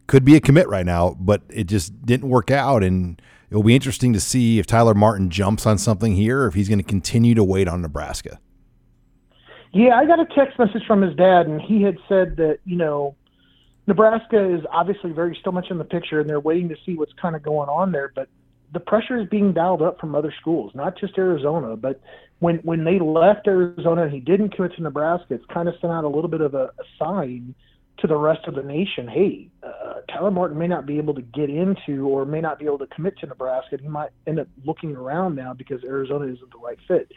could 0.09 0.25
be 0.25 0.35
a 0.35 0.41
commit 0.41 0.67
right 0.67 0.87
now, 0.87 1.15
but 1.19 1.43
it 1.49 1.65
just 1.65 2.03
didn't 2.03 2.27
work 2.27 2.49
out, 2.49 2.83
and 2.83 3.21
it 3.51 3.55
will 3.55 3.63
be 3.63 3.75
interesting 3.75 4.11
to 4.11 4.19
see 4.19 4.57
if 4.57 4.65
Tyler 4.65 4.95
Martin 4.95 5.29
jumps 5.29 5.67
on 5.67 5.77
something 5.77 6.15
here, 6.15 6.41
or 6.41 6.47
if 6.47 6.55
he's 6.55 6.67
going 6.67 6.79
to 6.79 6.83
continue 6.83 7.35
to 7.35 7.43
wait 7.43 7.67
on 7.67 7.83
Nebraska. 7.83 8.39
Yeah, 9.71 9.95
I 9.95 10.05
got 10.05 10.19
a 10.19 10.25
text 10.25 10.57
message 10.57 10.81
from 10.87 11.03
his 11.03 11.15
dad, 11.15 11.45
and 11.45 11.61
he 11.61 11.83
had 11.83 11.97
said 12.09 12.37
that 12.37 12.57
you 12.65 12.75
know 12.75 13.15
Nebraska 13.85 14.51
is 14.51 14.61
obviously 14.71 15.11
very 15.11 15.37
still 15.39 15.51
much 15.51 15.67
in 15.69 15.77
the 15.77 15.85
picture, 15.85 16.19
and 16.19 16.27
they're 16.27 16.39
waiting 16.39 16.69
to 16.69 16.75
see 16.87 16.95
what's 16.95 17.13
kind 17.13 17.35
of 17.35 17.43
going 17.43 17.69
on 17.69 17.91
there. 17.91 18.11
But 18.15 18.29
the 18.73 18.79
pressure 18.79 19.21
is 19.21 19.29
being 19.29 19.53
dialed 19.53 19.83
up 19.83 19.99
from 19.99 20.15
other 20.15 20.33
schools, 20.41 20.71
not 20.73 20.97
just 20.97 21.19
Arizona. 21.19 21.77
But 21.77 22.01
when 22.39 22.57
when 22.63 22.83
they 22.83 22.97
left 22.97 23.47
Arizona 23.47 24.03
and 24.03 24.11
he 24.11 24.21
didn't 24.21 24.55
commit 24.55 24.73
to 24.77 24.81
Nebraska, 24.81 25.35
it's 25.35 25.45
kind 25.53 25.69
of 25.69 25.75
sent 25.79 25.93
out 25.93 26.03
a 26.03 26.09
little 26.09 26.31
bit 26.31 26.41
of 26.41 26.55
a, 26.55 26.71
a 26.79 26.83
sign 26.97 27.53
to 28.01 28.07
the 28.07 28.15
rest 28.17 28.47
of 28.47 28.55
the 28.55 28.63
nation. 28.63 29.07
Hey, 29.07 29.49
uh, 29.63 30.01
Tyler 30.09 30.31
Martin 30.31 30.57
may 30.57 30.67
not 30.67 30.85
be 30.85 30.97
able 30.97 31.13
to 31.13 31.21
get 31.21 31.49
into 31.49 32.07
or 32.07 32.25
may 32.25 32.41
not 32.41 32.59
be 32.59 32.65
able 32.65 32.79
to 32.79 32.87
commit 32.87 33.17
to 33.19 33.27
Nebraska. 33.27 33.77
He 33.81 33.87
might 33.87 34.09
end 34.27 34.39
up 34.39 34.47
looking 34.65 34.95
around 34.95 35.35
now 35.35 35.53
because 35.53 35.83
Arizona 35.83 36.25
isn't 36.25 36.51
the 36.51 36.59
right 36.59 36.79
fit. 36.87 37.11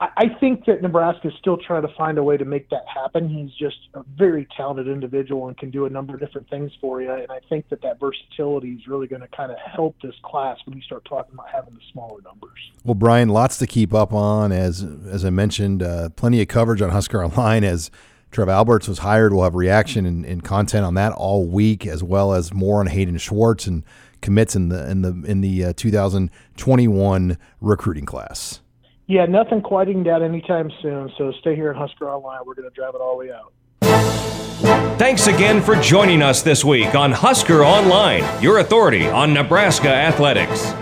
I 0.00 0.26
think 0.38 0.64
that 0.66 0.80
Nebraska 0.80 1.26
is 1.26 1.34
still 1.40 1.56
trying 1.56 1.82
to 1.82 1.92
find 1.96 2.18
a 2.18 2.22
way 2.22 2.36
to 2.36 2.44
make 2.44 2.70
that 2.70 2.84
happen. 2.86 3.28
He's 3.28 3.50
just 3.54 3.76
a 3.94 4.04
very 4.16 4.46
talented 4.56 4.86
individual 4.86 5.48
and 5.48 5.58
can 5.58 5.72
do 5.72 5.86
a 5.86 5.90
number 5.90 6.14
of 6.14 6.20
different 6.20 6.48
things 6.48 6.70
for 6.80 7.02
you. 7.02 7.10
And 7.10 7.32
I 7.32 7.40
think 7.48 7.68
that 7.70 7.82
that 7.82 7.98
versatility 7.98 8.74
is 8.74 8.86
really 8.86 9.08
going 9.08 9.22
to 9.22 9.28
kind 9.28 9.50
of 9.50 9.58
help 9.58 9.96
this 10.00 10.14
class 10.22 10.56
when 10.66 10.76
you 10.76 10.82
start 10.82 11.04
talking 11.04 11.34
about 11.34 11.48
having 11.52 11.74
the 11.74 11.80
smaller 11.90 12.22
numbers. 12.22 12.70
Well, 12.84 12.94
Brian, 12.94 13.28
lots 13.28 13.58
to 13.58 13.66
keep 13.66 13.92
up 13.92 14.12
on. 14.12 14.52
As 14.52 14.84
as 14.84 15.24
I 15.24 15.30
mentioned, 15.30 15.82
uh, 15.82 16.10
plenty 16.10 16.40
of 16.40 16.46
coverage 16.46 16.80
on 16.80 16.90
Husker 16.90 17.24
Online 17.24 17.64
as 17.64 17.90
Trev 18.30 18.48
Alberts 18.48 18.88
was 18.88 18.98
hired. 18.98 19.32
We'll 19.32 19.44
have 19.44 19.54
reaction 19.54 20.06
and, 20.06 20.24
and 20.24 20.42
content 20.44 20.84
on 20.84 20.94
that 20.94 21.12
all 21.12 21.46
week, 21.46 21.86
as 21.86 22.02
well 22.02 22.32
as 22.32 22.52
more 22.52 22.80
on 22.80 22.86
Hayden 22.88 23.18
Schwartz 23.18 23.66
and 23.66 23.84
commits 24.20 24.54
in 24.54 24.68
the 24.68 24.90
in 24.90 25.02
the 25.02 25.22
in 25.26 25.40
the 25.40 25.66
uh, 25.66 25.72
2021 25.74 27.38
recruiting 27.60 28.06
class. 28.06 28.60
Yeah, 29.06 29.24
nothing 29.24 29.62
quieting 29.62 30.02
down 30.02 30.22
anytime 30.22 30.70
soon. 30.82 31.10
So 31.16 31.32
stay 31.40 31.56
here 31.56 31.70
at 31.70 31.76
Husker 31.76 32.10
Online. 32.10 32.40
We're 32.44 32.54
going 32.54 32.68
to 32.68 32.74
drive 32.74 32.94
it 32.94 33.00
all 33.00 33.18
the 33.18 33.26
way 33.26 33.32
out. 33.32 33.52
Thanks 34.98 35.28
again 35.28 35.62
for 35.62 35.76
joining 35.76 36.20
us 36.20 36.42
this 36.42 36.64
week 36.64 36.94
on 36.94 37.12
Husker 37.12 37.64
Online, 37.64 38.24
your 38.42 38.58
authority 38.58 39.06
on 39.08 39.32
Nebraska 39.32 39.88
athletics. 39.88 40.74